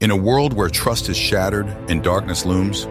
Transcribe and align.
In 0.00 0.12
a 0.12 0.16
world 0.16 0.52
where 0.52 0.68
trust 0.68 1.08
is 1.08 1.16
shattered 1.16 1.66
and 1.90 2.04
darkness 2.04 2.46
looms, 2.46 2.84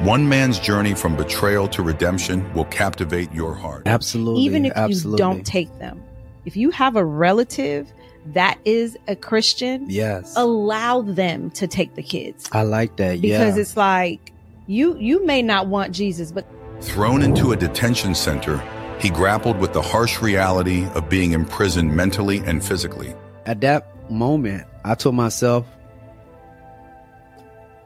one 0.00 0.26
man's 0.26 0.58
journey 0.58 0.94
from 0.94 1.14
betrayal 1.14 1.68
to 1.68 1.82
redemption 1.82 2.50
will 2.54 2.64
captivate 2.64 3.30
your 3.30 3.54
heart. 3.54 3.82
Absolutely. 3.84 4.40
Even 4.40 4.64
if 4.64 4.72
absolutely. 4.74 5.12
you 5.12 5.18
don't 5.18 5.44
take 5.44 5.78
them. 5.78 6.02
If 6.46 6.56
you 6.56 6.70
have 6.70 6.96
a 6.96 7.04
relative 7.04 7.92
that 8.32 8.58
is 8.64 8.96
a 9.06 9.16
Christian, 9.16 9.84
Yes. 9.90 10.32
allow 10.34 11.02
them 11.02 11.50
to 11.50 11.66
take 11.66 11.94
the 11.94 12.02
kids. 12.02 12.48
I 12.52 12.62
like 12.62 12.96
that. 12.96 13.20
Because 13.20 13.56
yeah. 13.56 13.60
it's 13.60 13.76
like 13.76 14.32
you 14.66 14.96
you 14.96 15.26
may 15.26 15.42
not 15.42 15.66
want 15.66 15.92
Jesus, 15.94 16.32
but 16.32 16.46
Thrown 16.80 17.20
into 17.20 17.52
a 17.52 17.56
detention 17.56 18.14
center, 18.14 18.62
he 18.98 19.10
grappled 19.10 19.58
with 19.58 19.74
the 19.74 19.82
harsh 19.82 20.22
reality 20.22 20.86
of 20.94 21.10
being 21.10 21.32
imprisoned 21.32 21.94
mentally 21.94 22.38
and 22.38 22.64
physically. 22.64 23.14
At 23.44 23.60
that 23.60 24.10
moment, 24.10 24.66
I 24.86 24.94
told 24.94 25.14
myself, 25.14 25.66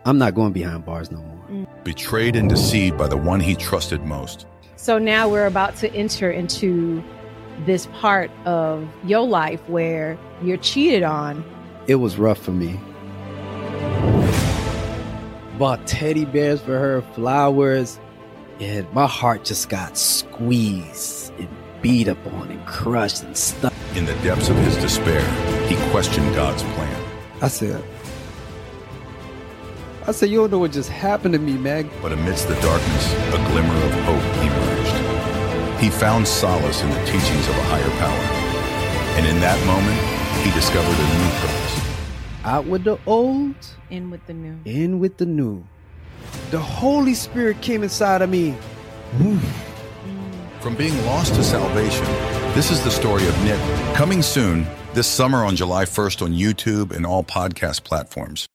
I'm 0.07 0.19
not 0.19 0.35
going 0.35 0.53
behind 0.53 0.85
bars 0.85 1.11
no 1.11 1.19
more. 1.19 1.45
Mm. 1.49 1.85
Betrayed 1.85 2.37
and 2.37 2.49
deceived 2.49 2.99
by 2.99 3.09
the 3.09 3.17
one 3.17 3.41
he 3.41 3.55
trusted 3.55 4.03
most. 4.03 4.47
So 4.77 4.99
now 4.99 5.29
we're 5.29 5.47
about 5.47 5.77
to 5.77 5.91
enter 5.95 6.31
into 6.31 7.03
this 7.65 7.87
part 7.87 8.31
of 8.45 8.87
your 9.05 9.27
life 9.27 9.67
where 9.67 10.19
you're 10.43 10.59
cheated 10.59 11.05
on. 11.05 11.43
It 11.87 11.95
was 11.95 12.19
rough 12.19 12.39
for 12.39 12.51
me. 12.51 12.79
Bought 15.59 15.87
teddy 15.87 16.27
bears 16.27 16.61
for 16.61 16.79
her, 16.79 17.01
flowers, 17.15 17.99
and 18.61 18.93
my 18.93 19.07
heart 19.07 19.45
just 19.45 19.71
got 19.71 19.97
squeezed 19.97 21.33
and 21.39 21.49
beat 21.81 22.09
up 22.09 22.27
on 22.27 22.51
and 22.51 22.67
crushed 22.67 23.23
and 23.23 23.35
stuck. 23.35 23.73
In 23.95 24.05
the 24.05 24.15
depths 24.17 24.51
of 24.51 24.57
his 24.57 24.77
despair, 24.77 25.23
he 25.67 25.77
questioned 25.91 26.35
God's 26.35 26.63
plan. 26.63 27.05
I 27.41 27.49
said, 27.49 27.83
I 30.07 30.13
said, 30.13 30.29
you 30.29 30.39
don't 30.39 30.51
know 30.51 30.59
what 30.59 30.73
just 30.73 30.91
happened 30.91 31.33
to 31.33 31.41
me, 31.41 31.55
Meg. 31.55 31.89
But 32.03 32.13
amidst 32.13 32.47
the 32.49 32.55
darkness, 32.61 33.15
a 33.29 33.39
glimmer 33.51 33.75
of 33.75 33.93
hope 34.05 34.23
emerged. 34.45 35.81
He 35.83 35.89
found 35.89 36.29
solace 36.29 36.83
in 36.83 36.91
the 36.91 37.05
teachings 37.07 37.49
of 37.49 37.57
a 37.57 37.63
higher 37.65 37.91
power. 37.99 38.25
And 39.17 39.27
in 39.27 39.41
that 39.41 39.59
moment, 39.67 39.99
he 40.45 40.51
discovered 40.53 40.95
a 40.95 41.19
new 41.19 41.31
purpose. 41.41 42.45
Out 42.45 42.67
with 42.67 42.85
the 42.85 42.99
old, 43.07 43.55
In 43.89 44.11
with 44.11 44.27
the 44.27 44.35
new. 44.35 44.59
in 44.67 44.99
with 44.99 45.17
the 45.17 45.25
new. 45.27 45.65
The 46.51 46.59
Holy 46.59 47.15
Spirit 47.15 47.63
came 47.63 47.83
inside 47.83 48.21
of 48.21 48.29
me. 48.29 48.55
From 50.61 50.75
being 50.77 50.97
lost 51.07 51.35
to 51.37 51.45
salvation, 51.45 52.05
this 52.55 52.71
is 52.71 52.83
the 52.85 52.91
story 52.91 53.27
of 53.27 53.45
Nick. 53.45 53.61
Coming 53.95 54.21
soon, 54.21 54.67
this 54.93 55.07
summer 55.07 55.45
on 55.45 55.57
July 55.57 55.85
1st 55.87 56.21
on 56.23 56.33
YouTube 56.33 56.95
and 56.95 57.07
all 57.07 57.25
podcast 57.25 57.85
platforms. 57.85 58.47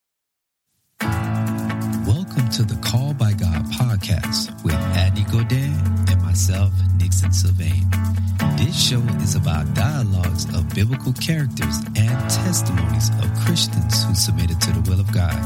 Welcome 2.50 2.67
to 2.67 2.73
the 2.73 2.81
Call 2.81 3.14
by 3.14 3.33
God 3.33 3.64
podcast 3.66 4.64
with 4.64 4.73
Adney 4.73 5.23
Godin 5.31 5.72
and 6.09 6.22
myself, 6.23 6.72
Nixon 6.97 7.31
Sylvain. 7.31 7.86
This 8.58 8.75
show 8.75 8.97
is 9.22 9.36
about 9.36 9.72
dialogues 9.75 10.45
of 10.55 10.67
biblical 10.73 11.14
characters 11.14 11.77
and 11.95 12.09
testimonies 12.27 13.11
of 13.22 13.31
Christians 13.45 14.03
who 14.03 14.16
submitted 14.16 14.59
to 14.61 14.72
the 14.72 14.89
will 14.89 15.00
of 15.00 15.14
God. 15.14 15.38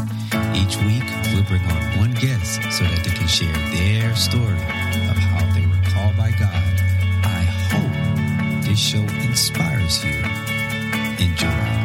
Each 0.56 0.78
week, 0.78 1.04
we'll 1.34 1.44
bring 1.44 1.66
on 1.66 2.00
one 2.00 2.14
guest 2.14 2.62
so 2.72 2.86
that 2.86 3.02
they 3.04 3.12
can 3.12 3.28
share 3.28 3.52
their 3.76 4.16
story 4.16 4.54
of 4.54 5.18
how 5.18 5.44
they 5.54 5.68
were 5.68 5.84
called 5.92 6.16
by 6.16 6.32
God. 6.32 6.64
I 7.26 7.44
hope 7.68 8.64
this 8.64 8.80
show 8.80 9.04
inspires 9.28 10.06
you. 10.06 10.24
Enjoy. 11.20 11.83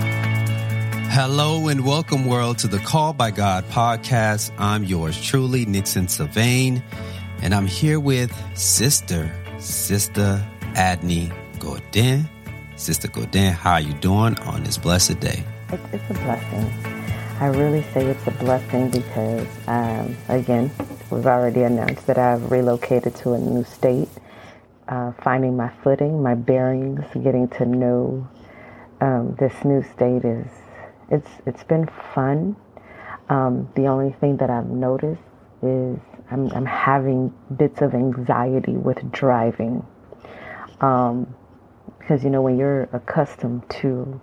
Hello 1.11 1.69
and 1.69 1.87
welcome, 1.87 2.27
world, 2.27 2.59
to 2.59 2.69
the 2.69 2.79
Call 2.81 3.15
by 3.15 3.31
God 3.31 3.65
podcast. 3.71 4.53
I'm 4.59 4.85
yours 4.85 5.19
truly, 5.19 5.65
Nixon 5.65 6.07
Sylvain, 6.07 6.83
and 7.41 7.55
I'm 7.55 7.67
here 7.67 7.99
with 7.99 8.31
Sister, 8.55 9.35
Sister 9.59 10.47
Adney 10.75 11.35
Godin. 11.59 12.29
Sister 12.77 13.09
Godin, 13.09 13.55
how 13.55 13.73
are 13.73 13.81
you 13.81 13.95
doing 13.95 14.39
on 14.41 14.63
this 14.65 14.77
blessed 14.77 15.19
day? 15.19 15.43
It's, 15.71 15.83
it's 15.95 16.11
a 16.11 16.15
blessing. 16.15 16.71
I 17.41 17.47
really 17.47 17.83
say 17.95 18.05
it's 18.05 18.27
a 18.27 18.33
blessing 18.33 18.91
because, 18.91 19.49
um, 19.67 20.15
again, 20.29 20.71
we've 21.11 21.27
already 21.27 21.63
announced 21.63 22.07
that 22.07 22.19
I've 22.19 22.51
relocated 22.51 23.15
to 23.17 23.33
a 23.33 23.39
new 23.39 23.65
state, 23.65 24.11
uh, 24.89 25.13
finding 25.13 25.57
my 25.57 25.71
footing, 25.83 26.23
my 26.23 26.35
bearings, 26.35 27.03
getting 27.15 27.49
to 27.49 27.65
know 27.65 28.29
um, 29.01 29.37
this 29.39 29.65
new 29.65 29.83
state 29.83 30.25
is 30.27 30.47
it's 31.11 31.29
it's 31.47 31.65
been 31.65 31.89
fun. 32.15 32.57
Um, 33.29 33.69
the 33.77 33.87
only 33.87 34.15
thing 34.21 34.39
that 34.39 34.51
I've 34.51 34.69
noticed 34.69 35.21
is 35.63 35.99
I'm, 36.31 36.51
I'm 36.53 36.65
having 36.67 37.33
bits 37.55 37.83
of 37.83 37.95
anxiety 37.95 38.73
with 38.73 39.11
driving. 39.13 39.85
Um, 40.81 41.35
because 41.99 42.25
you 42.25 42.31
know 42.31 42.41
when 42.41 42.57
you're 42.59 42.85
accustomed 42.93 43.69
to 43.69 44.21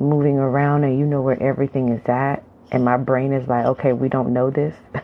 moving 0.00 0.38
around 0.38 0.84
and 0.84 0.98
you 0.98 1.04
know 1.06 1.22
where 1.22 1.40
everything 1.42 1.90
is 1.90 2.04
at 2.08 2.42
and 2.72 2.84
my 2.84 2.96
brain 2.96 3.32
is 3.32 3.46
like 3.48 3.64
okay 3.66 3.92
we 3.92 4.08
don't 4.08 4.32
know 4.32 4.50
this 4.50 4.74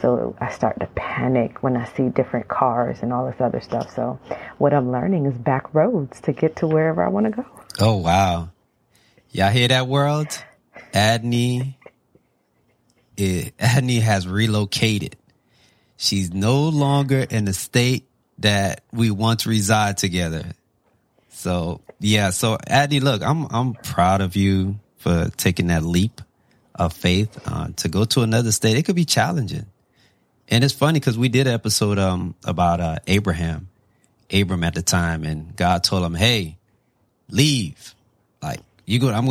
so 0.00 0.34
i 0.40 0.50
start 0.50 0.78
to 0.80 0.86
panic 0.94 1.62
when 1.62 1.76
i 1.76 1.84
see 1.84 2.08
different 2.08 2.48
cars 2.48 2.98
and 3.02 3.12
all 3.12 3.26
this 3.26 3.40
other 3.40 3.60
stuff 3.60 3.94
so 3.94 4.18
what 4.58 4.72
i'm 4.74 4.90
learning 4.90 5.26
is 5.26 5.34
back 5.38 5.72
roads 5.74 6.20
to 6.20 6.32
get 6.32 6.56
to 6.56 6.66
wherever 6.66 7.02
i 7.04 7.08
want 7.08 7.26
to 7.26 7.30
go 7.32 7.46
Oh, 7.80 7.96
wow. 7.96 8.50
Y'all 9.30 9.50
hear 9.50 9.68
that, 9.68 9.88
world? 9.88 10.44
Adney, 10.92 11.74
Adney 13.16 14.00
has 14.00 14.26
relocated. 14.26 15.16
She's 15.96 16.32
no 16.32 16.68
longer 16.68 17.26
in 17.28 17.44
the 17.44 17.52
state 17.52 18.08
that 18.38 18.82
we 18.92 19.10
once 19.10 19.46
reside 19.46 19.98
together. 19.98 20.52
So 21.28 21.80
yeah, 22.00 22.30
so 22.30 22.56
Adney, 22.56 23.00
look, 23.00 23.22
I'm 23.22 23.46
I'm 23.50 23.74
proud 23.74 24.20
of 24.20 24.36
you 24.36 24.80
for 24.98 25.30
taking 25.36 25.68
that 25.68 25.82
leap 25.82 26.20
of 26.74 26.92
faith 26.92 27.38
uh, 27.46 27.68
to 27.76 27.88
go 27.88 28.04
to 28.06 28.22
another 28.22 28.52
state. 28.52 28.76
It 28.76 28.84
could 28.84 28.96
be 28.96 29.04
challenging, 29.04 29.66
and 30.48 30.64
it's 30.64 30.74
funny 30.74 31.00
because 31.00 31.16
we 31.18 31.28
did 31.28 31.46
an 31.46 31.54
episode 31.54 31.98
um 31.98 32.34
about 32.44 32.80
uh, 32.80 32.96
Abraham, 33.06 33.68
Abram 34.32 34.64
at 34.64 34.74
the 34.74 34.82
time, 34.82 35.24
and 35.24 35.54
God 35.56 35.84
told 35.84 36.04
him, 36.04 36.14
"Hey, 36.14 36.58
leave, 37.28 37.94
like 38.42 38.60
you 38.86 38.98
go. 38.98 39.08
I'm 39.10 39.26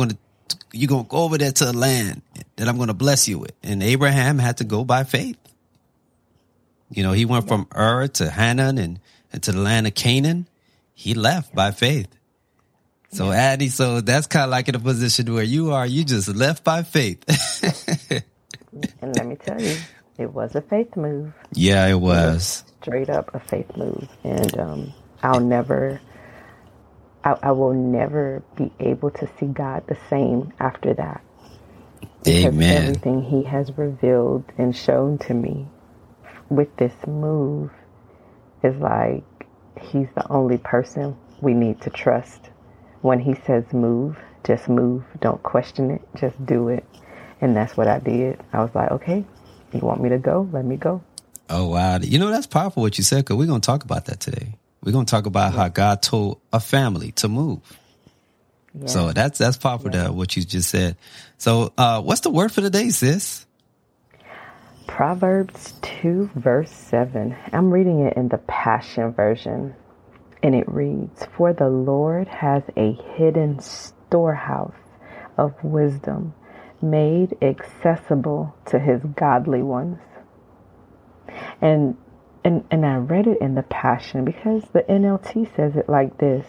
gonna 0.54 0.64
you 0.72 0.86
gonna 0.86 1.04
go 1.04 1.18
over 1.18 1.38
there 1.38 1.52
to 1.52 1.70
a 1.70 1.72
land 1.72 2.22
that 2.56 2.68
I'm 2.68 2.78
gonna 2.78 2.94
bless 2.94 3.28
you 3.28 3.38
with." 3.38 3.52
And 3.62 3.82
Abraham 3.82 4.38
had 4.38 4.58
to 4.58 4.64
go 4.64 4.84
by 4.84 5.04
faith. 5.04 5.36
You 6.90 7.02
know, 7.02 7.12
he 7.12 7.24
went 7.24 7.48
from 7.48 7.66
Ur 7.74 8.08
to 8.08 8.30
Haran 8.30 8.78
and, 8.78 9.00
and 9.32 9.42
to 9.44 9.52
the 9.52 9.60
land 9.60 9.86
of 9.86 9.94
Canaan. 9.94 10.46
He 10.94 11.14
left 11.14 11.54
by 11.54 11.70
faith. 11.70 12.08
So, 13.12 13.30
Addy, 13.30 13.68
so 13.68 14.00
that's 14.00 14.26
kind 14.26 14.44
of 14.44 14.50
like 14.50 14.68
in 14.68 14.74
a 14.74 14.78
position 14.78 15.32
where 15.32 15.42
you 15.42 15.72
are, 15.72 15.86
you 15.86 16.04
just 16.04 16.28
left 16.28 16.64
by 16.64 16.82
faith. 16.82 17.24
and 19.02 19.16
let 19.16 19.26
me 19.26 19.36
tell 19.36 19.60
you 19.60 19.76
it 20.18 20.32
was 20.32 20.54
a 20.54 20.62
faith 20.62 20.96
move 20.96 21.32
yeah, 21.52 21.86
it 21.86 21.94
was. 21.94 22.64
straight 22.80 23.10
up 23.10 23.34
a 23.34 23.40
faith 23.40 23.76
move 23.76 24.08
and 24.24 24.58
um, 24.58 24.92
i'll 25.22 25.40
never 25.40 26.00
I, 27.24 27.36
I 27.42 27.52
will 27.52 27.74
never 27.74 28.42
be 28.56 28.72
able 28.80 29.10
to 29.10 29.28
see 29.38 29.46
god 29.46 29.86
the 29.86 29.98
same 30.08 30.52
after 30.58 30.94
that 30.94 31.22
because 32.24 32.54
Amen. 32.54 32.82
everything 32.82 33.22
he 33.22 33.42
has 33.44 33.76
revealed 33.76 34.44
and 34.58 34.76
shown 34.76 35.18
to 35.18 35.34
me 35.34 35.66
with 36.48 36.74
this 36.76 36.92
move 37.06 37.70
is 38.62 38.76
like 38.76 39.24
he's 39.80 40.08
the 40.14 40.30
only 40.30 40.58
person 40.58 41.16
we 41.40 41.54
need 41.54 41.80
to 41.82 41.90
trust. 41.90 42.50
When 43.00 43.18
he 43.18 43.34
says 43.46 43.64
move, 43.72 44.16
just 44.44 44.68
move. 44.68 45.02
Don't 45.20 45.42
question 45.42 45.90
it. 45.90 46.02
Just 46.14 46.44
do 46.46 46.68
it. 46.68 46.84
And 47.40 47.56
that's 47.56 47.76
what 47.76 47.88
I 47.88 47.98
did. 47.98 48.40
I 48.52 48.62
was 48.62 48.72
like, 48.74 48.92
okay, 48.92 49.24
you 49.72 49.80
want 49.80 50.00
me 50.00 50.08
to 50.10 50.18
go? 50.18 50.48
Let 50.52 50.64
me 50.64 50.76
go. 50.76 51.02
Oh, 51.50 51.66
wow. 51.66 51.98
You 51.98 52.18
know, 52.18 52.30
that's 52.30 52.46
powerful 52.46 52.82
what 52.82 52.98
you 52.98 53.04
said 53.04 53.24
because 53.24 53.36
we're 53.36 53.48
going 53.48 53.60
to 53.60 53.66
talk 53.66 53.82
about 53.82 54.04
that 54.04 54.20
today. 54.20 54.54
We're 54.82 54.92
going 54.92 55.06
to 55.06 55.10
talk 55.10 55.26
about 55.26 55.54
how 55.54 55.68
God 55.68 56.02
told 56.02 56.40
a 56.52 56.60
family 56.60 57.12
to 57.12 57.28
move. 57.28 57.60
Yeah. 58.74 58.86
So 58.86 59.12
that's 59.12 59.38
that's 59.38 59.56
powerful 59.56 59.90
to 59.90 60.12
what 60.12 60.36
you 60.36 60.44
just 60.44 60.70
said. 60.70 60.96
So 61.36 61.72
uh 61.76 62.00
what's 62.00 62.22
the 62.22 62.30
word 62.30 62.52
for 62.52 62.62
the 62.62 62.70
day, 62.70 62.88
sis? 62.88 63.46
Proverbs 64.86 65.74
2, 65.82 66.30
verse 66.34 66.70
7. 66.70 67.36
I'm 67.52 67.70
reading 67.70 68.00
it 68.00 68.16
in 68.16 68.28
the 68.28 68.38
Passion 68.38 69.12
Version. 69.12 69.74
And 70.42 70.54
it 70.54 70.68
reads 70.68 71.26
For 71.36 71.52
the 71.52 71.68
Lord 71.68 72.28
has 72.28 72.62
a 72.76 72.92
hidden 73.14 73.60
storehouse 73.60 74.74
of 75.38 75.54
wisdom 75.62 76.34
made 76.80 77.36
accessible 77.40 78.54
to 78.66 78.78
his 78.78 79.00
godly 79.16 79.62
ones. 79.62 79.98
And 81.60 81.96
and, 82.44 82.64
and 82.70 82.84
I 82.84 82.96
read 82.96 83.26
it 83.26 83.40
in 83.40 83.54
the 83.54 83.62
Passion 83.62 84.24
because 84.24 84.64
the 84.72 84.82
NLT 84.82 85.54
says 85.54 85.76
it 85.76 85.88
like 85.88 86.18
this. 86.18 86.46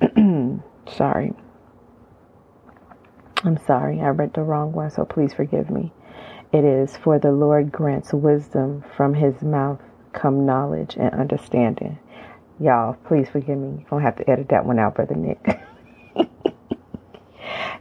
Sorry. 0.88 1.32
I'm 3.44 3.58
sorry, 3.64 4.00
I 4.00 4.08
read 4.08 4.34
the 4.34 4.42
wrong 4.42 4.72
one, 4.72 4.90
so 4.90 5.04
please 5.04 5.34
forgive 5.34 5.70
me. 5.70 5.92
It 6.52 6.64
is 6.64 6.96
for 6.96 7.18
the 7.18 7.30
Lord 7.30 7.70
grants 7.70 8.12
wisdom 8.12 8.82
from 8.96 9.14
his 9.14 9.42
mouth 9.42 9.80
come 10.12 10.46
knowledge 10.46 10.96
and 10.96 11.14
understanding. 11.14 11.98
Y'all, 12.58 12.94
please 13.06 13.28
forgive 13.28 13.58
me. 13.58 13.80
You're 13.80 13.90
going 13.90 14.02
to 14.02 14.06
have 14.06 14.16
to 14.16 14.30
edit 14.30 14.48
that 14.48 14.64
one 14.64 14.78
out, 14.78 14.94
Brother 14.94 15.14
Nick. 15.14 15.60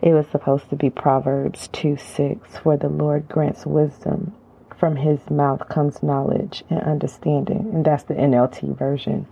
it 0.01 0.13
was 0.13 0.27
supposed 0.27 0.69
to 0.69 0.75
be 0.75 0.89
Proverbs 0.89 1.69
2 1.69 1.95
6. 1.97 2.57
For 2.57 2.75
the 2.75 2.89
Lord 2.89 3.29
grants 3.29 3.65
wisdom. 3.65 4.35
From 4.79 4.95
his 4.95 5.19
mouth 5.29 5.67
comes 5.69 6.03
knowledge 6.03 6.63
and 6.69 6.81
understanding. 6.81 7.69
And 7.73 7.85
that's 7.85 8.03
the 8.03 8.13
NLT 8.13 8.77
version. 8.77 9.27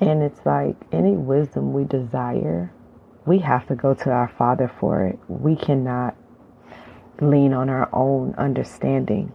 And 0.00 0.22
it's 0.22 0.40
like 0.46 0.76
any 0.92 1.12
wisdom 1.12 1.72
we 1.72 1.84
desire, 1.84 2.72
we 3.26 3.38
have 3.40 3.66
to 3.68 3.74
go 3.74 3.94
to 3.94 4.10
our 4.10 4.28
Father 4.38 4.72
for 4.80 5.04
it. 5.04 5.18
We 5.28 5.56
cannot 5.56 6.16
lean 7.20 7.52
on 7.52 7.68
our 7.68 7.88
own 7.92 8.34
understanding 8.36 9.32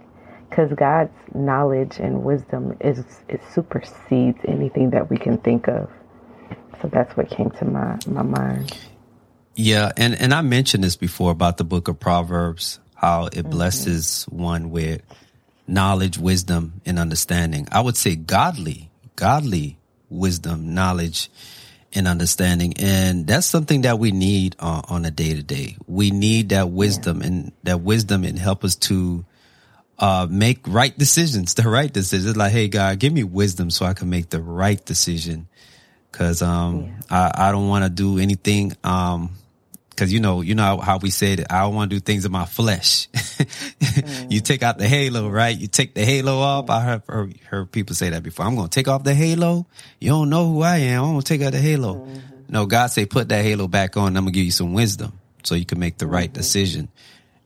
because 0.49 0.71
God's 0.73 1.13
knowledge 1.33 1.99
and 1.99 2.23
wisdom 2.23 2.75
is 2.79 3.03
it 3.27 3.41
supersedes 3.53 4.39
anything 4.47 4.91
that 4.91 5.09
we 5.09 5.17
can 5.17 5.37
think 5.37 5.67
of. 5.67 5.89
So 6.81 6.87
that's 6.87 7.15
what 7.15 7.29
came 7.29 7.51
to 7.51 7.65
my 7.65 7.97
my 8.07 8.21
mind. 8.21 8.75
Yeah, 9.55 9.91
and 9.97 10.15
and 10.15 10.33
I 10.33 10.41
mentioned 10.41 10.83
this 10.83 10.95
before 10.95 11.31
about 11.31 11.57
the 11.57 11.63
book 11.63 11.87
of 11.87 11.99
Proverbs, 11.99 12.79
how 12.95 13.27
it 13.27 13.33
mm-hmm. 13.33 13.49
blesses 13.49 14.23
one 14.29 14.71
with 14.71 15.01
knowledge, 15.67 16.17
wisdom, 16.17 16.81
and 16.85 16.99
understanding. 16.99 17.67
I 17.71 17.81
would 17.81 17.97
say 17.97 18.15
godly, 18.15 18.89
godly 19.15 19.77
wisdom, 20.09 20.73
knowledge, 20.73 21.29
and 21.93 22.07
understanding. 22.07 22.73
And 22.77 23.25
that's 23.25 23.47
something 23.47 23.81
that 23.81 23.99
we 23.99 24.11
need 24.11 24.55
uh, 24.59 24.81
on 24.89 25.05
a 25.05 25.11
day 25.11 25.33
to 25.33 25.41
day. 25.41 25.77
We 25.87 26.11
need 26.11 26.49
that 26.49 26.69
wisdom 26.69 27.21
yeah. 27.21 27.27
and 27.27 27.51
that 27.63 27.81
wisdom 27.81 28.23
and 28.23 28.37
help 28.37 28.63
us 28.63 28.75
to 28.75 29.25
uh, 29.97 30.27
make 30.29 30.67
right 30.67 30.95
decisions, 30.97 31.53
the 31.55 31.67
right 31.69 31.91
decisions. 31.91 32.35
Like, 32.35 32.51
hey, 32.51 32.67
God, 32.67 32.99
give 32.99 33.13
me 33.13 33.23
wisdom 33.23 33.69
so 33.69 33.85
I 33.85 33.93
can 33.93 34.09
make 34.09 34.29
the 34.29 34.41
right 34.41 34.83
decision. 34.83 35.47
Cause, 36.11 36.41
um, 36.41 36.93
yeah. 37.09 37.31
I, 37.35 37.49
I 37.49 37.51
don't 37.51 37.67
want 37.67 37.83
to 37.83 37.89
do 37.89 38.19
anything, 38.19 38.73
um, 38.83 39.31
Cause 39.95 40.11
you 40.11 40.19
know, 40.19 40.41
you 40.41 40.55
know 40.55 40.77
how 40.77 40.97
we 40.97 41.09
said 41.09 41.45
I 41.49 41.61
don't 41.61 41.75
want 41.75 41.89
to 41.89 41.95
do 41.95 41.99
things 41.99 42.25
in 42.25 42.31
my 42.31 42.45
flesh. 42.45 43.07
mm. 43.13 44.31
You 44.31 44.41
take 44.41 44.61
out 44.61 44.77
the 44.77 44.87
halo, 44.87 45.29
right? 45.29 45.57
You 45.57 45.67
take 45.67 45.93
the 45.93 46.03
halo 46.03 46.39
off. 46.39 46.69
I 46.69 46.81
heard, 46.81 47.03
heard, 47.07 47.37
heard 47.49 47.71
people 47.71 47.95
say 47.95 48.09
that 48.09 48.23
before. 48.23 48.45
I'm 48.45 48.55
going 48.55 48.67
to 48.67 48.73
take 48.73 48.87
off 48.87 49.03
the 49.03 49.13
halo. 49.13 49.65
You 49.99 50.09
don't 50.09 50.29
know 50.29 50.51
who 50.51 50.61
I 50.61 50.77
am. 50.77 51.03
I'm 51.03 51.11
going 51.11 51.21
to 51.21 51.25
take 51.25 51.41
out 51.41 51.53
the 51.53 51.59
halo. 51.59 51.95
Mm-hmm. 51.95 52.19
No, 52.49 52.65
God 52.65 52.87
say 52.87 53.05
put 53.05 53.29
that 53.29 53.43
halo 53.43 53.67
back 53.67 53.97
on. 53.97 54.17
I'm 54.17 54.23
going 54.25 54.33
to 54.33 54.37
give 54.37 54.45
you 54.45 54.51
some 54.51 54.73
wisdom 54.73 55.13
so 55.43 55.55
you 55.55 55.65
can 55.65 55.79
make 55.79 55.97
the 55.97 56.05
mm-hmm. 56.05 56.13
right 56.15 56.33
decision. 56.33 56.89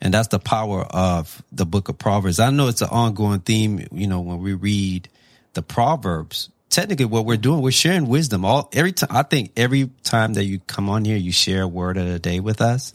And 0.02 0.13
that's 0.13 0.30
the 0.30 0.40
power 0.40 0.84
of 0.84 1.44
the 1.52 1.66
book 1.66 1.90
of 1.90 1.98
Proverbs. 1.98 2.40
I 2.40 2.50
know 2.52 2.68
it's 2.68 2.81
an 2.81 2.90
ongoing 2.90 3.42
theme, 3.42 3.86
you 3.92 4.07
know, 4.07 4.22
when 4.22 4.40
we 4.40 4.54
read 4.54 5.10
the 5.54 5.62
Proverbs, 5.62 6.50
technically 6.69 7.06
what 7.06 7.25
we're 7.25 7.38
doing, 7.38 7.62
we're 7.62 7.71
sharing 7.71 8.07
wisdom. 8.07 8.45
All 8.45 8.69
every 8.74 8.92
time 8.92 9.10
I 9.12 9.24
think 9.24 9.51
every 9.57 9.89
time 10.04 10.33
that 10.33 10.45
you 10.45 10.60
come 10.60 10.89
on 10.89 11.06
here, 11.06 11.18
you 11.18 11.31
share 11.31 11.63
a 11.63 11.68
word 11.68 11.98
of 11.98 12.07
the 12.07 12.19
day 12.19 12.39
with 12.39 12.62
us. 12.62 12.92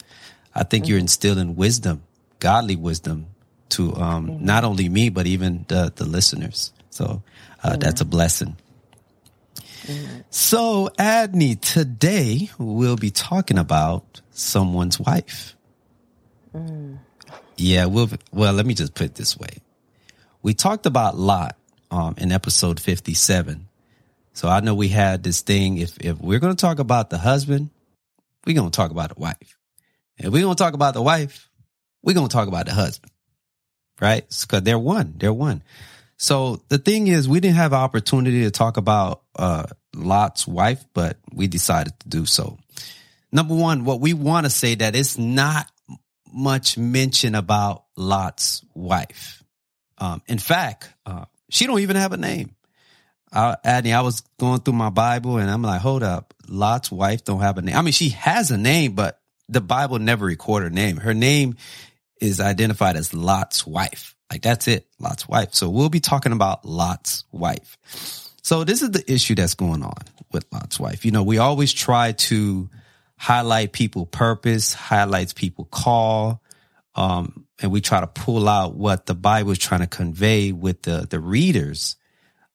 I 0.53 0.63
think 0.63 0.85
mm-hmm. 0.85 0.91
you're 0.91 0.99
instilling 0.99 1.55
wisdom, 1.55 2.03
godly 2.39 2.75
wisdom 2.75 3.27
to 3.69 3.95
um, 3.95 4.27
mm-hmm. 4.27 4.45
not 4.45 4.63
only 4.63 4.89
me 4.89 5.09
but 5.09 5.27
even 5.27 5.65
the 5.67 5.91
the 5.95 6.05
listeners. 6.05 6.71
So 6.89 7.23
uh, 7.63 7.71
mm-hmm. 7.71 7.79
that's 7.79 8.01
a 8.01 8.05
blessing. 8.05 8.57
So, 10.29 10.89
Adney, 10.97 11.59
today 11.59 12.49
we'll 12.57 12.95
be 12.95 13.11
talking 13.11 13.57
about 13.57 14.21
someone's 14.31 14.99
wife. 14.99 15.55
Mm. 16.53 16.97
Yeah, 17.57 17.85
we'll, 17.85 18.09
well, 18.31 18.53
let 18.53 18.65
me 18.65 18.73
just 18.73 18.95
put 18.95 19.05
it 19.05 19.15
this 19.15 19.37
way. 19.37 19.57
We 20.41 20.53
talked 20.53 20.85
about 20.85 21.17
Lot 21.17 21.55
um, 21.91 22.15
in 22.17 22.31
episode 22.31 22.79
57. 22.79 23.64
So 24.35 24.49
I 24.49 24.59
know 24.59 24.75
we 24.75 24.89
had 24.89 25.23
this 25.23 25.41
thing. 25.41 25.77
If, 25.77 25.97
if 25.99 26.19
we're 26.19 26.39
to 26.39 26.55
talk 26.55 26.79
about 26.79 27.09
the 27.09 27.17
husband, 27.17 27.69
we're 28.45 28.61
to 28.61 28.69
talk 28.69 28.91
about 28.91 29.15
the 29.15 29.19
wife. 29.19 29.57
If 30.17 30.31
we're 30.31 30.47
to 30.47 30.55
talk 30.55 30.73
about 30.73 30.93
the 30.93 31.01
wife, 31.01 31.49
we're 32.03 32.13
to 32.13 32.27
talk 32.27 32.47
about 32.49 32.65
the 32.65 32.73
husband, 32.73 33.11
right? 33.99 34.23
Cause 34.47 34.61
they're 34.61 34.77
one, 34.77 35.15
they're 35.17 35.33
one. 35.33 35.63
So 36.17 36.61
the 36.67 36.77
thing 36.77 37.07
is, 37.07 37.27
we 37.27 37.39
didn't 37.39 37.55
have 37.55 37.71
an 37.71 37.79
opportunity 37.79 38.43
to 38.43 38.51
talk 38.51 38.77
about, 38.77 39.23
uh, 39.37 39.65
Lot's 39.95 40.45
wife, 40.45 40.83
but 40.93 41.17
we 41.33 41.47
decided 41.47 41.97
to 42.01 42.09
do 42.09 42.25
so. 42.25 42.57
Number 43.31 43.55
one, 43.55 43.85
what 43.85 44.01
we 44.01 44.13
want 44.13 44.45
to 44.45 44.49
say 44.49 44.75
that 44.75 44.95
it's 44.95 45.17
not 45.17 45.69
much 46.31 46.77
mention 46.77 47.35
about 47.35 47.85
Lot's 47.95 48.63
wife. 48.73 49.43
Um, 49.97 50.21
in 50.27 50.39
fact, 50.39 50.89
uh, 51.05 51.25
she 51.49 51.67
don't 51.67 51.79
even 51.79 51.95
have 51.95 52.11
a 52.11 52.17
name. 52.17 52.55
I, 53.35 53.57
Adney, 53.65 53.93
I 53.93 54.01
was 54.01 54.21
going 54.39 54.61
through 54.61 54.75
my 54.75 54.89
Bible 54.89 55.37
and 55.37 55.49
I'm 55.49 55.61
like, 55.61 55.81
hold 55.81 56.03
up. 56.03 56.33
Lot's 56.47 56.91
wife 56.91 57.23
don't 57.25 57.41
have 57.41 57.57
a 57.57 57.61
name. 57.61 57.75
I 57.75 57.81
mean, 57.81 57.91
she 57.91 58.09
has 58.09 58.51
a 58.51 58.57
name, 58.57 58.93
but 58.93 59.19
the 59.49 59.61
Bible 59.61 59.99
never 59.99 60.25
recorded 60.25 60.65
her 60.65 60.69
name. 60.69 60.97
Her 60.97 61.13
name 61.13 61.55
is 62.21 62.39
identified 62.39 62.95
as 62.95 63.13
Lot's 63.13 63.67
wife. 63.67 64.15
Like 64.31 64.41
that's 64.41 64.67
it. 64.67 64.87
Lot's 64.99 65.27
wife. 65.27 65.53
So 65.53 65.69
we'll 65.69 65.89
be 65.89 65.99
talking 65.99 66.31
about 66.31 66.65
Lot's 66.65 67.25
wife. 67.31 67.77
So 68.41 68.63
this 68.63 68.81
is 68.81 68.91
the 68.91 69.11
issue 69.11 69.35
that's 69.35 69.55
going 69.55 69.83
on 69.83 70.01
with 70.31 70.45
Lot's 70.51 70.79
wife. 70.79 71.05
You 71.05 71.11
know, 71.11 71.23
we 71.23 71.37
always 71.37 71.73
try 71.73 72.13
to 72.13 72.69
highlight 73.17 73.71
people 73.71 74.05
purpose, 74.05 74.73
highlights 74.73 75.33
people 75.33 75.65
call, 75.65 76.41
um, 76.95 77.45
and 77.61 77.71
we 77.71 77.81
try 77.81 78.01
to 78.01 78.07
pull 78.07 78.47
out 78.47 78.75
what 78.75 79.05
the 79.05 79.15
Bible 79.15 79.51
is 79.51 79.57
trying 79.57 79.81
to 79.81 79.87
convey 79.87 80.51
with 80.51 80.81
the 80.83 81.07
the 81.09 81.19
readers. 81.19 81.95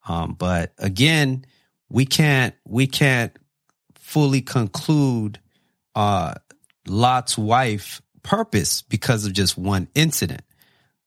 Um, 0.08 0.34
but 0.38 0.72
again, 0.78 1.44
we 1.88 2.06
can't 2.06 2.54
we 2.64 2.86
can't 2.86 3.36
fully 3.94 4.42
conclude 4.42 5.38
uh, 5.94 6.34
Lot's 6.86 7.36
wife 7.36 8.00
purpose 8.22 8.82
because 8.82 9.26
of 9.26 9.32
just 9.32 9.56
one 9.56 9.88
incident. 9.94 10.42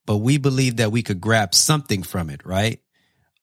But 0.06 0.18
we 0.18 0.38
believe 0.38 0.78
that 0.78 0.92
we 0.92 1.02
could 1.02 1.22
grab 1.22 1.54
something 1.54 2.04
from 2.04 2.30
it, 2.30 2.46
right? 2.46 2.82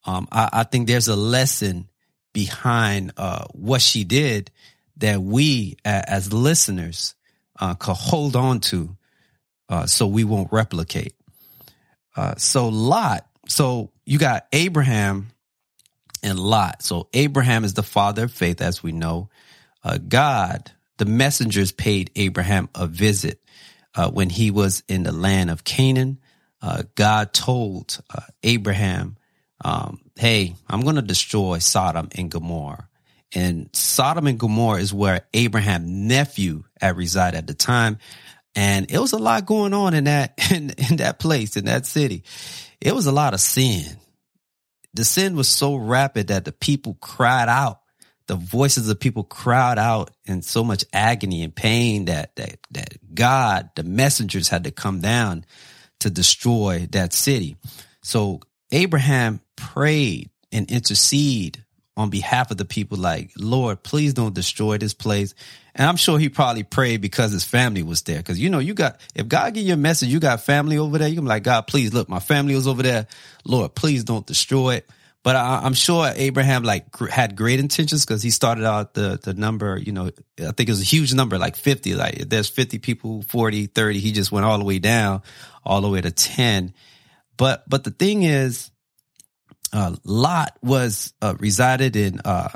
Um, 0.04 0.28
I, 0.30 0.48
I, 0.52 0.64
think 0.64 0.86
there's 0.86 1.08
a 1.08 1.16
lesson 1.16 1.88
behind 2.32 3.12
uh, 3.16 3.46
what 3.52 3.80
she 3.80 4.04
did 4.04 4.50
that 4.98 5.22
we, 5.22 5.76
as 5.84 6.32
listeners, 6.32 7.14
uh, 7.58 7.74
could 7.74 7.96
hold 7.96 8.36
on 8.36 8.60
to 8.60 8.96
uh, 9.68 9.86
so 9.86 10.06
we 10.06 10.24
won't 10.24 10.52
replicate. 10.52 11.14
Uh, 12.16 12.34
so 12.36 12.68
Lot, 12.68 13.26
so 13.46 13.92
you 14.04 14.18
got 14.18 14.46
Abraham 14.52 15.30
and 16.22 16.38
Lot. 16.38 16.82
So 16.82 17.08
Abraham 17.12 17.64
is 17.64 17.74
the 17.74 17.82
father 17.82 18.24
of 18.24 18.32
faith, 18.32 18.60
as 18.60 18.82
we 18.82 18.92
know. 18.92 19.30
Uh, 19.82 19.98
God, 19.98 20.70
the 20.98 21.04
messengers 21.04 21.72
paid 21.72 22.10
Abraham 22.16 22.68
a 22.74 22.86
visit 22.86 23.40
uh, 23.94 24.10
when 24.10 24.30
he 24.30 24.50
was 24.50 24.82
in 24.88 25.02
the 25.02 25.12
land 25.12 25.50
of 25.50 25.64
Canaan. 25.64 26.20
Uh, 26.62 26.82
God 26.94 27.32
told 27.32 28.00
uh, 28.14 28.20
Abraham, 28.42 29.16
um, 29.64 30.00
"Hey, 30.16 30.54
I'm 30.68 30.82
going 30.82 30.96
to 30.96 31.02
destroy 31.02 31.58
Sodom 31.58 32.08
and 32.14 32.30
Gomorrah." 32.30 32.86
And 33.32 33.70
Sodom 33.72 34.26
and 34.26 34.38
Gomorrah 34.38 34.80
is 34.80 34.92
where 34.92 35.26
Abraham's 35.32 35.88
nephew 35.88 36.64
had 36.80 36.96
resided 36.96 37.38
at 37.38 37.46
the 37.46 37.54
time. 37.54 37.98
And 38.56 38.90
it 38.90 38.98
was 38.98 39.12
a 39.12 39.18
lot 39.18 39.46
going 39.46 39.72
on 39.72 39.94
in 39.94 40.04
that, 40.04 40.34
in, 40.50 40.70
in 40.70 40.96
that 40.96 41.18
place, 41.18 41.56
in 41.56 41.66
that 41.66 41.86
city. 41.86 42.24
It 42.80 42.94
was 42.94 43.06
a 43.06 43.12
lot 43.12 43.34
of 43.34 43.40
sin. 43.40 43.84
The 44.94 45.04
sin 45.04 45.36
was 45.36 45.48
so 45.48 45.76
rapid 45.76 46.28
that 46.28 46.44
the 46.44 46.52
people 46.52 46.96
cried 47.00 47.48
out. 47.48 47.80
The 48.26 48.36
voices 48.36 48.88
of 48.88 49.00
people 49.00 49.24
cried 49.24 49.78
out 49.78 50.12
in 50.24 50.42
so 50.42 50.62
much 50.62 50.84
agony 50.92 51.42
and 51.42 51.54
pain 51.54 52.04
that, 52.04 52.36
that, 52.36 52.58
that 52.70 53.14
God, 53.14 53.70
the 53.74 53.82
messengers 53.82 54.48
had 54.48 54.64
to 54.64 54.70
come 54.70 55.00
down 55.00 55.44
to 56.00 56.10
destroy 56.10 56.86
that 56.92 57.12
city. 57.12 57.56
So 58.02 58.40
Abraham 58.70 59.40
prayed 59.56 60.30
and 60.52 60.70
intercede 60.70 61.64
on 62.00 62.10
behalf 62.10 62.50
of 62.50 62.56
the 62.56 62.64
people 62.64 62.98
like, 62.98 63.30
Lord, 63.36 63.82
please 63.82 64.14
don't 64.14 64.34
destroy 64.34 64.78
this 64.78 64.94
place. 64.94 65.34
And 65.74 65.88
I'm 65.88 65.96
sure 65.96 66.18
he 66.18 66.28
probably 66.28 66.62
prayed 66.62 67.00
because 67.00 67.32
his 67.32 67.44
family 67.44 67.82
was 67.82 68.02
there. 68.02 68.22
Cause 68.22 68.38
you 68.38 68.50
know, 68.50 68.58
you 68.58 68.74
got, 68.74 69.00
if 69.14 69.28
God 69.28 69.54
give 69.54 69.64
you 69.64 69.74
a 69.74 69.76
message, 69.76 70.08
you 70.08 70.18
got 70.18 70.40
family 70.40 70.78
over 70.78 70.98
there, 70.98 71.08
you 71.08 71.14
can 71.14 71.24
be 71.24 71.28
like, 71.28 71.44
God, 71.44 71.66
please 71.66 71.94
look, 71.94 72.08
my 72.08 72.18
family 72.18 72.54
was 72.54 72.66
over 72.66 72.82
there. 72.82 73.06
Lord, 73.44 73.74
please 73.74 74.04
don't 74.04 74.26
destroy 74.26 74.76
it. 74.76 74.90
But 75.22 75.36
I, 75.36 75.66
am 75.66 75.74
sure 75.74 76.10
Abraham 76.16 76.62
like 76.62 76.96
had 76.98 77.36
great 77.36 77.60
intentions 77.60 78.06
because 78.06 78.22
he 78.22 78.30
started 78.30 78.64
out 78.64 78.94
the, 78.94 79.20
the 79.22 79.34
number, 79.34 79.76
you 79.76 79.92
know, 79.92 80.06
I 80.38 80.52
think 80.52 80.60
it 80.60 80.70
was 80.70 80.80
a 80.80 80.84
huge 80.84 81.12
number, 81.12 81.38
like 81.38 81.56
50, 81.56 81.94
like 81.94 82.28
there's 82.30 82.48
50 82.48 82.78
people, 82.78 83.22
40, 83.22 83.66
30. 83.66 83.98
He 83.98 84.12
just 84.12 84.32
went 84.32 84.46
all 84.46 84.56
the 84.56 84.64
way 84.64 84.78
down, 84.78 85.22
all 85.62 85.82
the 85.82 85.90
way 85.90 86.00
to 86.00 86.10
10. 86.10 86.72
But, 87.36 87.68
but 87.68 87.84
the 87.84 87.90
thing 87.90 88.22
is, 88.22 88.70
uh, 89.72 89.96
Lot 90.04 90.56
was 90.62 91.12
uh, 91.22 91.34
resided 91.38 91.96
in 91.96 92.20
uh, 92.24 92.50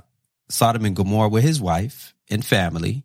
Sodom 0.49 0.85
and 0.85 0.97
Gomorrah 0.97 1.29
with 1.29 1.45
his 1.45 1.61
wife 1.61 2.15
and 2.31 2.45
family, 2.45 3.05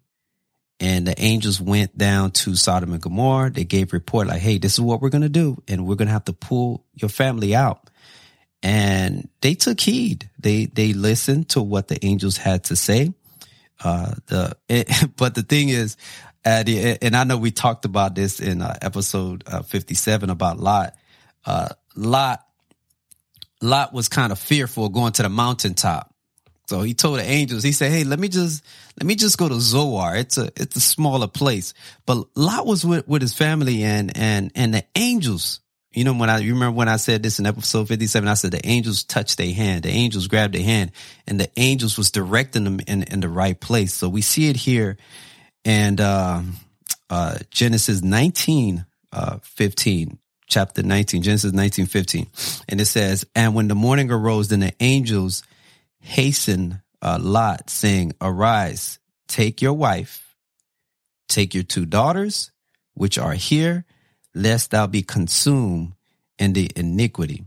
and 0.79 1.05
the 1.05 1.21
angels 1.21 1.59
went 1.59 1.97
down 1.97 2.31
to 2.31 2.55
Sodom 2.55 2.93
and 2.93 3.01
Gomorrah. 3.01 3.51
They 3.51 3.65
gave 3.65 3.91
report 3.91 4.27
like, 4.27 4.41
Hey, 4.41 4.57
this 4.57 4.73
is 4.73 4.81
what 4.81 5.01
we're 5.01 5.09
going 5.09 5.23
to 5.23 5.29
do. 5.29 5.61
And 5.67 5.85
we're 5.85 5.95
going 5.95 6.07
to 6.07 6.13
have 6.13 6.25
to 6.25 6.33
pull 6.33 6.85
your 6.93 7.09
family 7.09 7.53
out. 7.53 7.89
And 8.63 9.29
they 9.41 9.55
took 9.55 9.79
heed. 9.79 10.29
They, 10.39 10.65
they 10.65 10.93
listened 10.93 11.49
to 11.49 11.61
what 11.61 11.87
the 11.87 12.03
angels 12.05 12.37
had 12.37 12.65
to 12.65 12.75
say. 12.75 13.13
Uh, 13.83 14.13
the, 14.27 14.57
it, 14.67 14.89
but 15.17 15.35
the 15.35 15.43
thing 15.43 15.69
is, 15.69 15.97
Addy, 16.45 16.97
and 17.01 17.15
I 17.15 17.25
know 17.25 17.37
we 17.37 17.51
talked 17.51 17.83
about 17.83 18.15
this 18.15 18.39
in 18.39 18.61
uh, 18.61 18.77
episode 18.81 19.43
uh, 19.47 19.61
57 19.61 20.29
about 20.29 20.59
Lot. 20.59 20.95
Uh, 21.45 21.69
Lot, 21.95 22.45
Lot 23.61 23.93
was 23.93 24.07
kind 24.07 24.31
of 24.31 24.39
fearful 24.39 24.89
going 24.89 25.13
to 25.13 25.23
the 25.23 25.29
mountaintop 25.29 26.13
so 26.69 26.81
he 26.81 26.93
told 26.93 27.17
the 27.17 27.23
angels, 27.23 27.63
he 27.63 27.71
said, 27.71 27.91
Hey, 27.91 28.03
let 28.03 28.19
me 28.19 28.27
just, 28.27 28.63
let 29.01 29.07
me 29.07 29.15
just 29.15 29.39
go 29.39 29.49
to 29.49 29.59
Zoar. 29.59 30.15
It's 30.15 30.37
a, 30.37 30.51
it's 30.55 30.75
a 30.75 30.79
smaller 30.79 31.27
place. 31.27 31.73
But 32.05 32.25
Lot 32.35 32.67
was 32.67 32.85
with, 32.85 33.07
with 33.07 33.23
his 33.23 33.33
family 33.33 33.81
and, 33.83 34.15
and, 34.15 34.51
and 34.53 34.75
the 34.75 34.85
angels, 34.95 35.61
you 35.91 36.03
know, 36.03 36.13
when 36.13 36.29
I, 36.29 36.37
you 36.37 36.53
remember 36.53 36.77
when 36.77 36.87
I 36.87 36.97
said 36.97 37.23
this 37.23 37.39
in 37.39 37.47
episode 37.47 37.87
57, 37.87 38.27
I 38.27 38.35
said 38.35 38.51
the 38.51 38.63
angels 38.67 39.03
touched 39.03 39.39
their 39.39 39.51
hand, 39.51 39.81
the 39.81 39.89
angels 39.89 40.27
grabbed 40.27 40.53
their 40.53 40.63
hand 40.63 40.91
and 41.25 41.39
the 41.39 41.49
angels 41.57 41.97
was 41.97 42.11
directing 42.11 42.65
them 42.65 42.81
in, 42.85 43.01
in 43.01 43.19
the 43.19 43.29
right 43.29 43.59
place. 43.59 43.91
So 43.95 44.07
we 44.07 44.21
see 44.21 44.47
it 44.47 44.55
here 44.55 44.97
and, 45.65 45.99
uh, 45.99 46.43
uh, 47.09 47.39
Genesis 47.49 48.03
19, 48.03 48.85
uh, 49.11 49.39
15 49.41 50.19
chapter 50.49 50.83
19, 50.83 51.21
Genesis 51.21 51.53
19, 51.53 51.85
15. 51.85 52.27
And 52.67 52.81
it 52.81 52.85
says, 52.85 53.25
and 53.35 53.55
when 53.55 53.67
the 53.67 53.75
morning 53.75 54.11
arose, 54.11 54.49
then 54.49 54.59
the 54.59 54.73
angels 54.79 55.43
hastened 56.01 56.81
uh, 57.01 57.17
Lot, 57.21 57.69
saying, 57.69 58.13
Arise, 58.19 58.99
take 59.27 59.61
your 59.61 59.73
wife, 59.73 60.35
take 61.27 61.53
your 61.53 61.63
two 61.63 61.85
daughters, 61.85 62.51
which 62.95 63.17
are 63.17 63.33
here, 63.33 63.85
lest 64.35 64.71
thou 64.71 64.87
be 64.87 65.01
consumed 65.01 65.93
in 66.37 66.53
the 66.53 66.69
iniquity. 66.75 67.45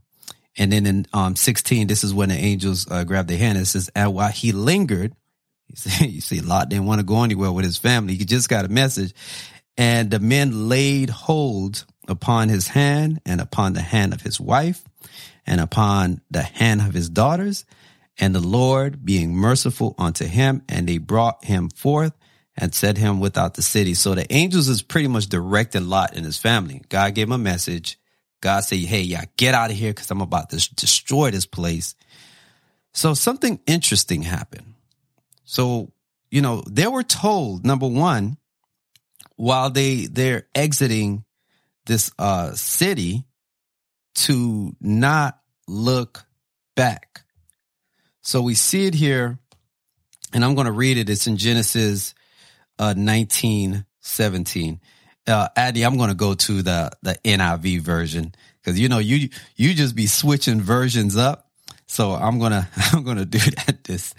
And 0.57 0.73
then 0.73 0.87
in 0.87 1.07
um, 1.13 1.37
16, 1.37 1.87
this 1.87 2.05
is 2.05 2.15
when 2.15 2.29
the 2.29 2.35
angels 2.35 2.87
uh, 2.91 3.05
grabbed 3.05 3.29
their 3.29 3.39
hand. 3.39 3.59
It 3.59 3.67
says, 3.67 3.91
And 3.95 4.15
while 4.15 4.31
he 4.31 4.53
lingered, 4.53 5.15
you 5.69 5.77
see, 5.77 6.07
you 6.07 6.21
see, 6.21 6.41
Lot 6.41 6.69
didn't 6.69 6.87
want 6.87 7.01
to 7.01 7.07
go 7.07 7.23
anywhere 7.23 7.53
with 7.53 7.65
his 7.65 7.79
family. 7.79 8.15
He 8.15 8.25
just 8.25 8.49
got 8.49 8.65
a 8.65 8.69
message. 8.69 9.15
And 9.79 10.11
the 10.11 10.19
men 10.19 10.69
laid 10.69 11.09
hold 11.09 11.87
upon 12.09 12.49
his 12.49 12.69
hand 12.69 13.21
and 13.25 13.41
upon 13.41 13.73
the 13.73 13.83
hand 13.83 14.13
of 14.13 14.23
his 14.23 14.41
wife 14.41 14.83
and 15.47 15.61
upon 15.61 16.21
the 16.31 16.43
hand 16.43 16.81
of 16.81 16.95
his 16.95 17.09
daughters 17.09 17.65
and 18.19 18.35
the 18.35 18.41
Lord 18.41 19.05
being 19.05 19.35
merciful 19.35 19.95
unto 19.99 20.27
him, 20.27 20.63
and 20.69 20.89
they 20.89 20.99
brought 20.99 21.45
him 21.45 21.71
forth 21.71 22.13
and 22.57 22.75
set 22.75 22.99
him 22.99 23.21
without 23.21 23.55
the 23.55 23.63
city. 23.63 23.95
So 23.95 24.15
the 24.15 24.31
angels 24.33 24.69
is 24.69 24.83
pretty 24.83 25.09
much 25.09 25.27
directing 25.27 25.89
Lot 25.89 26.15
and 26.15 26.25
his 26.25 26.39
family. 26.39 26.83
God 26.89 27.15
gave 27.15 27.29
him 27.29 27.33
a 27.33 27.39
message. 27.39 27.99
God 28.41 28.61
said, 28.61 28.81
Hey, 28.81 29.03
yeah, 29.03 29.25
get 29.37 29.55
out 29.55 29.71
of 29.71 29.77
here 29.77 29.91
because 29.91 30.11
I'm 30.11 30.21
about 30.21 30.51
to 30.51 30.75
destroy 30.75 31.31
this 31.31 31.47
place. 31.47 31.95
So 32.93 33.15
something 33.15 33.61
interesting 33.67 34.23
happened. 34.23 34.75
So, 35.45 35.93
you 36.31 36.43
know, 36.43 36.63
they 36.69 36.87
were 36.87 37.03
told, 37.03 37.65
number 37.65 37.89
one, 37.89 38.37
while 39.37 39.71
they, 39.71 40.07
they're 40.07 40.47
exiting 40.55 41.25
this, 41.87 42.11
uh, 42.19 42.53
city 42.53 43.25
to 44.15 44.75
not 44.81 45.39
look 45.67 46.25
back. 46.75 47.25
So 48.21 48.43
we 48.43 48.55
see 48.55 48.87
it 48.87 48.95
here, 48.95 49.39
and 50.33 50.45
I'm 50.45 50.55
going 50.55 50.67
to 50.67 50.73
read 50.73 50.97
it. 50.97 51.11
It's 51.11 51.27
in 51.27 51.37
Genesis 51.37 52.15
uh, 52.79 52.95
19, 52.97 53.85
17. 54.01 54.81
Uh, 55.27 55.49
Addy, 55.57 55.85
I'm 55.85 55.97
going 55.97 56.09
to 56.09 56.15
go 56.15 56.35
to 56.35 56.63
the, 56.63 56.91
the 57.03 57.19
NIV 57.25 57.81
version 57.81 58.35
because, 58.61 58.79
you 58.79 58.89
know, 58.89 58.99
you, 58.99 59.29
you 59.57 59.75
just 59.75 59.95
be 59.95 60.07
switching 60.07 60.61
versions 60.61 61.17
up. 61.17 61.49
So 61.87 62.13
I'm 62.13 62.39
to, 62.41 62.69
I'm 62.93 63.05
to 63.05 63.25
do 63.25 63.39
that 63.39 63.85
this, 63.85 64.15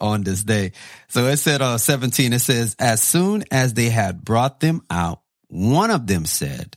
on 0.00 0.22
this 0.22 0.44
day. 0.44 0.72
So 1.08 1.26
it 1.26 1.38
said, 1.38 1.62
uh, 1.62 1.78
17, 1.78 2.32
it 2.32 2.38
says, 2.38 2.76
as 2.78 3.02
soon 3.02 3.44
as 3.50 3.74
they 3.74 3.88
had 3.88 4.24
brought 4.24 4.60
them 4.60 4.82
out, 4.90 5.20
one 5.48 5.90
of 5.90 6.06
them 6.06 6.26
said, 6.26 6.76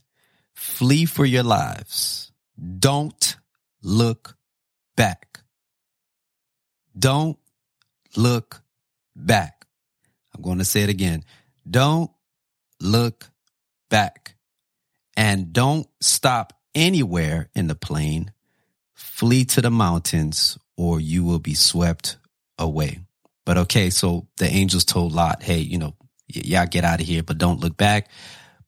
flee 0.62 1.06
for 1.06 1.26
your 1.26 1.42
lives. 1.42 2.32
Don't 2.80 3.36
look 3.82 4.38
back. 4.96 5.40
Don't 6.98 7.40
look 8.16 8.62
back. 9.16 9.66
I'm 10.36 10.44
going 10.44 10.60
to 10.60 10.66
say 10.66 10.84
it 10.84 10.90
again. 10.90 11.24
Don't 11.68 12.12
look 12.80 13.32
back 13.90 14.36
and 15.18 15.52
don't 15.52 15.88
stop 16.00 16.54
anywhere 16.76 17.50
in 17.56 17.66
the 17.66 17.76
plain. 17.76 18.32
Flee 18.94 19.46
to 19.46 19.62
the 19.62 19.72
mountains 19.72 20.60
or 20.78 21.00
you 21.00 21.24
will 21.24 21.40
be 21.40 21.56
swept 21.56 22.18
away. 22.60 23.00
But 23.46 23.58
okay, 23.58 23.90
so 23.90 24.28
the 24.38 24.46
angels 24.46 24.86
told 24.86 25.12
Lot, 25.12 25.42
hey, 25.42 25.58
you 25.58 25.80
know, 25.80 25.96
y'all 26.28 26.68
get 26.68 26.84
out 26.84 27.02
of 27.02 27.08
here, 27.08 27.24
but 27.24 27.40
don't 27.40 27.60
look 27.60 27.76
back. 27.76 28.10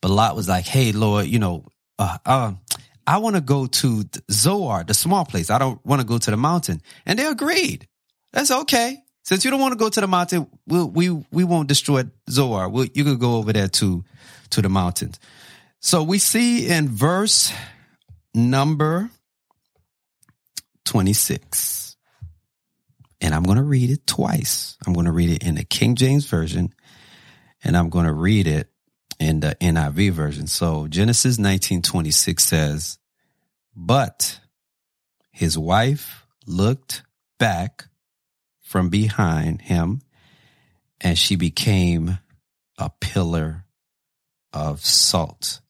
But 0.02 0.10
Lot 0.10 0.36
was 0.36 0.50
like, 0.50 0.66
hey, 0.66 0.92
Lord, 0.92 1.28
you 1.28 1.38
know, 1.38 1.66
uh, 2.00 2.18
uh, 2.26 2.54
I 3.06 3.18
want 3.18 3.36
to 3.36 3.42
go 3.42 3.66
to 3.66 4.06
Zoar, 4.32 4.84
the 4.84 4.94
small 4.94 5.26
place. 5.26 5.50
I 5.50 5.58
don't 5.58 5.84
want 5.86 6.02
to 6.02 6.08
go 6.08 6.18
to 6.18 6.32
the 6.32 6.38
mountain. 6.38 6.82
And 7.06 7.20
they 7.20 7.26
agreed. 7.26 7.88
That's 8.32 8.52
okay. 8.52 9.04
Since 9.24 9.46
you 9.46 9.52
don't 9.52 9.60
want 9.60 9.74
to 9.74 9.78
go 9.78 9.90
to 9.90 10.02
the 10.02 10.08
mountain, 10.08 10.48
we'll, 10.68 10.90
we 10.90 11.10
we 11.10 11.44
won't 11.44 11.70
destroy 11.70 12.04
Zoar. 12.30 12.68
We'll, 12.70 12.88
you 12.94 13.04
could 13.04 13.20
go 13.20 13.36
over 13.36 13.54
there 13.54 13.70
to 13.70 14.04
to 14.52 14.62
the 14.62 14.70
mountains. 14.70 15.20
So 15.80 16.04
we 16.04 16.18
see 16.18 16.68
in 16.68 16.90
verse 16.90 17.54
number 18.34 19.10
26. 20.86 21.96
And 23.22 23.34
I'm 23.34 23.44
going 23.44 23.58
to 23.58 23.64
read 23.64 23.90
it 23.90 24.06
twice. 24.06 24.78
I'm 24.86 24.94
going 24.94 25.06
to 25.06 25.12
read 25.12 25.30
it 25.30 25.44
in 25.44 25.56
the 25.56 25.64
King 25.64 25.96
James 25.96 26.26
version 26.26 26.74
and 27.64 27.78
I'm 27.78 27.90
going 27.90 28.06
to 28.06 28.14
read 28.14 28.48
it 28.48 28.70
in 29.24 29.40
the 29.40 29.56
NIV 29.62 30.12
version. 30.12 30.48
So 30.48 30.88
Genesis 30.88 31.38
19:26 31.38 32.44
says, 32.44 32.98
"But 33.76 34.40
his 35.32 35.58
wife 35.58 36.26
looked 36.46 37.04
back 37.40 37.88
from 38.62 38.90
behind 38.90 39.62
him, 39.62 40.02
and 41.00 41.18
she 41.18 41.36
became 41.36 42.20
a 42.78 42.90
pillar 42.90 43.66
of 44.52 44.86
salt. 44.86 45.62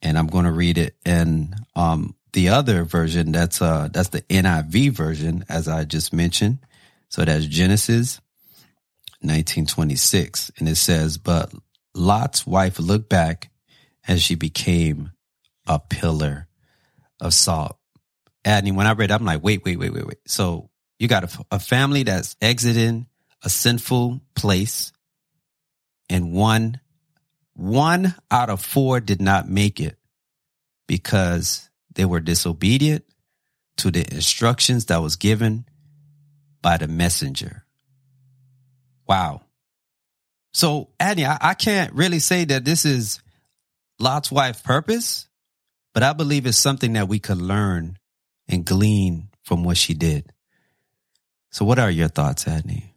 And 0.00 0.18
I'm 0.18 0.26
going 0.26 0.46
to 0.46 0.52
read 0.52 0.78
it 0.78 0.96
in 1.04 1.54
um, 1.76 2.14
the 2.32 2.48
other 2.48 2.84
version. 2.84 3.32
That's 3.32 3.60
uh 3.60 3.88
that's 3.92 4.08
the 4.08 4.22
NIV 4.22 4.90
version, 4.92 5.44
as 5.48 5.68
I 5.68 5.84
just 5.84 6.12
mentioned. 6.12 6.58
So 7.08 7.24
that's 7.24 7.44
Genesis 7.44 8.20
1926, 9.20 10.50
and 10.58 10.68
it 10.68 10.76
says, 10.76 11.18
"But 11.18 11.52
Lot's 11.94 12.46
wife 12.46 12.78
looked 12.78 13.08
back, 13.08 13.50
and 14.06 14.20
she 14.20 14.34
became 14.34 15.12
a 15.66 15.78
pillar 15.78 16.48
of 17.20 17.34
salt." 17.34 17.78
And 18.44 18.76
when 18.76 18.86
I 18.86 18.92
read, 18.92 19.10
I'm 19.10 19.24
like, 19.24 19.42
wait, 19.42 19.64
wait, 19.64 19.78
wait, 19.78 19.92
wait, 19.92 20.06
wait. 20.06 20.18
So 20.26 20.70
you 20.98 21.06
got 21.06 21.24
a, 21.24 21.44
a 21.52 21.58
family 21.58 22.02
that's 22.02 22.36
exiting 22.40 23.06
a 23.44 23.48
sinful 23.48 24.20
place 24.34 24.92
and 26.12 26.32
one, 26.32 26.80
one 27.54 28.14
out 28.30 28.50
of 28.50 28.62
four 28.62 29.00
did 29.00 29.20
not 29.20 29.48
make 29.48 29.80
it 29.80 29.96
because 30.86 31.70
they 31.94 32.04
were 32.04 32.20
disobedient 32.20 33.04
to 33.78 33.90
the 33.90 34.00
instructions 34.12 34.86
that 34.86 35.00
was 35.00 35.16
given 35.16 35.64
by 36.60 36.76
the 36.76 36.86
messenger. 36.86 37.64
Wow. 39.08 39.42
So, 40.52 40.90
Adney, 41.00 41.26
I, 41.26 41.38
I, 41.40 41.54
can't 41.54 41.94
really 41.94 42.18
say 42.18 42.44
that 42.44 42.64
this 42.64 42.84
is 42.84 43.20
Lot's 43.98 44.30
wife 44.30 44.62
purpose, 44.62 45.26
but 45.94 46.02
I 46.02 46.12
believe 46.12 46.46
it's 46.46 46.58
something 46.58 46.92
that 46.92 47.08
we 47.08 47.18
could 47.18 47.38
learn 47.40 47.98
and 48.48 48.64
glean 48.64 49.28
from 49.42 49.64
what 49.64 49.78
she 49.78 49.94
did. 49.94 50.30
So, 51.50 51.64
what 51.64 51.78
are 51.78 51.90
your 51.90 52.08
thoughts, 52.08 52.44
Adney? 52.44 52.90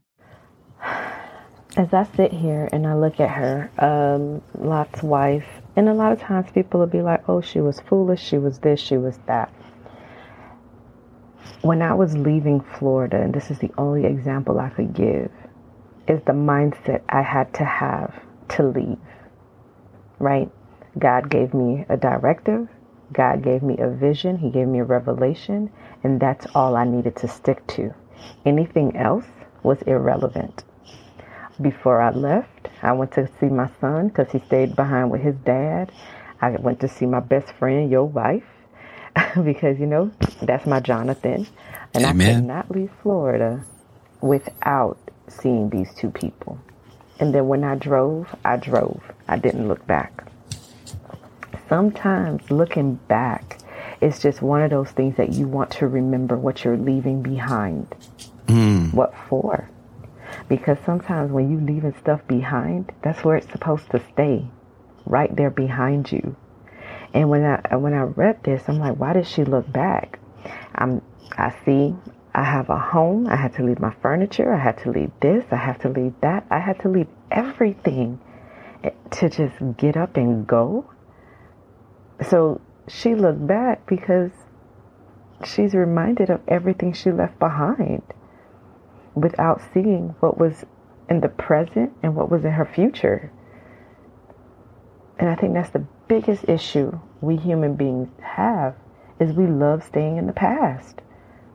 As 1.77 1.93
I 1.93 2.03
sit 2.15 2.31
here 2.31 2.69
and 2.71 2.85
I 2.85 2.95
look 2.95 3.19
at 3.19 3.29
her, 3.29 3.69
um, 3.79 4.41
Lot's 4.57 5.01
wife, 5.01 5.47
and 5.75 5.88
a 5.89 5.93
lot 5.93 6.12
of 6.12 6.21
times 6.21 6.50
people 6.53 6.81
will 6.81 6.88
be 6.88 7.01
like, 7.01 7.27
oh, 7.27 7.41
she 7.41 7.59
was 7.59 7.79
foolish, 7.81 8.21
she 8.21 8.38
was 8.38 8.59
this, 8.59 8.79
she 8.79 8.97
was 8.97 9.17
that. 9.27 9.53
When 11.62 11.81
I 11.81 11.93
was 11.93 12.15
leaving 12.15 12.62
Florida, 12.62 13.21
and 13.21 13.33
this 13.33 13.50
is 13.50 13.59
the 13.59 13.71
only 13.77 14.05
example 14.05 14.59
I 14.59 14.69
could 14.69 14.93
give, 14.93 15.31
is 16.07 16.21
the 16.25 16.33
mindset 16.33 17.01
I 17.09 17.21
had 17.24 17.53
to 17.55 17.65
have 17.65 18.13
to 18.50 18.63
leave, 18.63 19.00
right? 20.19 20.50
God 21.00 21.29
gave 21.29 21.53
me 21.53 21.85
a 21.89 21.97
directive, 21.97 22.69
God 23.13 23.43
gave 23.43 23.63
me 23.63 23.77
a 23.79 23.89
vision, 23.89 24.38
He 24.38 24.50
gave 24.51 24.67
me 24.67 24.79
a 24.79 24.83
revelation, 24.85 25.71
and 26.03 26.19
that's 26.19 26.47
all 26.55 26.75
I 26.77 26.85
needed 26.85 27.15
to 27.17 27.27
stick 27.29 27.65
to. 27.69 27.93
Anything 28.45 28.97
else 28.97 29.27
was 29.63 29.81
irrelevant. 29.83 30.63
before 31.62 32.01
I 32.01 32.12
left, 32.12 32.69
I 32.83 32.93
went 32.93 33.13
to 33.13 33.29
see 33.39 33.47
my 33.47 33.69
son 33.81 34.09
because 34.09 34.31
he 34.31 34.39
stayed 34.39 34.75
behind 34.75 35.12
with 35.12 35.21
his 35.21 35.35
dad. 35.45 35.91
I 36.41 36.51
went 36.51 36.81
to 36.81 36.88
see 36.88 37.05
my 37.07 37.21
best 37.21 37.53
friend, 37.53 37.91
your 37.91 38.05
wife, 38.05 38.45
because, 39.43 39.79
you 39.79 39.88
know, 39.88 40.12
that's 40.41 40.67
my 40.67 40.79
Jonathan. 40.81 41.47
And 41.93 42.05
Amen. 42.05 42.07
I 42.07 42.13
could 42.13 42.38
not 42.38 42.71
leave 42.71 42.91
Florida 43.03 43.65
without 44.21 45.00
seeing 45.27 45.70
these 45.70 45.94
two 45.94 46.10
people. 46.10 46.60
And 47.20 47.34
then 47.34 47.48
when 47.48 47.63
I 47.63 47.75
drove, 47.75 48.36
I 48.44 48.58
drove. 48.58 49.01
I 49.27 49.38
didn't 49.38 49.67
look 49.67 49.86
back. 49.88 50.27
Sometimes 51.70 52.51
looking 52.51 52.96
back 53.08 53.60
is 54.01 54.20
just 54.20 54.41
one 54.41 54.62
of 54.62 54.70
those 54.70 54.91
things 54.91 55.17
that 55.17 55.34
you 55.34 55.48
want 55.48 55.72
to 55.72 55.88
remember 55.88 56.38
what 56.38 56.63
you're 56.63 56.77
leaving 56.77 57.22
behind. 57.22 57.96
Mm. 58.48 58.94
What 58.94 59.13
for? 59.29 59.70
Because 60.48 60.77
sometimes 60.86 61.32
when 61.32 61.50
you're 61.50 61.62
leaving 61.62 61.96
stuff 62.00 62.25
behind, 62.27 62.91
that's 63.01 63.24
where 63.24 63.38
it's 63.38 63.51
supposed 63.51 63.89
to 63.91 64.01
stay, 64.13 64.46
right 65.05 65.34
there 65.36 65.50
behind 65.50 66.12
you. 66.12 66.36
And 67.13 67.29
when 67.29 67.44
I 67.46 67.77
when 67.77 67.94
I 67.94 68.01
read 68.01 68.44
this, 68.44 68.63
I'm 68.67 68.77
like, 68.77 68.98
why 68.98 69.13
did 69.13 69.25
she 69.25 69.46
look 69.46 69.72
back? 69.72 70.20
I'm 70.75 71.01
I 71.38 71.55
see 71.63 71.96
I 72.37 72.43
have 72.43 72.69
a 72.69 72.77
home. 72.77 73.27
I 73.27 73.37
had 73.37 73.53
to 73.53 73.63
leave 73.63 73.79
my 73.79 73.93
furniture. 74.01 74.53
I 74.53 74.59
had 74.59 74.77
to 74.79 74.91
leave 74.91 75.11
this. 75.21 75.45
I 75.51 75.55
have 75.55 75.79
to 75.79 75.89
leave 75.89 76.13
that. 76.19 76.45
I 76.51 76.59
had 76.59 76.81
to 76.81 76.89
leave 76.89 77.07
everything 77.31 78.19
to 79.11 79.29
just 79.29 79.55
get 79.77 79.95
up 79.95 80.17
and 80.17 80.45
go. 80.45 80.91
So 82.29 82.59
she 82.89 83.15
looked 83.15 83.47
back 83.47 83.87
because 83.87 84.31
she's 85.45 85.73
reminded 85.73 86.29
of 86.29 86.41
everything 86.45 86.91
she 86.91 87.09
left 87.09 87.39
behind 87.39 88.03
without 89.13 89.61
seeing 89.73 90.13
what 90.19 90.37
was 90.37 90.65
in 91.09 91.21
the 91.21 91.29
present 91.29 91.93
and 92.03 92.17
what 92.17 92.29
was 92.29 92.43
in 92.43 92.51
her 92.51 92.65
future. 92.65 93.31
And 95.17 95.29
I 95.29 95.35
think 95.35 95.53
that's 95.53 95.69
the 95.69 95.87
biggest 96.09 96.49
issue 96.49 96.99
we 97.21 97.37
human 97.37 97.75
beings 97.75 98.09
have 98.21 98.75
is 99.21 99.31
we 99.31 99.47
love 99.47 99.85
staying 99.85 100.17
in 100.17 100.27
the 100.27 100.33
past 100.33 100.99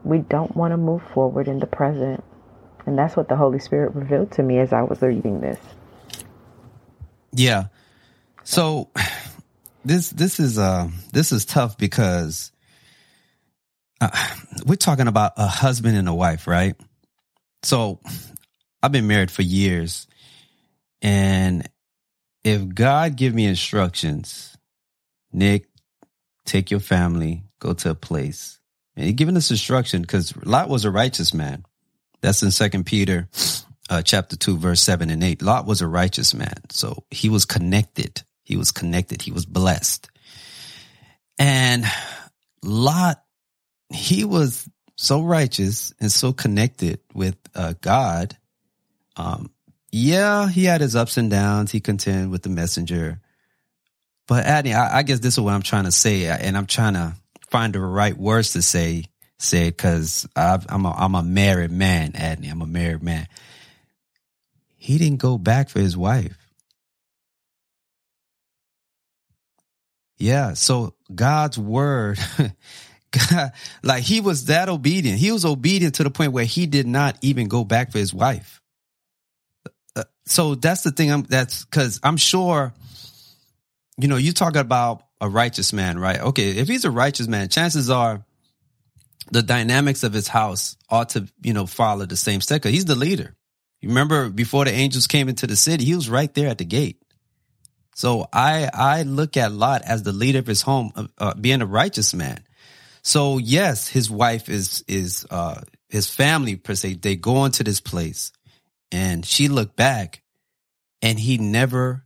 we 0.05 0.19
don't 0.19 0.55
want 0.57 0.73
to 0.73 0.77
move 0.77 1.03
forward 1.15 1.49
in 1.49 1.59
the 1.59 1.67
present. 1.67 2.25
And 2.87 2.97
that's 2.99 3.17
what 3.17 3.29
the 3.29 3.37
Holy 3.37 3.59
Spirit 3.59 3.95
revealed 3.95 4.33
to 4.33 4.43
me 4.43 4.59
as 4.59 4.73
I 4.73 4.83
was 4.83 5.03
reading 5.03 5.41
this. 5.41 5.59
Yeah. 7.33 7.67
So 8.43 8.91
this 9.85 10.11
this 10.11 10.41
is 10.41 10.59
uh 10.59 10.89
this 11.13 11.33
is 11.33 11.45
tough 11.45 11.79
because 11.79 12.53
uh, 14.01 14.09
we're 14.67 14.77
talking 14.77 15.09
about 15.09 15.33
a 15.37 15.47
husband 15.47 15.97
and 15.97 16.09
a 16.09 16.15
wife, 16.15 16.47
right? 16.47 16.75
So 17.63 18.01
I've 18.83 18.93
been 18.93 19.07
married 19.07 19.31
for 19.31 19.43
years 19.43 20.07
and 21.03 21.69
if 22.43 22.67
God 22.75 23.17
give 23.17 23.35
me 23.35 23.45
instructions, 23.45 24.57
Nick, 25.33 25.69
take 26.47 26.71
your 26.71 26.81
family, 26.81 27.45
go 27.59 27.75
to 27.75 27.91
a 27.91 27.95
place 27.95 28.60
and 29.01 29.07
he 29.07 29.15
given 29.15 29.35
us 29.39 29.51
instruction 29.51 30.03
because 30.03 30.37
Lot 30.45 30.69
was 30.69 30.85
a 30.85 30.91
righteous 30.91 31.33
man. 31.33 31.65
That's 32.21 32.43
in 32.43 32.51
Second 32.51 32.85
Peter 32.85 33.31
uh, 33.89 34.03
chapter 34.03 34.37
two, 34.37 34.59
verse 34.59 34.83
seven 34.83 35.09
and 35.09 35.25
eight. 35.25 35.41
Lot 35.41 35.65
was 35.65 35.81
a 35.81 35.89
righteous 35.89 36.35
man, 36.35 36.61
so 36.69 37.05
he 37.11 37.31
was 37.31 37.47
connected. 37.47 38.23
He 38.45 38.59
was 38.59 38.73
connected. 38.73 39.23
He 39.23 39.33
was 39.33 39.47
blessed. 39.47 40.11
And 41.39 41.87
Lot, 42.63 43.23
he 43.89 44.25
was 44.25 44.69
so 44.97 45.23
righteous 45.23 45.95
and 45.99 46.13
so 46.13 46.35
connected 46.35 47.01
with 47.15 47.39
uh, 47.55 47.73
God. 47.81 48.37
Um, 49.17 49.51
yeah, 49.91 50.47
he 50.47 50.65
had 50.65 50.83
his 50.83 50.95
ups 50.95 51.17
and 51.17 51.31
downs. 51.31 51.73
He 51.73 51.81
contended 51.81 52.31
with 52.31 52.43
the 52.43 52.51
messenger. 52.51 53.19
But 54.29 54.45
Adney, 54.45 54.75
I, 54.75 54.99
I 54.99 55.03
guess 55.05 55.21
this 55.21 55.35
is 55.35 55.41
what 55.41 55.55
I'm 55.55 55.63
trying 55.63 55.85
to 55.85 55.91
say, 55.91 56.27
and 56.27 56.55
I'm 56.55 56.67
trying 56.67 56.95
to 56.95 57.15
find 57.51 57.73
the 57.73 57.81
right 57.81 58.17
words 58.17 58.53
to 58.53 58.63
say, 58.63 59.05
say, 59.39 59.71
because 59.71 60.27
I'm 60.37 60.85
a, 60.85 60.93
I'm 60.93 61.15
a 61.15 61.23
married 61.23 61.71
man, 61.71 62.13
Adney. 62.13 62.51
I'm 62.51 62.63
a 62.63 62.67
married 62.67 63.03
man. 63.03 63.27
He 64.77 64.99
didn't 64.99 65.19
go 65.19 65.37
back 65.37 65.69
for 65.69 65.81
his 65.81 65.97
wife. 65.97 66.37
Yeah. 70.19 70.53
So 70.53 70.95
God's 71.15 71.59
word, 71.59 72.19
God, 73.31 73.53
like 73.83 74.03
he 74.05 74.21
was 74.21 74.47
that 74.47 74.69
obedient. 74.69 75.19
He 75.19 75.33
was 75.33 75.45
obedient 75.45 75.97
to 75.97 76.05
the 76.05 76.11
point 76.11 76.33
where 76.33 76.45
he 76.45 76.67
did 76.67 76.87
not 76.87 77.17
even 77.23 77.49
go 77.49 77.65
back 77.65 77.91
for 77.91 77.99
his 77.99 78.15
wife. 78.15 78.61
Uh, 79.97 80.05
so 80.27 80.55
that's 80.55 80.83
the 80.83 80.91
thing. 80.91 81.11
I'm 81.11 81.23
that's 81.23 81.65
because 81.65 82.01
I'm 82.03 82.19
sure, 82.19 82.73
you 83.99 84.09
know, 84.09 84.17
you 84.17 84.33
talk 84.33 84.57
about 84.57 85.03
a 85.21 85.29
righteous 85.29 85.73
man, 85.73 85.99
right? 85.99 86.21
Okay, 86.21 86.51
if 86.57 86.69
he's 86.69 86.85
a 86.85 86.91
righteous 86.91 87.29
man, 87.29 87.49
chances 87.49 87.91
are 87.91 88.25
the 89.31 89.43
dynamics 89.43 90.03
of 90.03 90.13
his 90.13 90.29
house 90.29 90.77
ought 90.89 91.11
to, 91.11 91.29
you 91.43 91.53
know, 91.53 91.67
follow 91.67 92.07
the 92.07 92.17
same 92.17 92.41
step. 92.41 92.63
Cause 92.63 92.73
he's 92.73 92.87
the 92.87 92.95
leader. 92.95 93.37
You 93.81 93.89
remember 93.89 94.29
before 94.29 94.65
the 94.65 94.73
angels 94.73 95.07
came 95.07 95.29
into 95.29 95.47
the 95.47 95.57
city, 95.57 95.85
he 95.85 95.95
was 95.95 96.11
right 96.11 96.33
there 96.35 96.49
at 96.49 96.59
the 96.59 96.65
gate. 96.65 97.03
So 97.95 98.27
I 98.33 98.71
I 98.73 99.03
look 99.03 99.37
at 99.37 99.53
Lot 99.53 99.83
as 99.83 100.03
the 100.03 100.13
leader 100.13 100.39
of 100.39 100.47
his 100.47 100.63
home, 100.63 101.09
uh, 101.19 101.35
being 101.35 101.61
a 101.61 101.67
righteous 101.67 102.15
man. 102.15 102.43
So 103.03 103.39
yes, 103.39 103.89
his 103.89 104.11
wife 104.11 104.49
is 104.49 104.85
is 104.87 105.27
uh, 105.31 105.63
his 105.89 106.09
family 106.09 106.57
per 106.57 106.75
se. 106.75 106.95
They 106.95 107.17
go 107.17 107.45
into 107.45 107.65
this 107.65 107.81
place, 107.81 108.33
and 108.93 109.25
she 109.25 109.49
looked 109.49 109.77
back, 109.77 110.23
and 111.03 111.19
he 111.19 111.39
never 111.39 112.05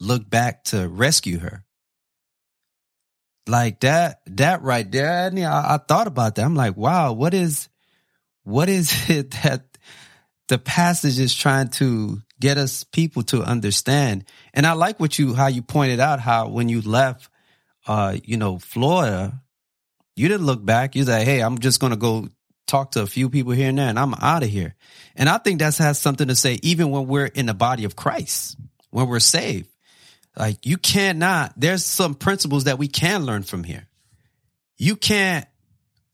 looked 0.00 0.30
back 0.30 0.64
to 0.64 0.88
rescue 0.88 1.38
her 1.38 1.63
like 3.46 3.80
that, 3.80 4.20
that 4.26 4.62
right 4.62 4.90
there, 4.90 5.30
I, 5.34 5.74
I 5.74 5.78
thought 5.78 6.06
about 6.06 6.36
that. 6.36 6.44
I'm 6.44 6.54
like, 6.54 6.76
wow, 6.76 7.12
what 7.12 7.34
is, 7.34 7.68
what 8.42 8.68
is 8.68 8.92
it 9.10 9.32
that 9.42 9.64
the 10.48 10.58
passage 10.58 11.18
is 11.18 11.34
trying 11.34 11.68
to 11.68 12.22
get 12.40 12.58
us 12.58 12.84
people 12.84 13.22
to 13.24 13.42
understand? 13.42 14.24
And 14.52 14.66
I 14.66 14.72
like 14.72 15.00
what 15.00 15.18
you, 15.18 15.34
how 15.34 15.48
you 15.48 15.62
pointed 15.62 16.00
out 16.00 16.20
how 16.20 16.48
when 16.48 16.68
you 16.68 16.80
left, 16.80 17.28
uh, 17.86 18.16
you 18.24 18.36
know, 18.36 18.58
Florida, 18.58 19.40
you 20.16 20.28
didn't 20.28 20.46
look 20.46 20.64
back. 20.64 20.94
You 20.94 21.04
said, 21.04 21.26
Hey, 21.26 21.40
I'm 21.40 21.58
just 21.58 21.80
to 21.80 21.96
go 21.96 22.28
talk 22.66 22.92
to 22.92 23.02
a 23.02 23.06
few 23.06 23.28
people 23.28 23.52
here 23.52 23.68
and 23.68 23.78
there 23.78 23.88
and 23.88 23.98
I'm 23.98 24.14
out 24.14 24.42
of 24.42 24.48
here. 24.48 24.74
And 25.16 25.28
I 25.28 25.38
think 25.38 25.58
that 25.58 25.76
has 25.76 25.98
something 25.98 26.28
to 26.28 26.36
say, 26.36 26.58
even 26.62 26.90
when 26.90 27.06
we're 27.06 27.26
in 27.26 27.46
the 27.46 27.54
body 27.54 27.84
of 27.84 27.96
Christ, 27.96 28.56
when 28.90 29.08
we're 29.08 29.20
saved. 29.20 29.68
Like 30.36 30.66
you 30.66 30.76
cannot, 30.76 31.52
there's 31.56 31.84
some 31.84 32.14
principles 32.14 32.64
that 32.64 32.78
we 32.78 32.88
can 32.88 33.24
learn 33.24 33.42
from 33.42 33.64
here. 33.64 33.86
You 34.76 34.96
can't, 34.96 35.46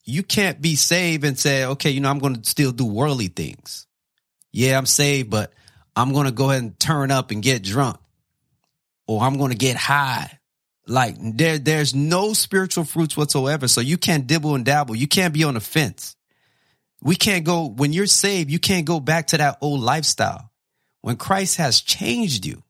you 0.04 0.22
can't 0.22 0.60
be 0.60 0.76
saved 0.76 1.24
and 1.24 1.38
say, 1.38 1.64
okay, 1.64 1.90
you 1.90 2.00
know, 2.00 2.10
I'm 2.10 2.18
going 2.18 2.36
to 2.36 2.50
still 2.50 2.72
do 2.72 2.84
worldly 2.84 3.28
things. 3.28 3.86
Yeah, 4.52 4.76
I'm 4.76 4.86
saved, 4.86 5.30
but 5.30 5.52
I'm 5.96 6.12
going 6.12 6.26
to 6.26 6.32
go 6.32 6.50
ahead 6.50 6.62
and 6.62 6.78
turn 6.78 7.10
up 7.10 7.30
and 7.30 7.42
get 7.42 7.62
drunk 7.62 7.98
or 9.06 9.22
I'm 9.22 9.38
going 9.38 9.52
to 9.52 9.56
get 9.56 9.76
high. 9.76 10.38
Like 10.86 11.16
there, 11.18 11.58
there's 11.58 11.94
no 11.94 12.32
spiritual 12.32 12.84
fruits 12.84 13.16
whatsoever. 13.16 13.68
So 13.68 13.80
you 13.80 13.96
can't 13.96 14.26
dibble 14.26 14.54
and 14.54 14.64
dabble. 14.64 14.96
You 14.96 15.06
can't 15.06 15.32
be 15.32 15.44
on 15.44 15.54
the 15.54 15.60
fence. 15.60 16.16
We 17.02 17.16
can't 17.16 17.44
go, 17.44 17.66
when 17.66 17.92
you're 17.92 18.06
saved, 18.06 18.50
you 18.50 18.58
can't 18.58 18.86
go 18.86 19.00
back 19.00 19.28
to 19.28 19.38
that 19.38 19.58
old 19.60 19.80
lifestyle. 19.80 20.50
When 21.00 21.16
Christ 21.16 21.56
has 21.56 21.80
changed 21.80 22.44
you, 22.44 22.62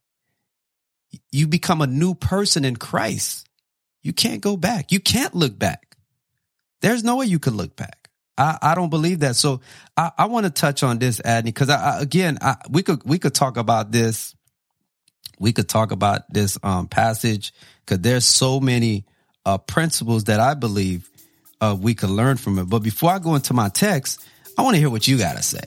you 1.31 1.47
become 1.47 1.81
a 1.81 1.87
new 1.87 2.15
person 2.15 2.65
in 2.65 2.77
Christ. 2.77 3.49
You 4.03 4.13
can't 4.13 4.41
go 4.41 4.57
back. 4.57 4.93
You 4.93 5.01
can't 5.01 5.35
look 5.35 5.59
back. 5.59 5.97
There's 6.81 7.05
no 7.05 7.17
way 7.17 7.27
you 7.27 7.39
could 7.39 7.53
look 7.53 7.77
back. 7.77 8.09
I, 8.39 8.59
I 8.63 8.75
don't 8.75 8.89
believe 8.89 9.21
that. 9.21 9.37
So 9.37 9.61
I, 9.97 10.11
I 10.17 10.25
want 10.27 10.47
to 10.47 10.51
touch 10.51 10.83
on 10.83 10.99
this, 10.99 11.21
Adney, 11.21 11.45
because 11.45 11.69
I, 11.69 11.99
I, 11.99 12.01
again, 12.01 12.39
I, 12.41 12.57
we 12.71 12.83
could 12.83 13.05
we 13.05 13.19
could 13.19 13.35
talk 13.35 13.57
about 13.57 13.93
this. 13.93 14.35
We 15.39 15.53
could 15.53 15.69
talk 15.69 15.91
about 15.91 16.23
this 16.33 16.59
um, 16.63 16.87
passage 16.87 17.53
because 17.85 18.01
there's 18.01 18.25
so 18.25 18.61
many 18.61 19.05
uh, 19.45 19.59
principles 19.59 20.25
that 20.25 20.41
I 20.41 20.55
believe 20.55 21.09
uh, 21.61 21.77
we 21.79 21.95
could 21.95 22.11
learn 22.11 22.37
from 22.37 22.59
it. 22.59 22.65
But 22.65 22.81
before 22.81 23.11
I 23.11 23.19
go 23.19 23.35
into 23.35 23.55
my 23.55 23.69
text, 23.69 24.25
I 24.57 24.63
want 24.63 24.75
to 24.75 24.79
hear 24.79 24.91
what 24.91 25.07
you 25.09 25.19
got 25.19 25.37
to 25.37 25.43
say. 25.43 25.61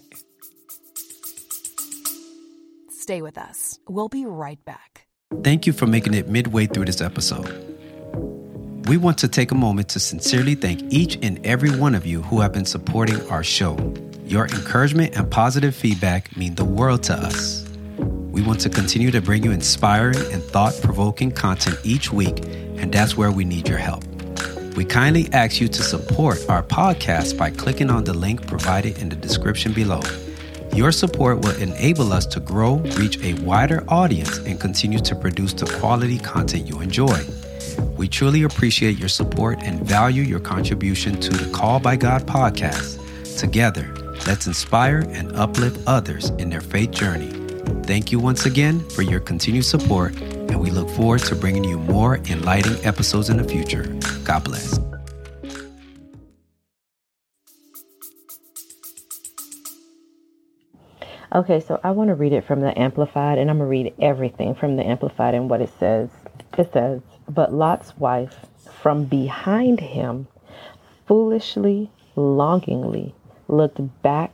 Stay 2.89 3.21
with 3.21 3.38
us. 3.38 3.79
We'll 3.88 4.10
be 4.10 4.25
right 4.25 4.63
back. 4.63 4.92
Thank 5.41 5.65
you 5.65 5.74
for 5.74 5.88
making 5.88 6.13
it 6.13 6.28
midway 6.28 6.67
through 6.67 6.86
this 6.86 7.02
episode. 7.02 7.48
We 8.88 8.98
want 8.98 9.17
to 9.19 9.28
take 9.28 9.52
a 9.52 9.56
moment 9.56 9.89
to 9.89 10.00
sincerely 10.00 10.56
thank 10.56 10.82
each 10.91 11.17
and 11.22 11.46
every 11.46 11.69
one 11.72 11.96
of 11.96 12.06
you 12.06 12.22
who 12.22 12.41
have 12.41 12.52
been 12.52 12.65
supporting 12.65 13.26
our 13.30 13.43
show. 13.43 13.78
Your 14.26 14.46
encouragement 14.46 15.17
and 15.17 15.30
positive 15.32 15.76
feedback 15.76 16.36
mean 16.36 16.56
the 16.56 16.65
world 16.65 17.04
to 17.04 17.13
us. 17.13 17.67
We 17.98 18.41
want 18.41 18.60
to 18.62 18.69
continue 18.69 19.12
to 19.12 19.22
bring 19.22 19.43
you 19.43 19.52
inspiring 19.52 20.19
and 20.32 20.43
thought 20.43 20.78
provoking 20.82 21.32
content 21.32 21.78
each 21.84 22.12
week, 22.12 22.39
and 22.78 22.91
that's 22.91 23.15
where 23.15 23.32
we 23.32 23.46
need 23.46 23.69
your 23.69 23.78
help. 23.78 24.04
We 24.76 24.86
kindly 24.86 25.32
ask 25.34 25.62
you 25.62 25.67
to 25.67 25.84
support 25.84 26.39
our 26.50 26.63
podcast 26.63 27.38
by 27.38 27.52
clicking 27.52 27.89
on 27.89 28.04
the 28.04 28.13
link 28.13 28.46
provided 28.48 28.98
in 28.98 29.10
the 29.10 29.15
description 29.15 29.72
below. 29.72 30.02
Your 30.75 30.91
support 30.91 31.41
will 31.41 31.55
enable 31.62 32.12
us 32.12 32.25
to 32.25 32.39
grow, 32.39 32.77
reach 32.97 33.23
a 33.23 33.36
wider 33.43 33.83
audience, 33.88 34.39
and 34.39 34.59
continue 34.59 34.97
to 34.99 35.15
produce 35.15 35.53
the 35.53 35.67
quality 35.77 36.17
content 36.17 36.67
you 36.67 36.81
enjoy. 36.81 37.23
We 37.95 38.07
truly 38.07 38.41
appreciate 38.41 38.97
your 38.97 39.09
support 39.09 39.59
and 39.62 39.86
value 39.86 40.23
your 40.23 40.39
contribution 40.39 41.19
to 41.19 41.29
the 41.29 41.51
Call 41.51 41.79
by 41.79 41.95
God 41.95 42.25
podcast. 42.25 42.99
Together, 43.38 43.93
let's 44.25 44.47
inspire 44.47 45.05
and 45.09 45.36
uplift 45.36 45.79
others 45.86 46.31
in 46.39 46.49
their 46.49 46.62
faith 46.62 46.89
journey. 46.89 47.29
Thank 47.83 48.12
you 48.12 48.17
once 48.17 48.47
again 48.47 48.79
for 48.89 49.03
your 49.03 49.19
continued 49.19 49.65
support, 49.65 50.19
and 50.19 50.59
we 50.59 50.71
look 50.71 50.89
forward 50.89 51.21
to 51.25 51.36
bringing 51.36 51.63
you 51.63 51.77
more 51.77 52.17
enlightening 52.29 52.83
episodes 52.83 53.29
in 53.29 53.38
the 53.38 53.43
future. 53.43 53.83
God 54.23 54.43
bless. 54.43 54.79
Okay, 61.34 61.62
so 61.62 61.80
I 61.84 61.89
want 61.89 62.10
to 62.10 62.13
read 62.15 62.32
it 62.32 62.43
from 62.46 62.62
the 62.62 62.80
Amplified, 62.80 63.39
and 63.39 63.50
I'm 63.50 63.58
going 63.58 63.67
to 63.67 63.89
read 63.89 63.93
everything 64.00 64.54
from 64.54 64.76
the 64.76 64.86
Amplified 64.86 65.34
and 65.34 65.50
what 65.50 65.62
it 65.62 65.72
says. 65.80 66.10
It 66.56 66.72
says, 66.72 67.02
But 67.28 67.52
Lot's 67.52 67.98
wife 67.98 68.46
from 68.84 69.06
behind 69.06 69.80
him 69.80 70.28
foolishly, 71.08 71.89
longingly 72.15 73.15
looked 73.48 73.82
back 74.04 74.32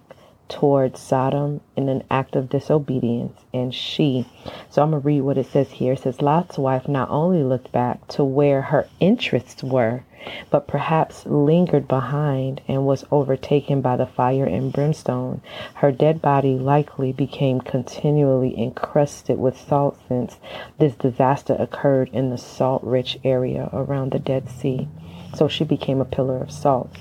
towards 0.50 1.00
Sodom 1.00 1.62
in 1.78 1.88
an 1.88 2.04
act 2.10 2.36
of 2.36 2.50
disobedience, 2.50 3.40
and 3.54 3.74
she. 3.74 4.26
So 4.70 4.82
I'm 4.82 4.92
going 4.92 5.02
to 5.02 5.06
read 5.06 5.22
what 5.22 5.38
it 5.38 5.46
says 5.46 5.72
here. 5.72 5.94
It 5.94 6.00
says, 6.00 6.22
Lot's 6.22 6.58
wife 6.58 6.88
not 6.88 7.10
only 7.10 7.44
looked 7.44 7.72
back 7.72 8.08
to 8.10 8.24
where 8.24 8.64
her 8.64 8.90
interests 9.00 9.64
were, 9.64 10.04
but 10.50 10.68
perhaps 10.68 11.26
lingered 11.26 11.88
behind 11.88 12.62
and 12.68 12.86
was 12.86 13.06
overtaken 13.12 13.82
by 13.82 13.96
the 13.96 14.06
fire 14.06 14.46
and 14.46 14.74
brimstone. 14.74 15.42
Her 15.76 15.92
dead 15.92 16.22
body 16.22 16.58
likely 16.58 17.14
became 17.14 17.62
continually 17.62 18.60
encrusted 18.60 19.40
with 19.40 19.60
salt 19.60 19.98
since 20.08 20.38
this 20.78 20.96
disaster 20.96 21.56
occurred 21.58 22.10
in 22.12 22.30
the 22.32 22.38
salt 22.38 22.84
rich 22.84 23.18
area 23.24 23.70
around 23.72 24.12
the 24.12 24.20
Dead 24.20 24.50
Sea. 24.50 24.90
So 25.36 25.48
she 25.48 25.64
became 25.64 26.02
a 26.02 26.06
pillar 26.06 26.42
of 26.42 26.52
salt. 26.52 26.92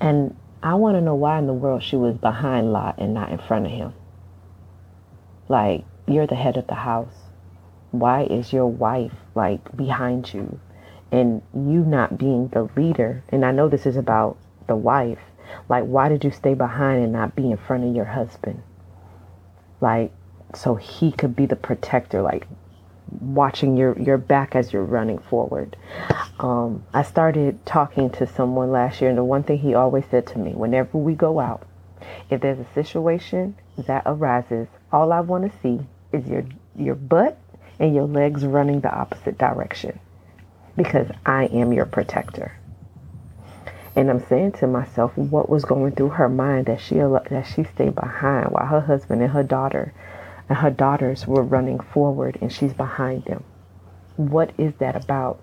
And 0.00 0.36
I 0.62 0.74
want 0.74 0.96
to 0.96 1.00
know 1.00 1.14
why 1.14 1.38
in 1.38 1.46
the 1.46 1.54
world 1.54 1.82
she 1.82 1.96
was 1.96 2.16
behind 2.16 2.72
Lot 2.72 2.98
and 2.98 3.14
not 3.14 3.30
in 3.30 3.38
front 3.38 3.66
of 3.66 3.72
him. 3.72 3.94
Like, 5.48 5.84
you're 6.06 6.26
the 6.26 6.34
head 6.34 6.56
of 6.56 6.66
the 6.66 6.74
house. 6.74 7.14
Why 7.90 8.24
is 8.24 8.52
your 8.52 8.66
wife 8.66 9.14
like 9.34 9.76
behind 9.76 10.32
you? 10.32 10.60
and 11.12 11.42
you 11.54 11.84
not 11.84 12.18
being 12.18 12.48
the 12.48 12.68
leader, 12.76 13.22
and 13.30 13.44
I 13.44 13.52
know 13.52 13.68
this 13.68 13.86
is 13.86 13.96
about 13.96 14.36
the 14.66 14.76
wife, 14.76 15.18
like, 15.68 15.84
why 15.84 16.08
did 16.08 16.24
you 16.24 16.30
stay 16.30 16.54
behind 16.54 17.02
and 17.02 17.12
not 17.12 17.34
be 17.34 17.50
in 17.50 17.56
front 17.56 17.84
of 17.84 17.94
your 17.94 18.04
husband? 18.04 18.62
Like, 19.80 20.12
so 20.54 20.76
he 20.76 21.10
could 21.10 21.34
be 21.34 21.46
the 21.46 21.56
protector, 21.56 22.22
like, 22.22 22.46
watching 23.20 23.76
your, 23.76 23.98
your 23.98 24.18
back 24.18 24.54
as 24.54 24.72
you're 24.72 24.84
running 24.84 25.18
forward. 25.18 25.76
Um, 26.38 26.84
I 26.94 27.02
started 27.02 27.64
talking 27.66 28.10
to 28.10 28.26
someone 28.26 28.70
last 28.70 29.00
year, 29.00 29.10
and 29.10 29.18
the 29.18 29.24
one 29.24 29.42
thing 29.42 29.58
he 29.58 29.74
always 29.74 30.04
said 30.10 30.26
to 30.28 30.38
me 30.38 30.52
whenever 30.52 30.98
we 30.98 31.14
go 31.14 31.40
out, 31.40 31.66
if 32.30 32.40
there's 32.40 32.58
a 32.58 32.72
situation 32.74 33.56
that 33.76 34.02
arises, 34.06 34.68
all 34.92 35.12
I 35.12 35.20
want 35.20 35.50
to 35.50 35.58
see 35.60 35.86
is 36.12 36.26
your 36.28 36.44
your 36.76 36.94
butt 36.94 37.38
and 37.78 37.94
your 37.94 38.06
legs 38.06 38.44
running 38.44 38.80
the 38.80 38.92
opposite 38.92 39.38
direction 39.38 39.98
because 40.76 41.08
I 41.26 41.46
am 41.46 41.72
your 41.72 41.86
protector. 41.86 42.52
And 43.96 44.08
I'm 44.08 44.24
saying 44.26 44.52
to 44.52 44.66
myself, 44.66 45.16
what 45.16 45.50
was 45.50 45.64
going 45.64 45.92
through 45.92 46.10
her 46.10 46.28
mind 46.28 46.66
that 46.66 46.80
she 46.80 46.96
that 46.96 47.52
she 47.54 47.64
stayed 47.64 47.94
behind 47.94 48.50
while 48.50 48.66
her 48.66 48.80
husband 48.80 49.22
and 49.22 49.32
her 49.32 49.42
daughter 49.42 49.92
and 50.50 50.58
her 50.58 50.70
daughters 50.70 51.26
were 51.26 51.44
running 51.44 51.80
forward 51.80 52.36
and 52.42 52.52
she's 52.52 52.74
behind 52.74 53.24
them. 53.24 53.44
What 54.16 54.52
is 54.58 54.74
that 54.80 54.96
about? 54.96 55.40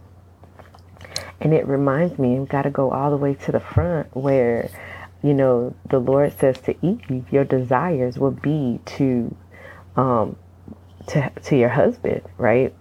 And 1.41 1.53
it 1.53 1.65
reminds 1.65 2.19
me, 2.19 2.37
we've 2.37 2.49
got 2.49 2.63
to 2.63 2.69
go 2.69 2.91
all 2.91 3.09
the 3.09 3.17
way 3.17 3.33
to 3.33 3.51
the 3.53 3.59
front 3.59 4.15
where, 4.15 4.69
you 5.23 5.33
know, 5.33 5.73
the 5.89 5.99
Lord 5.99 6.37
says 6.37 6.59
to 6.61 6.75
Eve, 6.85 7.31
your 7.31 7.45
desires 7.45 8.19
will 8.19 8.31
be 8.31 8.81
to, 8.85 9.35
um, 9.95 10.35
to 11.07 11.31
to 11.43 11.57
your 11.57 11.69
husband, 11.69 12.21
right? 12.37 12.75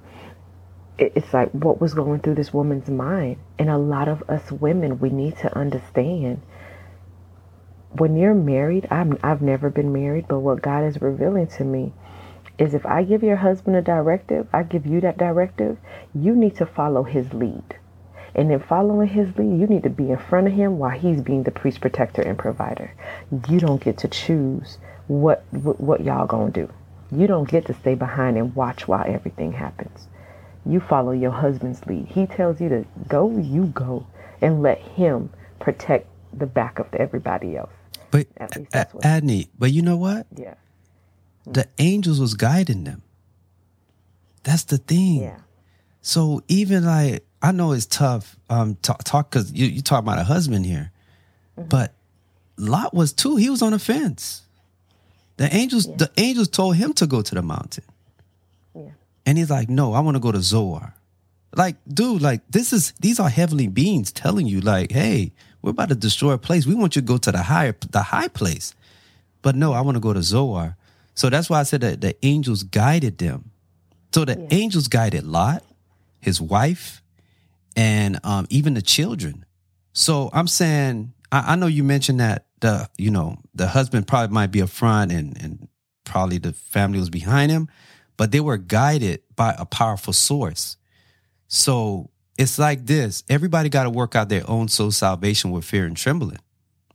it's 0.98 1.34
like 1.34 1.50
what 1.52 1.78
was 1.78 1.92
going 1.92 2.20
through 2.20 2.34
this 2.34 2.54
woman's 2.54 2.88
mind. 2.88 3.36
And 3.58 3.68
a 3.68 3.76
lot 3.78 4.08
of 4.08 4.22
us 4.28 4.50
women, 4.50 4.98
we 4.98 5.10
need 5.10 5.36
to 5.38 5.56
understand 5.56 6.40
when 7.92 8.16
you're 8.16 8.34
married, 8.34 8.88
I'm, 8.90 9.18
I've 9.22 9.42
never 9.42 9.70
been 9.70 9.92
married, 9.92 10.26
but 10.28 10.40
what 10.40 10.62
God 10.62 10.84
is 10.84 11.00
revealing 11.00 11.46
to 11.48 11.64
me 11.64 11.92
is 12.58 12.74
if 12.74 12.86
I 12.86 13.02
give 13.02 13.22
your 13.22 13.36
husband 13.36 13.76
a 13.76 13.82
directive, 13.82 14.48
I 14.52 14.62
give 14.62 14.86
you 14.86 15.00
that 15.02 15.18
directive, 15.18 15.78
you 16.14 16.34
need 16.34 16.56
to 16.56 16.66
follow 16.66 17.02
his 17.02 17.32
lead. 17.32 17.76
And 18.34 18.52
in 18.52 18.60
following 18.60 19.08
his 19.08 19.36
lead, 19.36 19.60
you 19.60 19.66
need 19.66 19.82
to 19.84 19.90
be 19.90 20.10
in 20.10 20.18
front 20.18 20.46
of 20.46 20.52
him 20.52 20.78
while 20.78 20.98
he's 20.98 21.22
being 21.22 21.44
the 21.44 21.50
priest, 21.50 21.80
protector, 21.80 22.22
and 22.22 22.38
provider. 22.38 22.92
You 23.48 23.60
don't 23.60 23.82
get 23.82 23.98
to 23.98 24.08
choose 24.08 24.78
what 25.06 25.44
what, 25.52 25.80
what 25.80 26.04
y'all 26.04 26.26
gonna 26.26 26.50
do. 26.50 26.68
You 27.10 27.26
don't 27.26 27.48
get 27.48 27.66
to 27.66 27.74
stay 27.74 27.94
behind 27.94 28.36
and 28.36 28.54
watch 28.54 28.88
while 28.88 29.04
everything 29.06 29.52
happens 29.52 30.08
you 30.66 30.80
follow 30.80 31.12
your 31.12 31.30
husband's 31.30 31.84
lead. 31.86 32.06
He 32.06 32.26
tells 32.26 32.60
you 32.60 32.68
to 32.68 32.84
go, 33.08 33.30
you 33.38 33.66
go, 33.66 34.06
and 34.40 34.62
let 34.62 34.78
him 34.78 35.30
protect 35.60 36.08
the 36.36 36.46
back 36.46 36.78
of 36.78 36.92
everybody 36.94 37.56
else. 37.56 37.70
But 38.10 38.34
Adney, 39.02 39.48
but 39.58 39.72
you 39.72 39.82
know 39.82 39.96
what? 39.96 40.26
Yeah. 40.36 40.54
The 41.46 41.68
angels 41.78 42.20
was 42.20 42.34
guiding 42.34 42.84
them. 42.84 43.02
That's 44.42 44.64
the 44.64 44.78
thing. 44.78 45.22
Yeah. 45.22 45.38
So 46.02 46.42
even 46.48 46.84
like 46.84 47.24
I 47.42 47.52
know 47.52 47.72
it's 47.72 47.86
tough 47.86 48.36
um 48.48 48.76
talk 48.76 49.04
talk 49.04 49.30
because 49.30 49.52
you 49.52 49.66
you 49.66 49.82
talk 49.82 50.00
about 50.00 50.18
a 50.18 50.24
husband 50.24 50.66
here, 50.66 50.92
mm-hmm. 51.58 51.68
but 51.68 51.92
Lot 52.56 52.94
was 52.94 53.12
too. 53.12 53.36
He 53.36 53.50
was 53.50 53.62
on 53.62 53.72
the 53.72 53.78
fence. 53.78 54.42
The 55.36 55.54
angels 55.54 55.86
yeah. 55.86 55.96
the 55.96 56.10
angels 56.16 56.48
told 56.48 56.76
him 56.76 56.92
to 56.94 57.06
go 57.06 57.22
to 57.22 57.34
the 57.34 57.42
mountain. 57.42 57.84
Yeah. 58.74 58.90
And 59.26 59.36
he's 59.36 59.50
like, 59.50 59.68
no, 59.68 59.92
I 59.92 60.00
want 60.00 60.16
to 60.16 60.20
go 60.20 60.32
to 60.32 60.40
Zoar. 60.40 60.94
Like, 61.54 61.76
dude, 61.88 62.22
like 62.22 62.42
this 62.50 62.72
is 62.72 62.92
these 63.00 63.18
are 63.18 63.28
heavenly 63.28 63.68
beings 63.68 64.12
telling 64.12 64.46
you, 64.46 64.60
like, 64.60 64.92
hey, 64.92 65.32
we're 65.62 65.70
about 65.70 65.88
to 65.88 65.94
destroy 65.94 66.32
a 66.32 66.38
place. 66.38 66.66
We 66.66 66.74
want 66.74 66.96
you 66.96 67.02
to 67.02 67.06
go 67.06 67.16
to 67.18 67.32
the 67.32 67.42
higher 67.42 67.74
the 67.90 68.02
high 68.02 68.28
place. 68.28 68.74
But 69.42 69.56
no, 69.56 69.72
I 69.72 69.80
want 69.80 69.96
to 69.96 70.00
go 70.00 70.12
to 70.12 70.22
Zoar. 70.22 70.75
So 71.16 71.28
that's 71.28 71.50
why 71.50 71.58
I 71.58 71.64
said 71.64 71.80
that 71.80 72.00
the 72.00 72.14
angels 72.24 72.62
guided 72.62 73.18
them. 73.18 73.50
So 74.14 74.24
the 74.24 74.38
yeah. 74.38 74.46
angels 74.50 74.86
guided 74.86 75.24
Lot, 75.24 75.64
his 76.20 76.40
wife, 76.40 77.02
and 77.74 78.20
um, 78.22 78.46
even 78.48 78.74
the 78.74 78.82
children. 78.82 79.44
So 79.92 80.30
I'm 80.32 80.46
saying, 80.46 81.12
I, 81.32 81.52
I 81.52 81.56
know 81.56 81.66
you 81.66 81.82
mentioned 81.82 82.20
that 82.20 82.46
the 82.60 82.88
you 82.96 83.10
know 83.10 83.38
the 83.54 83.66
husband 83.66 84.06
probably 84.06 84.32
might 84.32 84.52
be 84.52 84.60
a 84.60 84.66
front 84.68 85.10
and 85.10 85.36
and 85.42 85.68
probably 86.04 86.38
the 86.38 86.52
family 86.52 87.00
was 87.00 87.10
behind 87.10 87.50
him 87.50 87.68
but 88.16 88.32
they 88.32 88.40
were 88.40 88.56
guided 88.56 89.22
by 89.34 89.54
a 89.58 89.64
powerful 89.64 90.12
source. 90.12 90.76
So 91.48 92.10
it's 92.38 92.58
like 92.58 92.86
this 92.86 93.22
everybody 93.28 93.68
got 93.68 93.84
to 93.84 93.90
work 93.90 94.14
out 94.14 94.28
their 94.28 94.48
own 94.48 94.68
soul 94.68 94.90
salvation 94.90 95.50
with 95.50 95.64
fear 95.64 95.84
and 95.84 95.96
trembling. 95.96 96.38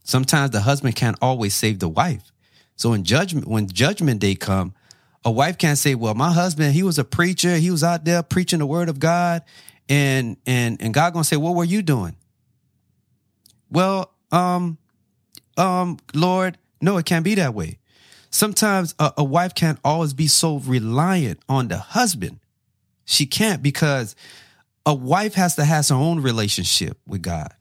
Sometimes 0.04 0.50
the 0.50 0.60
husband 0.60 0.96
can't 0.96 1.18
always 1.22 1.54
save 1.54 1.78
the 1.78 1.88
wife. 1.88 2.32
So 2.76 2.92
in 2.92 3.04
judgment, 3.04 3.46
when 3.46 3.68
judgment 3.68 4.20
day 4.20 4.34
come, 4.34 4.74
a 5.24 5.30
wife 5.30 5.58
can't 5.58 5.78
say, 5.78 5.94
"Well, 5.94 6.14
my 6.14 6.32
husband, 6.32 6.74
he 6.74 6.82
was 6.82 6.98
a 6.98 7.04
preacher. 7.04 7.56
He 7.56 7.70
was 7.70 7.84
out 7.84 8.04
there 8.04 8.22
preaching 8.22 8.58
the 8.58 8.66
word 8.66 8.88
of 8.88 8.98
God." 8.98 9.42
And 9.88 10.36
and 10.46 10.80
and 10.82 10.92
God 10.92 11.12
going 11.12 11.22
to 11.22 11.28
say, 11.28 11.36
"What 11.36 11.54
were 11.54 11.64
you 11.64 11.82
doing?" 11.82 12.16
Well, 13.70 14.12
um 14.30 14.78
um 15.56 15.98
Lord, 16.14 16.58
no, 16.80 16.96
it 16.98 17.06
can't 17.06 17.24
be 17.24 17.34
that 17.36 17.54
way. 17.54 17.78
Sometimes 18.30 18.94
a, 18.98 19.12
a 19.18 19.24
wife 19.24 19.54
can't 19.54 19.78
always 19.84 20.14
be 20.14 20.26
so 20.26 20.58
reliant 20.58 21.40
on 21.48 21.68
the 21.68 21.78
husband. 21.78 22.40
She 23.04 23.26
can't 23.26 23.62
because 23.62 24.16
a 24.86 24.94
wife 24.94 25.34
has 25.34 25.56
to 25.56 25.64
have 25.64 25.88
her 25.88 25.94
own 25.94 26.20
relationship 26.20 26.98
with 27.06 27.22
God. 27.22 27.52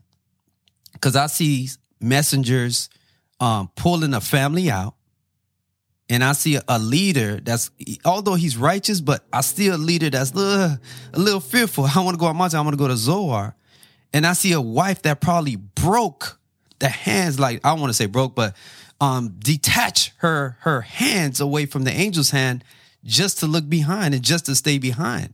Because 0.93 1.15
I 1.15 1.27
see 1.27 1.69
messengers 1.99 2.89
um, 3.39 3.69
pulling 3.75 4.13
a 4.13 4.21
family 4.21 4.71
out, 4.71 4.95
and 6.11 6.25
I 6.25 6.33
see 6.33 6.59
a, 6.67 6.77
leader 6.77 7.39
that's, 7.41 7.71
although 8.03 8.33
he's 8.33 8.57
righteous, 8.57 8.99
but 8.99 9.23
I 9.31 9.39
see 9.39 9.69
a 9.69 9.77
leader 9.77 10.09
that's 10.09 10.35
a 10.35 10.77
little 11.15 11.39
fearful. 11.39 11.85
I 11.85 12.03
want 12.03 12.15
to 12.15 12.19
go 12.19 12.25
on 12.25 12.35
mountain. 12.35 12.59
I 12.59 12.61
want 12.63 12.73
to 12.73 12.77
go 12.77 12.89
to 12.89 12.97
Zoar, 12.97 13.55
and 14.11 14.27
I 14.27 14.33
see 14.33 14.51
a 14.51 14.59
wife 14.59 15.03
that 15.03 15.21
probably 15.21 15.55
broke 15.55 16.37
the 16.79 16.89
hands. 16.89 17.39
Like 17.39 17.61
I 17.63 17.71
want 17.73 17.91
to 17.91 17.93
say 17.93 18.07
broke, 18.07 18.35
but 18.35 18.57
um, 18.99 19.37
detach 19.39 20.11
her 20.17 20.57
her 20.61 20.81
hands 20.81 21.39
away 21.39 21.65
from 21.65 21.85
the 21.85 21.91
angel's 21.91 22.31
hand 22.31 22.65
just 23.05 23.39
to 23.39 23.47
look 23.47 23.69
behind 23.69 24.13
and 24.13 24.21
just 24.21 24.47
to 24.47 24.55
stay 24.55 24.79
behind. 24.79 25.33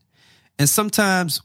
And 0.59 0.69
sometimes 0.69 1.41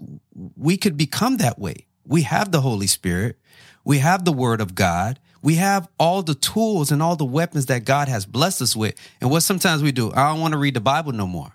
we 0.58 0.76
could 0.76 0.98
become 0.98 1.38
that 1.38 1.58
way. 1.58 1.86
We 2.06 2.22
have 2.22 2.52
the 2.52 2.60
Holy 2.60 2.86
Spirit. 2.86 3.38
We 3.82 4.00
have 4.00 4.26
the 4.26 4.32
word 4.32 4.60
of 4.60 4.74
God. 4.74 5.18
We 5.42 5.56
have 5.56 5.88
all 5.98 6.22
the 6.22 6.34
tools 6.34 6.92
and 6.92 7.02
all 7.02 7.16
the 7.16 7.24
weapons 7.24 7.66
that 7.66 7.84
God 7.84 8.08
has 8.08 8.24
blessed 8.24 8.62
us 8.62 8.76
with. 8.76 8.94
And 9.20 9.30
what 9.30 9.40
sometimes 9.40 9.82
we 9.82 9.92
do, 9.92 10.12
I 10.12 10.30
don't 10.30 10.40
want 10.40 10.52
to 10.52 10.58
read 10.58 10.74
the 10.74 10.80
Bible 10.80 11.12
no 11.12 11.26
more. 11.26 11.54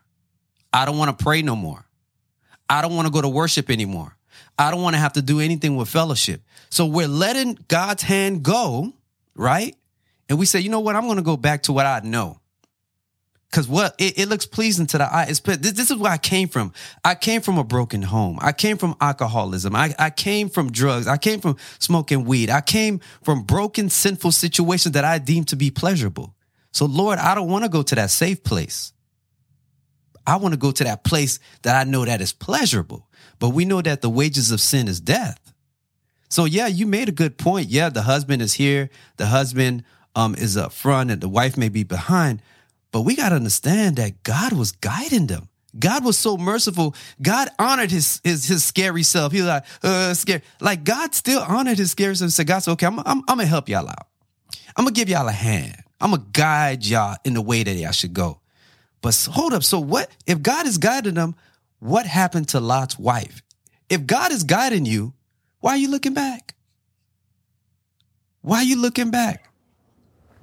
I 0.73 0.85
don't 0.85 0.97
want 0.97 1.17
to 1.17 1.23
pray 1.23 1.41
no 1.41 1.55
more. 1.55 1.85
I 2.69 2.81
don't 2.81 2.95
want 2.95 3.07
to 3.07 3.11
go 3.11 3.21
to 3.21 3.29
worship 3.29 3.69
anymore. 3.69 4.15
I 4.59 4.71
don't 4.71 4.81
want 4.81 4.95
to 4.95 4.99
have 4.99 5.13
to 5.13 5.21
do 5.21 5.39
anything 5.39 5.77
with 5.77 5.87
fellowship. 5.87 6.41
So 6.69 6.85
we're 6.85 7.07
letting 7.07 7.57
God's 7.69 8.03
hand 8.03 8.43
go, 8.43 8.93
right? 9.35 9.75
And 10.27 10.37
we 10.37 10.45
say, 10.45 10.59
you 10.59 10.69
know 10.69 10.81
what? 10.81 10.95
I'm 10.95 11.05
going 11.05 11.17
to 11.17 11.23
go 11.23 11.37
back 11.37 11.63
to 11.63 11.73
what 11.73 11.85
I 11.85 12.01
know. 12.03 12.39
Cause 13.51 13.67
what 13.67 13.95
it, 13.97 14.19
it, 14.19 14.27
looks 14.27 14.45
pleasing 14.45 14.87
to 14.87 14.97
the 14.97 15.05
eye. 15.05 15.27
It's, 15.29 15.39
this, 15.39 15.71
this, 15.71 15.89
is 15.89 15.95
where 15.95 16.11
I 16.11 16.17
came 16.17 16.49
from. 16.49 16.73
I 17.05 17.15
came 17.15 17.41
from 17.41 17.57
a 17.57 17.63
broken 17.63 18.01
home. 18.01 18.37
I 18.41 18.51
came 18.51 18.77
from 18.77 18.95
alcoholism. 18.99 19.73
I, 19.73 19.95
I 19.97 20.09
came 20.09 20.49
from 20.49 20.69
drugs. 20.69 21.07
I 21.07 21.15
came 21.15 21.39
from 21.39 21.55
smoking 21.79 22.25
weed. 22.25 22.49
I 22.49 22.59
came 22.59 22.99
from 23.23 23.43
broken, 23.43 23.89
sinful 23.89 24.33
situations 24.33 24.93
that 24.93 25.05
I 25.05 25.17
deemed 25.19 25.47
to 25.47 25.55
be 25.55 25.71
pleasurable. 25.71 26.35
So 26.73 26.85
Lord, 26.85 27.19
I 27.19 27.35
don't 27.35 27.49
want 27.49 27.63
to 27.63 27.69
go 27.69 27.83
to 27.83 27.95
that 27.95 28.11
safe 28.11 28.43
place. 28.43 28.91
I 30.27 30.35
want 30.35 30.53
to 30.53 30.59
go 30.59 30.71
to 30.71 30.83
that 30.83 31.05
place 31.05 31.39
that 31.61 31.75
I 31.75 31.89
know 31.89 32.03
that 32.03 32.19
is 32.19 32.33
pleasurable. 32.33 33.07
But 33.39 33.51
we 33.51 33.63
know 33.63 33.81
that 33.81 34.01
the 34.01 34.09
wages 34.09 34.51
of 34.51 34.59
sin 34.59 34.89
is 34.89 34.99
death. 34.99 35.39
So 36.29 36.43
yeah, 36.43 36.67
you 36.67 36.85
made 36.85 37.07
a 37.07 37.13
good 37.13 37.37
point. 37.37 37.69
Yeah, 37.69 37.87
the 37.87 38.01
husband 38.01 38.41
is 38.41 38.55
here. 38.55 38.89
The 39.15 39.27
husband 39.27 39.85
um, 40.15 40.35
is 40.35 40.57
up 40.57 40.73
front 40.73 41.11
and 41.11 41.21
the 41.21 41.29
wife 41.29 41.55
may 41.55 41.69
be 41.69 41.83
behind. 41.83 42.41
But 42.91 43.01
we 43.01 43.15
got 43.15 43.29
to 43.29 43.35
understand 43.35 43.97
that 43.97 44.23
God 44.23 44.53
was 44.53 44.71
guiding 44.71 45.27
them. 45.27 45.49
God 45.77 46.03
was 46.03 46.17
so 46.17 46.37
merciful. 46.37 46.95
God 47.21 47.49
honored 47.59 47.91
his 47.91 48.21
his, 48.23 48.45
his 48.45 48.63
scary 48.63 49.03
self. 49.03 49.31
He 49.31 49.39
was 49.39 49.47
like, 49.47 49.65
uh, 49.83 50.13
scary. 50.13 50.41
Like 50.59 50.83
God 50.83 51.13
still 51.13 51.41
honored 51.41 51.77
his 51.77 51.91
scary 51.91 52.15
self 52.15 52.27
and 52.27 52.33
said, 52.33 52.47
God 52.47 52.59
said, 52.59 52.71
okay, 52.71 52.87
I'm, 52.87 52.99
I'm, 52.99 53.05
I'm 53.05 53.23
gonna 53.37 53.45
help 53.45 53.69
y'all 53.69 53.87
out. 53.87 54.07
I'm 54.75 54.85
gonna 54.85 54.91
give 54.91 55.09
y'all 55.09 55.27
a 55.27 55.31
hand. 55.31 55.83
I'm 55.99 56.11
gonna 56.11 56.23
guide 56.31 56.85
y'all 56.85 57.17
in 57.25 57.33
the 57.33 57.41
way 57.41 57.63
that 57.63 57.73
y'all 57.73 57.91
should 57.91 58.13
go. 58.13 58.39
But 59.01 59.15
hold 59.31 59.53
up. 59.53 59.63
So 59.63 59.79
what 59.79 60.09
if 60.25 60.41
God 60.41 60.65
is 60.65 60.77
guiding 60.77 61.15
them? 61.15 61.35
What 61.79 62.05
happened 62.07 62.49
to 62.49 62.59
Lot's 62.59 62.97
wife? 62.97 63.43
If 63.89 64.05
God 64.07 64.31
is 64.31 64.43
guiding 64.43 64.85
you, 64.85 65.13
why 65.59 65.71
are 65.71 65.77
you 65.77 65.89
looking 65.89 66.13
back? 66.13 66.55
Why 68.41 68.57
are 68.57 68.63
you 68.63 68.81
looking 68.81 69.11
back? 69.11 69.49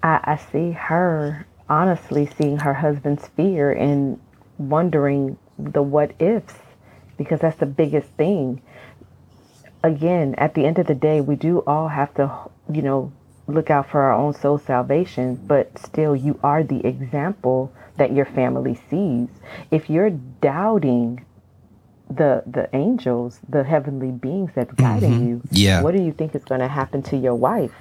I, 0.03 0.21
I 0.25 0.37
see 0.37 0.73
her 0.73 1.47
honestly 1.69 2.29
seeing 2.39 2.59
her 2.59 2.75
husband's 2.75 3.29
fear 3.29 3.73
and 3.73 4.21
wondering 4.59 5.39
the 5.59 5.83
what 5.83 6.13
ifs 6.21 6.55
because 7.17 7.41
that's 7.41 7.59
the 7.59 7.67
biggest 7.67 8.09
thing. 8.11 8.61
Again, 9.83 10.35
at 10.37 10.55
the 10.55 10.65
end 10.65 10.79
of 10.79 10.87
the 10.87 10.95
day, 10.95 11.21
we 11.21 11.37
do 11.37 11.63
all 11.67 11.89
have 11.89 12.15
to, 12.15 12.33
you 12.73 12.83
know, 12.83 13.13
look 13.47 13.71
out 13.71 13.91
for 13.91 14.01
our 14.03 14.13
own 14.13 14.33
soul 14.33 14.59
salvation, 14.59 15.37
but 15.47 15.79
still, 15.79 16.17
you 16.17 16.39
are 16.43 16.63
the 16.63 16.85
example 16.87 17.73
that 17.97 18.13
your 18.13 18.25
family 18.25 18.79
sees. 18.89 19.29
If 19.71 19.91
you're 19.91 20.11
doubting 20.11 21.25
the 22.11 22.43
the 22.47 22.69
angels, 22.75 23.41
the 23.49 23.65
heavenly 23.65 24.11
beings 24.11 24.51
that's 24.55 24.73
guiding 24.75 25.13
mm-hmm. 25.13 25.29
you, 25.29 25.43
yeah. 25.51 25.83
what 25.83 25.95
do 25.95 26.03
you 26.03 26.13
think 26.13 26.35
is 26.35 26.45
going 26.45 26.61
to 26.61 26.69
happen 26.69 27.03
to 27.05 27.17
your 27.17 27.35
wife? 27.35 27.75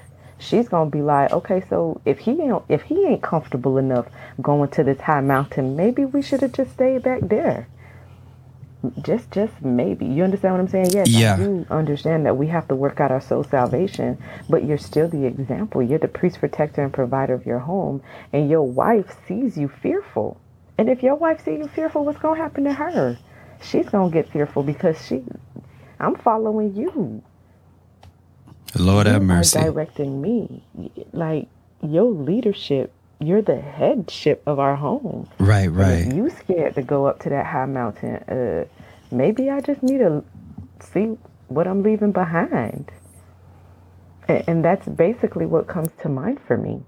She's 0.44 0.68
gonna 0.68 0.90
be 0.90 1.02
like, 1.02 1.32
okay, 1.32 1.64
so 1.70 2.02
if 2.06 2.20
he 2.20 2.32
ain't 2.42 2.64
if 2.70 2.84
he 2.84 3.06
ain't 3.06 3.22
comfortable 3.24 3.78
enough 3.78 4.08
going 4.42 4.70
to 4.72 4.84
this 4.84 5.00
high 5.02 5.22
mountain, 5.22 5.76
maybe 5.76 6.06
we 6.06 6.22
should 6.22 6.42
have 6.42 6.54
just 6.54 6.74
stayed 6.74 7.04
back 7.04 7.22
there. 7.22 7.68
Just 9.02 9.32
just 9.32 9.62
maybe. 9.62 10.06
You 10.06 10.24
understand 10.24 10.56
what 10.56 10.62
I'm 10.62 10.68
saying? 10.68 10.92
Yes, 10.92 11.10
yeah. 11.10 11.36
I 11.36 11.38
do 11.38 11.66
understand 11.70 12.26
that 12.26 12.36
we 12.36 12.48
have 12.48 12.68
to 12.68 12.76
work 12.76 13.00
out 13.00 13.12
our 13.12 13.22
soul 13.22 13.44
salvation, 13.44 14.18
but 14.50 14.66
you're 14.66 14.78
still 14.78 15.08
the 15.08 15.26
example. 15.26 15.82
You're 15.82 16.00
the 16.00 16.10
priest, 16.10 16.40
protector, 16.40 16.84
and 16.84 16.92
provider 16.94 17.34
of 17.34 17.46
your 17.46 17.60
home, 17.60 18.02
and 18.34 18.50
your 18.50 18.64
wife 18.64 19.16
sees 19.26 19.58
you 19.58 19.70
fearful. 19.70 20.38
And 20.78 20.90
if 20.90 21.02
your 21.02 21.16
wife 21.16 21.46
sees 21.46 21.60
you 21.60 21.68
fearful, 21.70 22.04
what's 22.04 22.20
gonna 22.20 22.42
happen 22.42 22.66
to 22.66 22.74
her? 22.74 23.18
She's 23.62 23.88
gonna 23.88 24.12
get 24.12 24.30
fearful 24.30 24.64
because 24.64 25.06
she 25.06 25.24
I'm 26.00 26.16
following 26.16 26.76
you. 26.76 27.24
Lord 28.76 29.08
have 29.08 29.22
mercy. 29.22 29.60
directing 29.60 30.22
me. 30.22 30.64
Like 31.12 31.48
your 31.82 32.06
leadership, 32.12 32.92
you're 33.20 33.42
the 33.42 33.60
headship 33.60 34.42
of 34.46 34.60
our 34.60 34.76
home. 34.76 35.30
Right, 35.38 35.68
right. 35.68 36.12
you 36.14 36.30
scared 36.30 36.76
to 36.76 36.82
go 36.82 37.06
up 37.06 37.20
to 37.22 37.30
that 37.30 37.46
high 37.46 37.66
mountain. 37.66 38.16
Uh, 38.16 38.66
maybe 39.12 39.50
I 39.50 39.62
just 39.62 39.84
need 39.84 40.00
to 40.00 40.24
see 40.80 41.18
what 41.48 41.68
I'm 41.68 41.84
leaving 41.84 42.12
behind. 42.12 42.92
And, 44.28 44.44
and 44.48 44.66
that's 44.66 44.88
basically 44.88 45.46
what 45.46 45.68
comes 45.68 45.90
to 46.02 46.10
mind 46.10 46.40
for 46.46 46.58
me. 46.58 46.82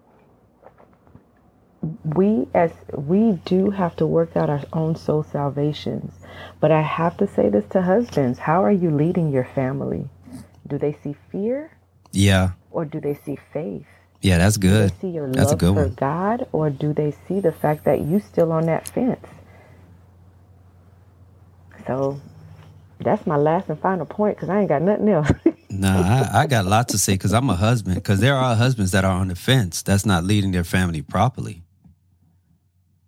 We 2.04 2.48
as 2.56 2.71
we 2.93 3.34
do 3.45 3.69
have 3.69 3.95
to 3.98 4.08
work 4.08 4.36
out 4.36 4.50
our 4.50 4.63
own 4.74 4.95
soul 4.95 5.21
salvations. 5.21 6.13
But 6.60 6.71
I 6.71 6.82
have 6.82 7.15
to 7.17 7.28
say 7.28 7.50
this 7.50 7.65
to 7.69 7.84
husbands, 7.84 8.39
how 8.39 8.63
are 8.63 8.71
you 8.71 8.89
leading 8.89 9.32
your 9.32 9.45
family? 9.45 10.10
Do 10.65 10.80
they 10.80 10.98
see 11.04 11.15
fear? 11.32 11.74
Yeah. 12.15 12.51
Or 12.71 12.86
do 12.86 12.99
they 12.99 13.15
see 13.25 13.38
faith? 13.54 13.86
Yeah, 14.21 14.38
that's 14.39 14.58
good. 14.58 14.89
Do 14.89 14.95
they 14.95 15.01
see 15.01 15.15
your 15.15 15.32
that's 15.32 15.51
love 15.51 15.60
for 15.60 15.73
one. 15.73 15.93
God, 15.93 16.47
or 16.51 16.69
do 16.69 16.93
they 16.93 17.13
see 17.28 17.39
the 17.39 17.51
fact 17.51 17.86
that 17.86 18.01
you 18.01 18.19
still 18.19 18.51
on 18.51 18.65
that 18.65 18.88
fence? 18.88 19.25
So 21.86 22.19
that's 22.99 23.28
my 23.28 23.36
last 23.36 23.69
and 23.69 23.80
final 23.80 24.06
point 24.06 24.38
because 24.38 24.49
I 24.49 24.62
ain't 24.62 24.69
got 24.69 24.82
nothing 24.82 25.10
else. 25.10 25.32
nah, 25.69 26.01
I, 26.34 26.41
I, 26.41 26.47
got 26.47 26.65
a 26.65 26.69
lot 26.69 26.89
to 26.89 26.97
say 26.97 27.13
because 27.13 27.34
I'm 27.34 27.49
a 27.49 27.56
husband. 27.56 27.95
Because 27.95 28.19
there 28.19 28.36
are 28.36 28.56
husbands 28.56 28.91
that 28.91 29.06
are 29.06 29.12
on 29.12 29.28
the 29.28 29.36
fence 29.36 29.84
that's 29.84 30.06
not 30.06 30.23
leading 30.23 30.51
their 30.51 30.63
family 30.63 31.01
properly. 31.01 31.62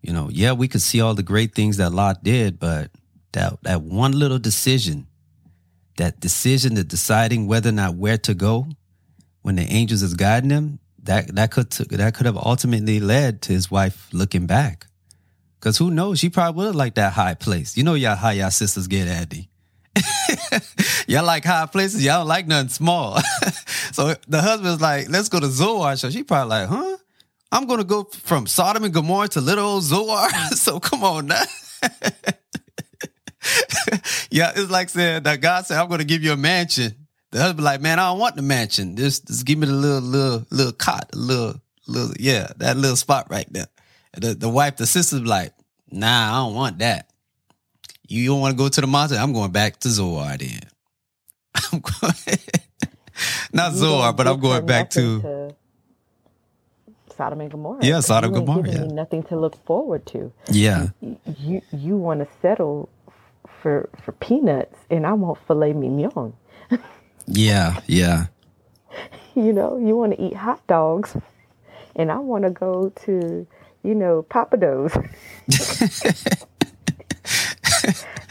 You 0.01 0.13
know, 0.13 0.29
yeah, 0.31 0.51
we 0.51 0.67
could 0.67 0.81
see 0.81 1.01
all 1.01 1.15
the 1.15 1.23
great 1.23 1.55
things 1.55 1.77
that 1.77 1.91
Lot 1.91 2.23
did, 2.23 2.59
but 2.59 2.91
that 3.31 3.57
that 3.63 3.81
one 3.81 4.11
little 4.11 4.39
decision, 4.39 5.07
that 5.97 6.19
decision 6.19 6.75
to 6.75 6.83
deciding 6.83 7.47
whether 7.47 7.69
or 7.69 7.73
not 7.73 7.95
where 7.95 8.17
to 8.19 8.33
go, 8.33 8.67
when 9.47 9.55
the 9.55 9.63
angels 9.63 10.03
is 10.03 10.13
guiding 10.13 10.49
him, 10.49 10.77
that 11.03 11.33
that 11.35 11.51
could 11.51 11.71
that 11.71 12.13
could 12.13 12.25
have 12.25 12.35
ultimately 12.35 12.99
led 12.99 13.41
to 13.43 13.53
his 13.53 13.71
wife 13.71 14.09
looking 14.11 14.45
back. 14.45 14.87
Cause 15.61 15.77
who 15.77 15.89
knows? 15.89 16.19
She 16.19 16.29
probably 16.29 16.57
would 16.57 16.65
have 16.65 16.75
liked 16.75 16.97
that 16.97 17.13
high 17.13 17.33
place. 17.33 17.77
You 17.77 17.85
know 17.85 17.93
y'all 17.93 18.17
how 18.17 18.31
y'all 18.31 18.51
sisters 18.51 18.87
get 18.87 19.07
Andy. 19.07 19.47
y'all 21.07 21.23
like 21.23 21.45
high 21.45 21.65
places. 21.65 22.03
Y'all 22.03 22.19
don't 22.19 22.27
like 22.27 22.45
nothing 22.45 22.67
small. 22.67 23.21
so 23.93 24.15
the 24.27 24.41
husband's 24.41 24.81
like, 24.81 25.07
let's 25.07 25.29
go 25.29 25.39
to 25.39 25.47
Zoar. 25.47 25.95
So 25.95 26.09
she 26.09 26.23
probably 26.23 26.49
like, 26.49 26.67
huh? 26.67 26.97
I'm 27.49 27.67
gonna 27.67 27.85
go 27.85 28.03
from 28.03 28.47
Sodom 28.47 28.83
and 28.83 28.93
Gomorrah 28.93 29.29
to 29.29 29.39
little 29.39 29.65
old 29.65 29.83
Zoar. 29.83 30.29
so 30.55 30.81
come 30.81 31.05
on 31.05 31.27
now. 31.27 31.43
yeah, 34.29 34.51
it's 34.57 34.69
like 34.69 34.89
saying 34.89 35.23
that 35.23 35.39
God 35.39 35.65
said, 35.65 35.79
I'm 35.79 35.87
gonna 35.87 36.03
give 36.03 36.21
you 36.21 36.33
a 36.33 36.37
mansion 36.37 37.06
the 37.31 37.41
husband 37.41 37.65
like, 37.65 37.81
man, 37.81 37.99
I 37.99 38.09
don't 38.09 38.19
want 38.19 38.35
the 38.35 38.41
mansion. 38.41 38.95
Just, 38.95 39.27
just 39.27 39.45
give 39.45 39.57
me 39.57 39.67
the 39.67 39.73
little, 39.73 40.01
little, 40.01 40.47
little 40.49 40.73
cot, 40.73 41.09
little, 41.13 41.59
little, 41.87 42.13
yeah, 42.19 42.47
that 42.57 42.77
little 42.77 42.95
spot 42.95 43.27
right 43.29 43.47
there. 43.51 43.67
The, 44.13 44.33
the 44.33 44.49
wife, 44.49 44.77
the 44.77 44.87
sister's 44.87 45.21
like, 45.21 45.53
nah, 45.91 46.31
I 46.31 46.45
don't 46.45 46.55
want 46.55 46.79
that. 46.79 47.09
You 48.07 48.27
don't 48.27 48.39
want 48.39 48.53
to 48.53 48.57
go 48.57 48.69
to 48.69 48.81
the 48.81 48.87
mountain? 48.87 49.17
I'm 49.17 49.33
going 49.33 49.51
back 49.51 49.79
to 49.81 49.89
Zoar 49.89 50.37
then. 50.37 50.61
I'm 51.71 51.79
going, 51.79 52.13
not 53.51 53.73
you 53.73 53.77
Zoar, 53.77 54.13
but 54.13 54.27
I'm 54.27 54.39
going 54.39 54.65
back 54.65 54.89
to, 54.91 55.21
to, 55.21 55.55
Sodom 57.17 57.41
and 57.41 57.51
Gomorrah. 57.51 57.83
Yeah, 57.83 57.99
Sodom 57.99 58.33
and 58.33 58.45
Gomorrah. 58.45 58.69
Yeah. 58.69 58.83
nothing 58.85 59.23
to 59.23 59.39
look 59.39 59.63
forward 59.65 60.05
to. 60.07 60.31
Yeah. 60.49 60.89
You 61.01 61.17
you, 61.25 61.61
you 61.71 61.97
want 61.97 62.19
to 62.21 62.27
settle 62.41 62.89
for 63.61 63.89
for 64.03 64.11
peanuts, 64.13 64.77
and 64.89 65.05
I 65.05 65.13
want 65.13 65.39
filet 65.47 65.73
mignon. 65.73 66.33
Yeah, 67.27 67.79
yeah. 67.87 68.27
You 69.35 69.53
know, 69.53 69.77
you 69.77 69.95
want 69.95 70.13
to 70.13 70.21
eat 70.21 70.35
hot 70.35 70.65
dogs, 70.67 71.15
and 71.95 72.11
I 72.11 72.17
want 72.17 72.43
to 72.45 72.49
go 72.49 72.91
to, 73.05 73.45
you 73.83 73.95
know, 73.95 74.25
Pappadeaux. 74.29 74.89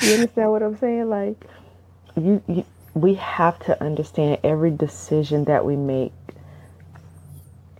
you 0.03 0.15
understand 0.15 0.51
what 0.51 0.63
I'm 0.63 0.77
saying? 0.79 1.09
Like, 1.09 1.45
you, 2.17 2.43
you, 2.49 2.65
we 2.95 3.15
have 3.15 3.59
to 3.61 3.81
understand 3.83 4.39
every 4.43 4.71
decision 4.71 5.45
that 5.45 5.65
we 5.65 5.77
make. 5.77 6.13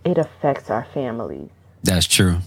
It 0.05 0.17
affects 0.17 0.69
our 0.69 0.85
families. 0.93 1.49
That's 1.83 2.05
true. 2.05 2.37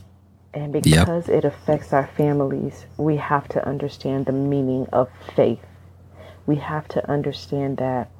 And 0.54 0.72
because 0.72 1.28
yep. 1.28 1.36
it 1.36 1.44
affects 1.44 1.92
our 1.92 2.08
families, 2.16 2.86
we 2.96 3.16
have 3.16 3.48
to 3.48 3.66
understand 3.66 4.26
the 4.26 4.32
meaning 4.32 4.86
of 4.92 5.08
faith. 5.36 5.60
We 6.46 6.56
have 6.56 6.88
to 6.88 7.10
understand 7.10 7.76
that 7.76 8.10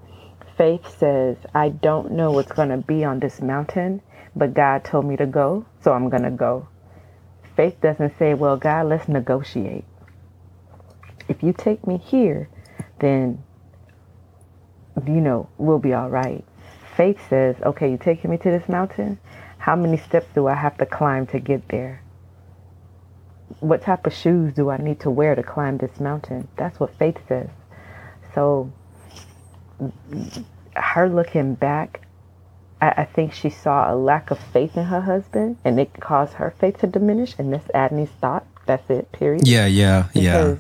faith 0.61 0.99
says, 0.99 1.39
I 1.55 1.71
don't 1.71 2.13
know 2.13 2.33
what's 2.33 2.53
going 2.53 2.69
to 2.69 2.77
be 2.77 3.03
on 3.03 3.19
this 3.19 3.41
mountain, 3.41 4.03
but 4.37 4.53
God 4.53 4.85
told 4.85 5.07
me 5.07 5.17
to 5.17 5.25
go, 5.25 5.65
so 5.83 5.91
I'm 5.91 6.11
going 6.11 6.25
to 6.25 6.31
go. 6.31 6.69
Faith 7.57 7.81
doesn't 7.81 8.19
say, 8.19 8.35
well, 8.35 8.59
God, 8.59 8.89
let's 8.89 9.09
negotiate. 9.09 9.87
If 11.29 11.43
you 11.43 11.55
take 11.55 11.87
me 11.87 11.97
here, 11.97 12.51
then, 12.99 13.43
you 15.07 15.23
know, 15.23 15.49
we'll 15.57 15.79
be 15.79 15.95
all 15.95 16.11
right. 16.11 16.45
faith 16.95 17.19
says, 17.31 17.57
okay, 17.63 17.89
you're 17.89 17.97
taking 17.97 18.31
me 18.31 18.37
to 18.37 18.51
this 18.51 18.69
mountain? 18.69 19.19
How 19.57 19.77
many 19.77 19.97
steps 19.97 20.27
do 20.35 20.47
I 20.47 20.57
have 20.57 20.77
to 20.77 20.85
climb 20.85 21.27
to 21.29 21.41
get 21.41 21.71
there? 21.71 22.03
What 23.61 23.81
type 23.81 24.07
of 24.07 24.13
shoes 24.13 24.53
do 24.53 24.69
I 24.69 24.77
need 24.77 25.01
to 25.01 25.11
wear 25.11 25.35
to 25.35 25.43
climb 25.43 25.79
this 25.79 25.99
mountain? 25.99 26.49
That's 26.59 26.79
what 26.79 26.99
faith 26.99 27.17
says. 27.29 27.49
So, 28.35 28.71
her 30.77 31.09
looking 31.09 31.55
back, 31.55 32.03
I, 32.81 32.89
I 32.99 33.05
think 33.05 33.33
she 33.33 33.51
saw 33.51 33.93
a 33.93 33.95
lack 33.95 34.31
of 34.31 34.39
faith 34.39 34.77
in 34.77 34.85
her 34.85 35.01
husband, 35.01 35.59
and 35.65 35.79
it 35.79 35.93
caused 36.01 36.35
her 36.35 36.55
faith 36.59 36.79
to 36.81 36.87
diminish. 36.87 37.35
And 37.39 37.53
that's 37.53 37.69
Adney's 37.69 38.11
thought. 38.21 38.47
That's 38.67 38.89
it. 38.91 39.11
Period. 39.13 39.47
Yeah, 39.47 39.67
yeah, 39.67 40.09
yeah. 40.15 40.57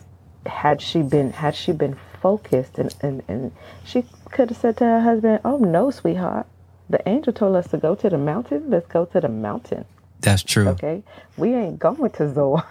Had 0.46 0.80
she 0.80 1.02
been 1.02 1.32
had 1.32 1.54
she 1.54 1.72
been 1.72 1.96
focused 2.20 2.78
and, 2.78 2.94
and, 3.02 3.22
and 3.28 3.52
she 3.84 4.04
could 4.30 4.50
have 4.50 4.58
said 4.58 4.76
to 4.78 4.84
her 4.84 5.00
husband, 5.00 5.40
Oh 5.44 5.58
no, 5.58 5.90
sweetheart. 5.90 6.46
The 6.88 7.06
angel 7.08 7.32
told 7.32 7.56
us 7.56 7.68
to 7.68 7.78
go 7.78 7.94
to 7.94 8.10
the 8.10 8.18
mountain. 8.18 8.68
Let's 8.68 8.86
go 8.86 9.04
to 9.06 9.20
the 9.20 9.28
mountain. 9.28 9.84
That's 10.20 10.42
true. 10.42 10.68
Okay. 10.68 11.02
We 11.36 11.54
ain't 11.54 11.78
going 11.78 12.10
to 12.10 12.34
Zoar. 12.34 12.64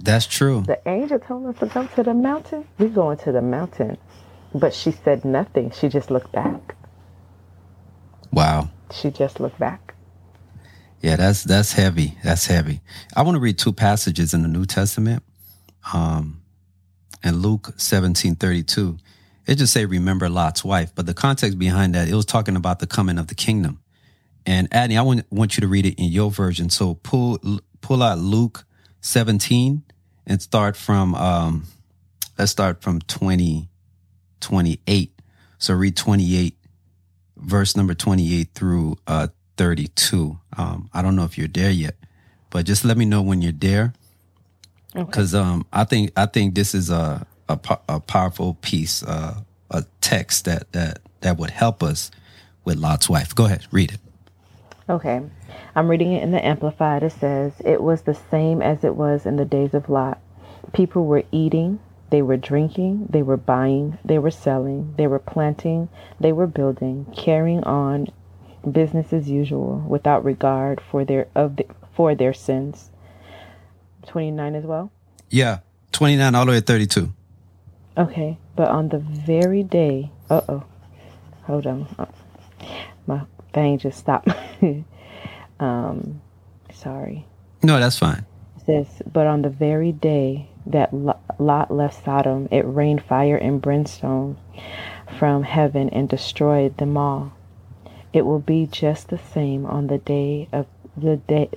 That's 0.00 0.26
true. 0.26 0.62
The 0.66 0.86
angel 0.86 1.18
told 1.18 1.46
us 1.46 1.58
to 1.60 1.66
go 1.66 1.86
to 1.86 2.02
the 2.02 2.14
mountain. 2.14 2.66
We 2.78 2.88
going 2.88 3.16
to 3.18 3.32
the 3.32 3.40
mountain. 3.40 3.96
But 4.54 4.72
she 4.72 4.92
said 4.92 5.24
nothing. 5.24 5.72
She 5.72 5.88
just 5.88 6.10
looked 6.10 6.32
back. 6.32 6.76
Wow. 8.32 8.70
She 8.92 9.10
just 9.10 9.40
looked 9.40 9.58
back. 9.58 9.94
Yeah, 11.00 11.16
that's 11.16 11.44
that's 11.44 11.72
heavy. 11.72 12.16
That's 12.22 12.46
heavy. 12.46 12.80
I 13.14 13.22
want 13.22 13.34
to 13.34 13.40
read 13.40 13.58
two 13.58 13.72
passages 13.72 14.32
in 14.32 14.42
the 14.42 14.48
New 14.48 14.64
Testament. 14.64 15.22
Um 15.92 16.40
in 17.24 17.38
Luke 17.38 17.72
17 17.76 18.36
32. 18.36 18.98
It 19.46 19.56
just 19.56 19.72
say 19.72 19.84
remember 19.84 20.28
Lot's 20.28 20.64
wife, 20.64 20.94
but 20.94 21.06
the 21.06 21.14
context 21.14 21.58
behind 21.58 21.94
that, 21.94 22.08
it 22.08 22.14
was 22.14 22.24
talking 22.24 22.56
about 22.56 22.78
the 22.78 22.86
coming 22.86 23.18
of 23.18 23.26
the 23.26 23.34
kingdom. 23.34 23.80
And 24.46 24.70
Adney, 24.70 24.98
I 24.98 25.02
want, 25.02 25.26
want 25.30 25.56
you 25.56 25.62
to 25.62 25.68
read 25.68 25.86
it 25.86 25.98
in 25.98 26.10
your 26.10 26.30
version. 26.30 26.70
So 26.70 26.94
pull 26.94 27.38
pull 27.80 28.02
out 28.02 28.18
Luke 28.18 28.64
17 29.00 29.82
and 30.26 30.40
start 30.40 30.76
from 30.76 31.14
um 31.14 31.66
let's 32.38 32.52
start 32.52 32.82
from 32.82 33.00
20 33.00 33.68
28. 34.44 35.10
So 35.58 35.74
read 35.74 35.96
28 35.96 36.56
verse 37.36 37.76
number 37.76 37.94
28 37.94 38.48
through 38.54 38.96
uh 39.06 39.28
32. 39.56 40.38
Um 40.56 40.88
I 40.92 41.02
don't 41.02 41.16
know 41.16 41.24
if 41.24 41.36
you're 41.36 41.48
there 41.48 41.70
yet, 41.70 41.96
but 42.50 42.66
just 42.66 42.84
let 42.84 42.96
me 42.96 43.04
know 43.04 43.22
when 43.22 43.42
you're 43.42 43.52
there. 43.52 43.92
Cuz 45.10 45.34
um 45.34 45.66
I 45.72 45.84
think 45.84 46.12
I 46.16 46.26
think 46.26 46.54
this 46.54 46.74
is 46.74 46.90
a 46.90 47.26
a, 47.48 47.58
a 47.88 48.00
powerful 48.00 48.54
piece 48.60 49.02
uh 49.02 49.40
a 49.70 49.84
text 50.00 50.44
that 50.44 50.70
that 50.72 51.00
that 51.20 51.38
would 51.38 51.50
help 51.50 51.82
us 51.82 52.10
with 52.64 52.76
Lot's 52.76 53.08
wife. 53.08 53.34
Go 53.34 53.46
ahead, 53.46 53.66
read 53.70 53.92
it. 53.92 54.00
Okay. 54.88 55.22
I'm 55.74 55.88
reading 55.88 56.12
it 56.12 56.22
in 56.22 56.30
the 56.30 56.44
Amplified. 56.44 57.02
It 57.02 57.12
says, 57.12 57.52
It 57.64 57.82
was 57.82 58.02
the 58.02 58.14
same 58.14 58.60
as 58.62 58.84
it 58.84 58.94
was 58.94 59.26
in 59.26 59.36
the 59.36 59.44
days 59.44 59.74
of 59.74 59.88
Lot. 59.88 60.20
People 60.72 61.06
were 61.06 61.24
eating, 61.32 61.80
they 62.14 62.22
were 62.22 62.36
drinking, 62.36 63.08
they 63.10 63.22
were 63.22 63.36
buying, 63.36 63.98
they 64.04 64.20
were 64.20 64.30
selling, 64.30 64.94
they 64.96 65.08
were 65.08 65.18
planting, 65.18 65.88
they 66.20 66.30
were 66.30 66.46
building, 66.46 67.12
carrying 67.16 67.64
on 67.64 68.06
business 68.70 69.12
as 69.12 69.28
usual 69.28 69.84
without 69.88 70.24
regard 70.24 70.80
for 70.80 71.04
their 71.04 71.26
of 71.34 71.56
the, 71.56 71.66
for 71.92 72.14
their 72.14 72.32
sins. 72.32 72.92
29 74.06 74.54
as 74.54 74.62
well. 74.62 74.92
Yeah, 75.28 75.58
29 75.90 76.36
all 76.36 76.46
the 76.46 76.52
way 76.52 76.60
to 76.60 76.64
32. 76.64 77.12
Okay, 77.98 78.38
but 78.54 78.68
on 78.68 78.90
the 78.90 79.00
very 79.00 79.64
day, 79.64 80.12
uh 80.30 80.40
oh, 80.48 80.64
hold 81.42 81.66
on, 81.66 81.88
Uh, 81.98 82.06
my 83.08 83.22
thing 83.52 83.76
just 83.76 83.98
stopped. 83.98 84.28
um, 85.58 86.20
sorry. 86.72 87.26
No, 87.64 87.80
that's 87.80 87.98
fine. 87.98 88.24
It 88.58 88.66
says, 88.66 89.02
but 89.12 89.26
on 89.26 89.42
the 89.42 89.50
very 89.50 89.90
day 89.90 90.48
that 90.66 90.92
Lot 91.38 91.70
left 91.70 92.04
Sodom, 92.04 92.48
it 92.50 92.66
rained 92.66 93.02
fire 93.02 93.36
and 93.36 93.60
brimstone 93.60 94.36
from 95.18 95.42
heaven 95.42 95.88
and 95.90 96.08
destroyed 96.08 96.78
them 96.78 96.96
all. 96.96 97.32
It 98.12 98.24
will 98.24 98.38
be 98.38 98.66
just 98.66 99.08
the 99.08 99.18
same 99.18 99.66
on 99.66 99.88
the 99.88 99.98
day 99.98 100.48
of 100.52 100.66
the 100.96 101.16
day 101.16 101.50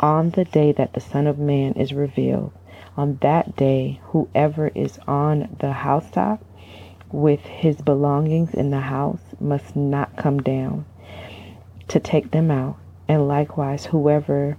on 0.00 0.30
the 0.30 0.46
day 0.46 0.72
that 0.72 0.94
the 0.94 1.00
Son 1.00 1.26
of 1.26 1.38
Man 1.38 1.74
is 1.74 1.92
revealed. 1.92 2.52
On 2.96 3.18
that 3.20 3.54
day, 3.56 4.00
whoever 4.04 4.68
is 4.74 4.98
on 5.06 5.56
the 5.60 5.72
housetop 5.72 6.42
with 7.12 7.40
his 7.40 7.76
belongings 7.82 8.54
in 8.54 8.70
the 8.70 8.80
house 8.80 9.20
must 9.38 9.76
not 9.76 10.16
come 10.16 10.38
down 10.42 10.86
to 11.88 12.00
take 12.00 12.30
them 12.30 12.50
out. 12.50 12.76
And 13.08 13.28
likewise, 13.28 13.86
whoever 13.86 14.56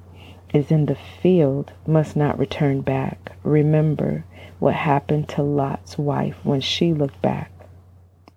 is 0.54 0.72
in 0.72 0.86
the 0.86 0.98
field 1.22 1.72
must 1.88 2.16
not 2.16 2.38
return 2.40 2.82
back. 2.82 3.32
Remember 3.44 4.24
what 4.60 4.74
happened 4.76 5.30
to 5.30 5.42
Lot's 5.44 5.98
wife 5.98 6.36
when 6.44 6.62
she 6.62 6.94
looked 6.94 7.22
back. 7.22 7.52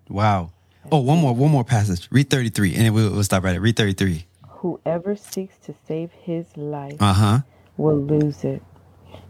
Wow. 0.09 0.51
Oh, 0.91 0.99
one 0.99 1.19
more, 1.19 1.33
one 1.33 1.51
more 1.51 1.63
passage. 1.63 2.07
Read 2.11 2.29
33, 2.29 2.73
and 2.75 2.85
then 2.85 2.93
we'll, 2.93 3.11
we'll 3.11 3.23
stop 3.23 3.43
right 3.43 3.51
there. 3.53 3.61
Read 3.61 3.75
33. 3.75 4.25
Whoever 4.49 5.15
seeks 5.15 5.57
to 5.65 5.75
save 5.87 6.11
his 6.11 6.45
life 6.55 6.97
Uh 7.01 7.13
huh. 7.13 7.39
will 7.77 7.97
lose 7.99 8.43
it, 8.43 8.61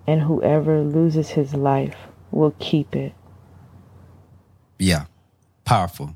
and 0.05 0.21
whoever 0.21 0.81
loses 0.81 1.29
his 1.29 1.53
life 1.53 1.95
will 2.31 2.53
keep 2.59 2.95
it. 2.95 3.13
Yeah. 4.79 5.05
Powerful. 5.63 6.15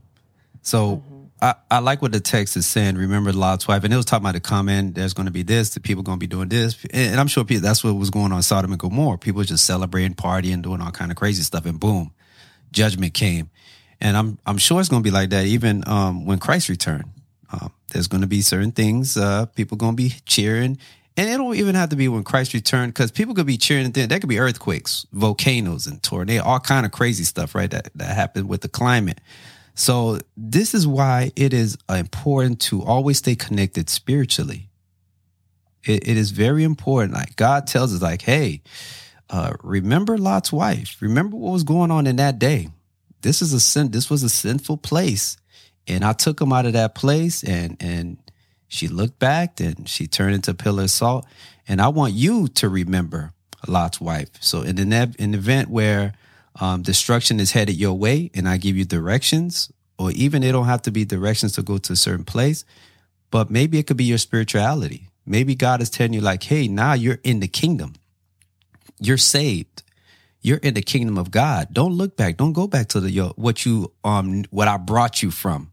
So 0.61 1.01
I, 1.41 1.55
I 1.71 1.79
like 1.79 2.01
what 2.01 2.11
the 2.11 2.19
text 2.19 2.57
is 2.57 2.67
saying. 2.67 2.95
Remember 2.95 3.31
Lot's 3.31 3.67
wife, 3.67 3.83
and 3.83 3.93
it 3.93 3.97
was 3.97 4.05
talking 4.05 4.25
about 4.25 4.33
the 4.33 4.41
comment. 4.41 4.95
There's 4.95 5.13
going 5.13 5.25
to 5.25 5.31
be 5.31 5.43
this. 5.43 5.69
The 5.69 5.79
people 5.79 6.03
going 6.03 6.17
to 6.17 6.19
be 6.19 6.27
doing 6.27 6.49
this, 6.49 6.77
and, 6.91 7.11
and 7.11 7.19
I'm 7.19 7.27
sure 7.27 7.45
people, 7.45 7.61
that's 7.61 7.83
what 7.83 7.95
was 7.95 8.09
going 8.09 8.31
on 8.31 8.43
Sodom 8.43 8.71
and 8.71 8.79
Gomorrah. 8.79 9.17
People 9.17 9.43
just 9.43 9.65
celebrating, 9.65 10.15
partying, 10.15 10.61
doing 10.61 10.81
all 10.81 10.91
kind 10.91 11.11
of 11.11 11.17
crazy 11.17 11.43
stuff, 11.43 11.65
and 11.65 11.79
boom, 11.79 12.11
judgment 12.71 13.13
came. 13.13 13.49
And 14.01 14.17
I'm 14.17 14.37
I'm 14.45 14.57
sure 14.57 14.79
it's 14.79 14.89
going 14.89 15.03
to 15.03 15.07
be 15.07 15.13
like 15.13 15.29
that 15.29 15.45
even 15.45 15.83
um, 15.87 16.25
when 16.25 16.39
Christ 16.39 16.69
returned. 16.69 17.05
Um, 17.51 17.71
there's 17.89 18.07
going 18.07 18.21
to 18.21 18.27
be 18.27 18.41
certain 18.41 18.71
things. 18.71 19.17
Uh, 19.17 19.45
people 19.47 19.77
going 19.77 19.93
to 19.93 19.97
be 19.97 20.13
cheering, 20.25 20.77
and 21.17 21.29
it 21.29 21.37
don't 21.37 21.55
even 21.55 21.75
have 21.75 21.89
to 21.89 21.95
be 21.95 22.07
when 22.07 22.23
Christ 22.23 22.53
returned 22.53 22.93
because 22.93 23.11
people 23.11 23.33
could 23.33 23.47
be 23.47 23.57
cheering. 23.57 23.85
And 23.85 23.93
then 23.93 24.09
there 24.09 24.19
could 24.19 24.29
be 24.29 24.39
earthquakes, 24.39 25.05
volcanoes, 25.11 25.87
and 25.87 26.01
tornadoes, 26.03 26.45
all 26.45 26.59
kind 26.59 26.85
of 26.85 26.91
crazy 26.91 27.23
stuff, 27.23 27.55
right? 27.55 27.71
That 27.71 27.89
that 27.95 28.15
happened 28.15 28.49
with 28.49 28.61
the 28.61 28.69
climate. 28.69 29.19
So 29.79 30.19
this 30.35 30.75
is 30.75 30.85
why 30.85 31.31
it 31.37 31.53
is 31.53 31.77
important 31.87 32.59
to 32.63 32.83
always 32.83 33.19
stay 33.19 33.35
connected 33.35 33.89
spiritually. 33.89 34.69
It, 35.85 36.05
it 36.05 36.17
is 36.17 36.31
very 36.31 36.65
important. 36.65 37.13
Like 37.13 37.37
God 37.37 37.65
tells 37.65 37.95
us, 37.95 38.01
like, 38.01 38.21
hey, 38.21 38.61
uh, 39.29 39.53
remember 39.63 40.17
Lot's 40.17 40.51
wife. 40.51 40.97
Remember 40.99 41.37
what 41.37 41.53
was 41.53 41.63
going 41.63 41.91
on 41.91 42.07
in 42.07 42.17
that 42.17 42.39
day. 42.39 42.67
This 43.21 43.41
is 43.41 43.53
a 43.53 43.59
sin. 43.61 43.91
This 43.91 44.09
was 44.09 44.21
a 44.21 44.27
sinful 44.29 44.77
place, 44.77 45.37
and 45.87 46.03
I 46.03 46.11
took 46.11 46.41
him 46.41 46.51
out 46.51 46.65
of 46.65 46.73
that 46.73 46.93
place, 46.93 47.41
and 47.41 47.77
and 47.79 48.17
she 48.67 48.89
looked 48.89 49.17
back, 49.17 49.61
and 49.61 49.87
she 49.87 50.07
turned 50.07 50.35
into 50.35 50.51
a 50.51 50.55
pillar 50.55 50.83
of 50.83 50.91
salt. 50.91 51.25
And 51.69 51.81
I 51.81 51.87
want 51.87 52.13
you 52.13 52.49
to 52.49 52.67
remember 52.67 53.31
Lot's 53.65 54.01
wife. 54.01 54.29
So 54.41 54.61
in 54.61 54.77
an 54.77 54.91
ev- 54.91 55.15
an 55.19 55.33
event 55.33 55.69
where 55.69 56.15
um, 56.59 56.81
destruction 56.81 57.39
is 57.39 57.51
headed 57.51 57.75
your 57.75 57.93
way, 57.93 58.31
and 58.33 58.47
I 58.47 58.57
give 58.57 58.75
you 58.75 58.85
directions, 58.85 59.71
or 59.97 60.11
even 60.11 60.43
it 60.43 60.51
don't 60.51 60.65
have 60.65 60.81
to 60.83 60.91
be 60.91 61.05
directions 61.05 61.53
to 61.53 61.61
go 61.61 61.77
to 61.77 61.93
a 61.93 61.95
certain 61.95 62.25
place, 62.25 62.65
but 63.31 63.49
maybe 63.49 63.77
it 63.77 63.87
could 63.87 63.97
be 63.97 64.05
your 64.05 64.17
spirituality. 64.17 65.09
Maybe 65.25 65.55
God 65.55 65.81
is 65.81 65.89
telling 65.89 66.13
you, 66.13 66.21
like, 66.21 66.43
hey, 66.43 66.67
now 66.67 66.93
you're 66.93 67.19
in 67.23 67.39
the 67.39 67.47
kingdom. 67.47 67.93
You're 68.99 69.17
saved. 69.17 69.83
You're 70.41 70.57
in 70.57 70.73
the 70.73 70.81
kingdom 70.81 71.17
of 71.17 71.31
God. 71.31 71.67
Don't 71.71 71.93
look 71.93 72.15
back. 72.15 72.37
Don't 72.37 72.53
go 72.53 72.67
back 72.67 72.87
to 72.89 72.99
the 72.99 73.11
your, 73.11 73.29
what 73.35 73.65
you 73.65 73.91
um 74.03 74.45
what 74.49 74.67
I 74.67 74.77
brought 74.77 75.21
you 75.21 75.31
from. 75.31 75.71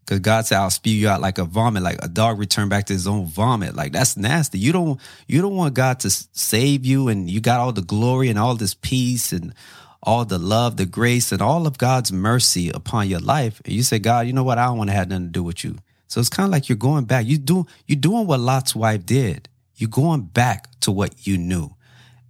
Because 0.00 0.20
God 0.20 0.46
said, 0.46 0.58
I'll 0.58 0.70
spew 0.70 0.92
you 0.92 1.08
out 1.08 1.20
like 1.20 1.36
a 1.36 1.44
vomit, 1.44 1.82
like 1.82 2.02
a 2.02 2.08
dog 2.08 2.38
return 2.38 2.70
back 2.70 2.86
to 2.86 2.94
his 2.94 3.06
own 3.06 3.26
vomit. 3.26 3.76
Like 3.76 3.92
that's 3.92 4.16
nasty. 4.16 4.58
You 4.58 4.72
don't 4.72 5.00
you 5.26 5.40
don't 5.40 5.54
want 5.54 5.74
God 5.74 6.00
to 6.00 6.10
save 6.10 6.84
you 6.84 7.08
and 7.08 7.30
you 7.30 7.40
got 7.40 7.60
all 7.60 7.72
the 7.72 7.82
glory 7.82 8.28
and 8.28 8.38
all 8.38 8.54
this 8.54 8.74
peace 8.74 9.32
and 9.32 9.54
all 10.02 10.24
the 10.24 10.38
love, 10.38 10.76
the 10.76 10.86
grace, 10.86 11.32
and 11.32 11.42
all 11.42 11.66
of 11.66 11.78
God's 11.78 12.12
mercy 12.12 12.70
upon 12.70 13.08
your 13.08 13.20
life. 13.20 13.60
And 13.64 13.74
you 13.74 13.82
say, 13.82 13.98
God, 13.98 14.26
you 14.26 14.32
know 14.32 14.44
what? 14.44 14.58
I 14.58 14.66
don't 14.66 14.78
want 14.78 14.90
to 14.90 14.96
have 14.96 15.08
nothing 15.08 15.26
to 15.26 15.32
do 15.32 15.42
with 15.42 15.64
you. 15.64 15.76
So 16.06 16.20
it's 16.20 16.30
kind 16.30 16.46
of 16.46 16.52
like 16.52 16.68
you're 16.68 16.76
going 16.76 17.04
back. 17.04 17.26
You 17.26 17.38
do 17.38 17.66
you're 17.86 18.00
doing 18.00 18.26
what 18.26 18.40
Lot's 18.40 18.74
wife 18.74 19.04
did. 19.04 19.48
You're 19.76 19.90
going 19.90 20.22
back 20.22 20.68
to 20.80 20.90
what 20.90 21.26
you 21.26 21.38
knew. 21.38 21.74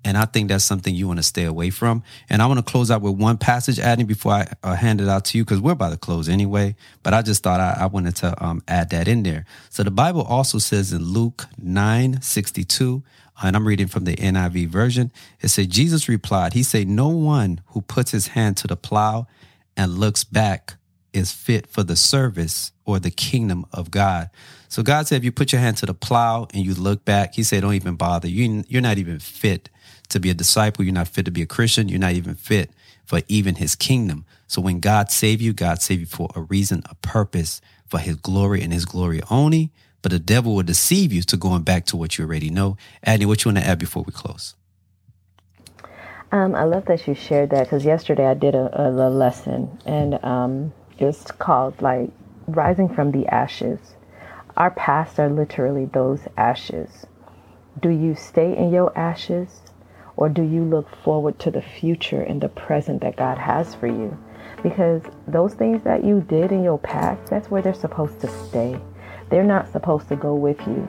And 0.05 0.17
I 0.17 0.25
think 0.27 0.49
that's 0.49 0.65
something 0.65 0.95
you 0.95 1.07
want 1.07 1.19
to 1.19 1.25
stay 1.25 1.45
away 1.45 1.71
from. 1.71 2.03
And 2.31 2.41
I 2.41 2.47
want 2.47 2.59
to 2.59 2.71
close 2.71 2.91
out 2.91 3.03
with 3.03 3.15
one 3.15 3.37
passage, 3.37 3.77
Adney 3.77 4.07
before 4.07 4.33
I 4.33 4.53
uh, 4.63 4.75
hand 4.75 5.01
it 5.01 5.09
out 5.09 5.25
to 5.27 5.39
you, 5.39 5.45
because 5.45 5.61
we're 5.61 5.73
about 5.73 5.91
to 5.91 5.99
close 5.99 6.29
anyway. 6.29 6.77
But 7.03 7.15
I 7.15 7.23
just 7.23 7.43
thought 7.43 7.61
I, 7.61 7.77
I 7.81 7.87
wanted 7.87 8.17
to 8.17 8.45
um, 8.45 8.63
add 8.69 8.91
that 8.91 9.09
in 9.09 9.23
there. 9.23 9.45
So 9.71 9.83
the 9.83 9.91
Bible 9.91 10.23
also 10.23 10.59
says 10.59 10.93
in 10.93 11.03
Luke 11.03 11.47
9 11.59 12.23
62, 12.23 13.03
and 13.43 13.57
I'm 13.57 13.67
reading 13.67 13.87
from 13.87 14.05
the 14.05 14.17
NIV 14.17 14.69
version, 14.69 15.13
it 15.41 15.49
said, 15.49 15.71
Jesus 15.71 16.09
replied, 16.09 16.53
He 16.53 16.63
said, 16.63 16.89
No 16.89 17.09
one 17.09 17.61
who 17.69 17.83
puts 17.83 18.11
his 18.11 18.29
hand 18.29 18.57
to 18.59 18.67
the 18.67 18.77
plow 18.77 19.27
and 19.77 19.95
looks 19.95 20.25
back 20.25 20.75
is 21.13 21.33
fit 21.33 21.67
for 21.67 21.83
the 21.83 21.97
service 21.97 22.73
or 22.85 22.99
the 22.99 23.11
kingdom 23.11 23.67
of 23.73 23.91
God. 23.91 24.31
So 24.69 24.83
God 24.83 25.07
said, 25.07 25.17
if 25.17 25.25
you 25.25 25.33
put 25.33 25.53
your 25.53 25.61
hand 25.61 25.79
to 25.79 25.87
the 25.87 25.95
plow 25.95 26.47
and 26.53 26.65
you 26.65 26.75
look 26.75 27.05
back, 27.05 27.35
He 27.35 27.43
said, 27.43 27.63
don't 27.63 27.75
even 27.75 27.97
bother. 27.97 28.29
You, 28.29 28.65
you're 28.69 28.83
not 28.83 28.99
even 28.99 29.19
fit 29.19 29.71
to 30.11 30.21
be 30.21 30.31
a 30.31 30.35
disciple. 30.35 30.85
You're 30.85 30.95
not 30.95 31.09
fit 31.09 31.25
to 31.25 31.31
be 31.31 31.43
a 31.43 31.47
Christian. 31.47 31.89
You're 31.89 31.99
not 31.99 32.13
even 32.13 32.35
fit 32.35 32.71
for 33.05 33.21
even 33.29 33.57
His 33.57 33.75
kingdom. 33.75 34.27
So 34.47 34.61
when 34.61 34.81
God 34.81 35.11
save 35.11 35.41
you, 35.41 35.53
God 35.53 35.81
save 35.81 36.01
you 36.01 36.07
for 36.07 36.29
a 36.35 36.43
reason, 36.43 36.83
a 36.91 36.95
purpose, 36.97 37.61
for 37.87 37.99
His 37.99 38.17
glory 38.17 38.63
and 38.63 38.73
His 38.73 38.85
glory 38.85 39.21
only. 39.31 39.73
The 40.09 40.19
devil 40.19 40.55
will 40.55 40.63
deceive 40.63 41.13
you 41.13 41.23
to 41.23 41.37
going 41.37 41.63
back 41.63 41.87
to 41.87 41.97
what 41.97 42.19
you 42.19 42.25
already 42.25 42.51
know. 42.51 42.77
Adney, 43.07 43.27
what 43.27 43.45
you 43.45 43.51
want 43.51 43.65
to 43.65 43.67
add 43.67 43.79
before 43.79 44.03
we 44.03 44.13
close? 44.13 44.55
Um, 46.31 46.55
I 46.55 46.65
love 46.65 46.85
that 46.87 47.07
you 47.07 47.15
shared 47.15 47.51
that 47.51 47.65
because 47.65 47.87
yesterday 47.87 48.27
I 48.27 48.35
did 48.35 48.55
a, 48.55 48.81
a, 48.81 48.91
a 48.91 49.09
lesson 49.09 49.79
and 49.87 50.23
um, 50.23 50.75
it 50.99 51.05
was 51.05 51.23
called 51.23 51.81
like 51.81 52.11
rising 52.47 52.95
from 52.95 53.13
the 53.13 53.27
ashes. 53.29 53.79
Our 54.57 54.71
past 54.71 55.19
are 55.19 55.31
literally 55.31 55.87
those 55.87 56.21
ashes. 56.37 57.07
Do 57.81 57.89
you 57.89 58.15
stay 58.15 58.57
in 58.57 58.73
your 58.73 58.97
ashes 58.99 59.61
or 60.17 60.29
do 60.29 60.43
you 60.43 60.65
look 60.65 60.95
forward 60.97 61.39
to 61.41 61.51
the 61.51 61.63
future 61.63 62.21
and 62.21 62.41
the 62.41 62.49
present 62.49 63.01
that 63.03 63.17
God 63.17 63.39
has 63.39 63.75
for 63.75 63.87
you? 63.87 64.19
Because 64.63 65.03
those 65.27 65.55
things 65.55 65.83
that 65.85 66.05
you 66.05 66.21
did 66.21 66.53
in 66.53 66.63
your 66.63 66.79
past, 66.79 67.31
that's 67.31 67.51
where 67.51 67.63
they're 67.63 67.73
supposed 67.73 68.21
to 68.21 68.29
stay. 68.49 68.79
They're 69.31 69.45
not 69.45 69.71
supposed 69.73 70.09
to 70.09 70.17
go 70.17 70.35
with 70.35 70.61
you 70.67 70.89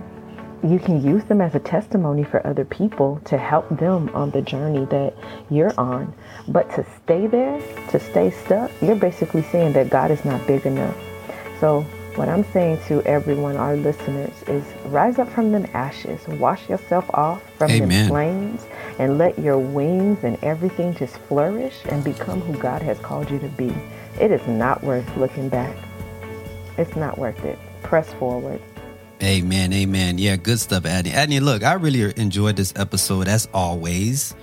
you 0.63 0.77
can 0.77 1.01
use 1.01 1.23
them 1.25 1.39
as 1.39 1.55
a 1.55 1.59
testimony 1.59 2.23
for 2.23 2.45
other 2.45 2.65
people 2.65 3.21
to 3.25 3.37
help 3.37 3.69
them 3.77 4.09
on 4.13 4.31
the 4.31 4.41
journey 4.41 4.85
that 4.85 5.13
you're 5.49 5.77
on. 5.79 6.13
But 6.47 6.69
to 6.75 6.85
stay 7.03 7.27
there, 7.27 7.61
to 7.89 7.99
stay 7.99 8.31
stuck, 8.31 8.69
you're 8.81 8.95
basically 8.95 9.43
saying 9.43 9.73
that 9.73 9.89
God 9.89 10.11
is 10.11 10.23
not 10.25 10.45
big 10.47 10.65
enough. 10.65 10.97
So, 11.59 11.81
what 12.15 12.27
I'm 12.27 12.43
saying 12.51 12.79
to 12.87 13.01
everyone, 13.03 13.55
our 13.55 13.77
listeners, 13.77 14.33
is 14.47 14.63
rise 14.87 15.19
up 15.19 15.29
from 15.29 15.53
them 15.53 15.65
ashes, 15.73 16.27
wash 16.27 16.67
yourself 16.67 17.09
off 17.13 17.41
from 17.57 17.71
Amen. 17.71 17.89
them 17.89 18.07
flames, 18.09 18.65
and 18.97 19.17
let 19.17 19.39
your 19.39 19.57
wings 19.57 20.23
and 20.23 20.37
everything 20.43 20.93
just 20.95 21.17
flourish 21.19 21.77
and 21.85 22.03
become 22.03 22.41
who 22.41 22.57
God 22.59 22.81
has 22.81 22.99
called 22.99 23.31
you 23.31 23.39
to 23.39 23.47
be. 23.49 23.73
It 24.19 24.31
is 24.31 24.45
not 24.47 24.83
worth 24.83 25.15
looking 25.15 25.47
back. 25.47 25.77
It's 26.77 26.95
not 26.97 27.17
worth 27.17 27.45
it. 27.45 27.57
Press 27.89 28.13
forward. 28.13 28.61
Amen, 29.23 29.73
amen. 29.73 30.19
Yeah, 30.19 30.35
good 30.35 30.59
stuff, 30.59 30.83
Adney. 30.83 31.09
Adney, 31.09 31.41
look, 31.41 31.63
I 31.63 31.73
really 31.73 32.13
enjoyed 32.21 32.55
this 32.55 32.71
episode 32.75 33.27
as 33.27 33.49
always. 33.51 34.35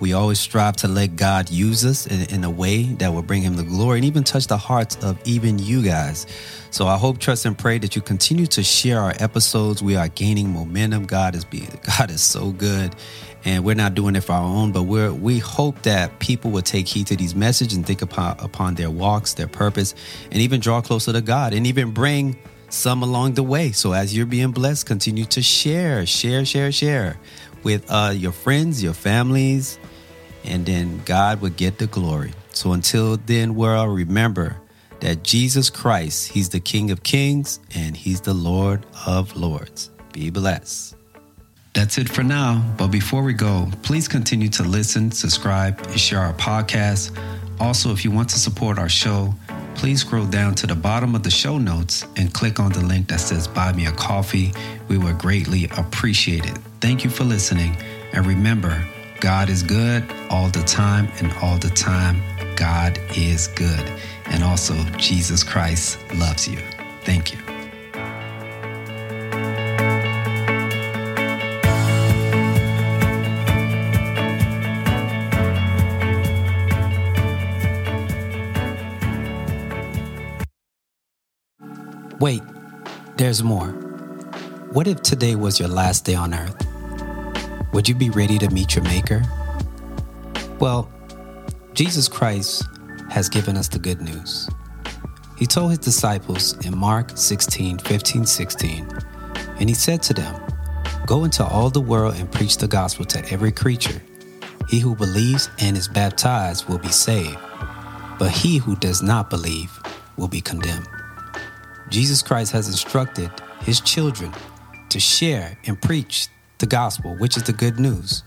We 0.00 0.14
always 0.14 0.40
strive 0.40 0.76
to 0.76 0.88
let 0.88 1.14
God 1.14 1.50
use 1.50 1.84
us 1.84 2.06
in, 2.06 2.22
in, 2.34 2.42
a 2.42 2.48
way 2.48 2.84
that 2.84 3.12
will 3.12 3.20
bring 3.20 3.42
him 3.42 3.56
the 3.56 3.64
glory 3.64 3.98
and 3.98 4.06
even 4.06 4.24
touch 4.24 4.46
the 4.46 4.56
hearts 4.56 4.96
of 5.04 5.18
even 5.26 5.58
you 5.58 5.82
guys. 5.82 6.26
So 6.70 6.86
I 6.86 6.96
hope, 6.96 7.18
trust, 7.18 7.44
and 7.44 7.56
pray 7.56 7.76
that 7.76 7.96
you 7.96 8.00
continue 8.00 8.46
to 8.46 8.62
share 8.62 8.98
our 8.98 9.12
episodes. 9.18 9.82
We 9.82 9.96
are 9.96 10.08
gaining 10.08 10.48
momentum. 10.48 11.04
God 11.04 11.34
is 11.34 11.44
being 11.44 11.68
God 11.98 12.10
is 12.10 12.22
so 12.22 12.50
good. 12.52 12.96
And 13.44 13.62
we're 13.62 13.74
not 13.74 13.94
doing 13.94 14.16
it 14.16 14.22
for 14.22 14.32
our 14.32 14.42
own, 14.42 14.72
but 14.72 14.84
we're 14.84 15.12
we 15.12 15.38
hope 15.38 15.82
that 15.82 16.18
people 16.18 16.50
will 16.50 16.62
take 16.62 16.88
heed 16.88 17.08
to 17.08 17.16
these 17.16 17.34
messages 17.34 17.76
and 17.76 17.86
think 17.86 18.00
upon 18.00 18.40
upon 18.40 18.74
their 18.74 18.90
walks, 18.90 19.34
their 19.34 19.48
purpose, 19.48 19.94
and 20.32 20.40
even 20.40 20.60
draw 20.60 20.80
closer 20.80 21.12
to 21.12 21.20
God 21.20 21.52
and 21.52 21.66
even 21.66 21.90
bring 21.90 22.38
some 22.68 23.02
along 23.02 23.34
the 23.34 23.42
way. 23.42 23.72
So 23.72 23.92
as 23.92 24.16
you're 24.16 24.26
being 24.26 24.52
blessed, 24.52 24.86
continue 24.86 25.24
to 25.26 25.42
share, 25.42 26.06
share, 26.06 26.44
share, 26.44 26.72
share 26.72 27.18
with 27.62 27.84
uh, 27.90 28.12
your 28.14 28.32
friends, 28.32 28.82
your 28.82 28.94
families, 28.94 29.78
and 30.44 30.64
then 30.64 31.02
God 31.04 31.40
will 31.40 31.50
get 31.50 31.78
the 31.78 31.86
glory. 31.86 32.32
So 32.50 32.72
until 32.72 33.16
then, 33.16 33.54
world, 33.54 33.94
remember 33.94 34.56
that 35.00 35.22
Jesus 35.22 35.70
Christ, 35.70 36.32
He's 36.32 36.48
the 36.48 36.60
King 36.60 36.90
of 36.90 37.02
Kings 37.02 37.60
and 37.74 37.96
He's 37.96 38.20
the 38.20 38.34
Lord 38.34 38.86
of 39.06 39.36
Lords. 39.36 39.90
Be 40.12 40.30
blessed. 40.30 40.96
That's 41.74 41.98
it 41.98 42.08
for 42.08 42.22
now. 42.22 42.64
But 42.78 42.88
before 42.88 43.22
we 43.22 43.34
go, 43.34 43.68
please 43.82 44.08
continue 44.08 44.48
to 44.48 44.62
listen, 44.62 45.10
subscribe, 45.10 45.78
and 45.78 46.00
share 46.00 46.20
our 46.20 46.32
podcast. 46.32 47.14
Also, 47.60 47.92
if 47.92 48.04
you 48.04 48.10
want 48.10 48.30
to 48.30 48.38
support 48.38 48.78
our 48.78 48.88
show, 48.88 49.34
please 49.76 50.00
scroll 50.00 50.26
down 50.26 50.54
to 50.56 50.66
the 50.66 50.74
bottom 50.74 51.14
of 51.14 51.22
the 51.22 51.30
show 51.30 51.58
notes 51.58 52.06
and 52.16 52.32
click 52.32 52.58
on 52.58 52.72
the 52.72 52.80
link 52.80 53.08
that 53.08 53.20
says 53.20 53.46
Buy 53.46 53.72
Me 53.72 53.86
a 53.86 53.92
Coffee. 53.92 54.52
We 54.88 54.98
would 54.98 55.18
greatly 55.18 55.64
appreciate 55.76 56.46
it. 56.46 56.58
Thank 56.80 57.04
you 57.04 57.10
for 57.10 57.24
listening. 57.24 57.76
And 58.12 58.26
remember, 58.26 58.84
God 59.20 59.48
is 59.48 59.62
good 59.62 60.04
all 60.30 60.48
the 60.48 60.62
time, 60.62 61.08
and 61.18 61.32
all 61.42 61.58
the 61.58 61.70
time, 61.70 62.20
God 62.56 62.98
is 63.16 63.48
good. 63.48 63.92
And 64.26 64.42
also, 64.42 64.74
Jesus 64.96 65.42
Christ 65.42 65.98
loves 66.14 66.48
you. 66.48 66.58
Thank 67.02 67.32
you. 67.32 67.55
Wait, 82.18 82.42
there's 83.18 83.42
more. 83.42 83.68
What 84.72 84.86
if 84.86 85.02
today 85.02 85.34
was 85.34 85.60
your 85.60 85.68
last 85.68 86.06
day 86.06 86.14
on 86.14 86.32
earth? 86.32 86.66
Would 87.74 87.90
you 87.90 87.94
be 87.94 88.08
ready 88.08 88.38
to 88.38 88.48
meet 88.48 88.74
your 88.74 88.84
Maker? 88.84 89.22
Well, 90.58 90.90
Jesus 91.74 92.08
Christ 92.08 92.64
has 93.10 93.28
given 93.28 93.58
us 93.58 93.68
the 93.68 93.78
good 93.78 94.00
news. 94.00 94.48
He 95.36 95.44
told 95.44 95.72
his 95.72 95.78
disciples 95.80 96.54
in 96.64 96.74
Mark 96.74 97.10
16, 97.14 97.80
15, 97.80 98.24
16, 98.24 98.88
and 99.60 99.68
he 99.68 99.74
said 99.74 100.02
to 100.04 100.14
them, 100.14 100.40
Go 101.04 101.24
into 101.24 101.44
all 101.44 101.68
the 101.68 101.82
world 101.82 102.14
and 102.16 102.32
preach 102.32 102.56
the 102.56 102.66
gospel 102.66 103.04
to 103.04 103.30
every 103.30 103.52
creature. 103.52 104.00
He 104.70 104.80
who 104.80 104.96
believes 104.96 105.50
and 105.58 105.76
is 105.76 105.86
baptized 105.86 106.66
will 106.66 106.78
be 106.78 106.88
saved, 106.88 107.36
but 108.18 108.30
he 108.30 108.56
who 108.56 108.74
does 108.76 109.02
not 109.02 109.28
believe 109.28 109.78
will 110.16 110.28
be 110.28 110.40
condemned. 110.40 110.88
Jesus 111.88 112.22
Christ 112.22 112.52
has 112.52 112.68
instructed 112.68 113.30
his 113.60 113.80
children 113.80 114.32
to 114.88 115.00
share 115.00 115.58
and 115.66 115.80
preach 115.80 116.28
the 116.58 116.66
gospel, 116.66 117.16
which 117.16 117.36
is 117.36 117.44
the 117.44 117.52
good 117.52 117.78
news, 117.78 118.22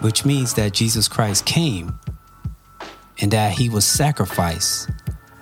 which 0.00 0.24
means 0.24 0.54
that 0.54 0.72
Jesus 0.72 1.08
Christ 1.08 1.44
came 1.44 1.98
and 3.20 3.30
that 3.30 3.52
he 3.52 3.68
was 3.68 3.84
sacrificed, 3.84 4.90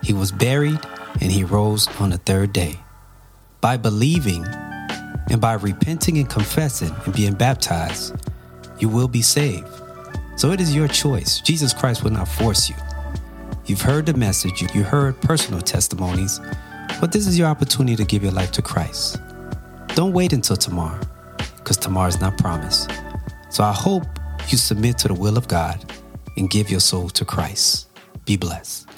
he 0.03 0.13
was 0.13 0.33
buried, 0.33 0.81
and 1.21 1.31
he 1.31 1.45
rose 1.45 1.89
on 2.01 2.11
the 2.11 2.19
third 2.19 2.53
day. 2.53 2.79
By 3.61 3.77
believing 3.77 4.45
and 5.31 5.41
by 5.41 5.55
repenting 5.55 6.19
and 6.19 6.29
confessing 6.29 6.95
and 7.05 7.15
being 7.15 7.35
baptized, 7.35 8.15
you 8.79 8.89
will 8.89 9.09
be 9.09 9.23
saved. 9.23 9.69
So 10.37 10.53
it 10.53 10.61
is 10.61 10.75
your 10.75 10.89
choice. 10.89 11.41
Jesus 11.41 11.73
Christ 11.73 12.03
will 12.03 12.11
not 12.11 12.29
force 12.29 12.69
you. 12.69 12.77
You've 13.67 13.83
heard 13.83 14.07
the 14.07 14.15
message, 14.15 14.63
you 14.75 14.83
heard 14.83 15.21
personal 15.21 15.61
testimonies 15.61 16.41
but 17.01 17.13
this 17.13 17.27
is 17.27 17.39
your 17.39 17.49
opportunity 17.49 17.97
to 17.97 18.05
give 18.05 18.23
your 18.23 18.33
life 18.33 18.53
to 18.53 18.63
Christ. 18.63 19.19
Don't 19.95 20.13
wait 20.13 20.33
until 20.35 20.57
tomorrow, 20.57 21.01
because 21.57 21.79
tomorrow 21.79 22.09
is 22.09 22.21
not 22.21 22.37
promised. 22.37 22.91
So 23.49 23.65
I 23.65 23.73
hope 23.73 24.05
you 24.49 24.59
submit 24.59 24.99
to 24.99 25.09
the 25.09 25.15
will 25.15 25.39
of 25.39 25.49
God 25.49 25.93
and 26.37 26.51
give 26.51 26.71
your 26.71 26.81
soul 26.81 27.09
to 27.11 27.25
Christ. 27.25 27.89
Be 28.27 28.37
blessed. 28.37 28.90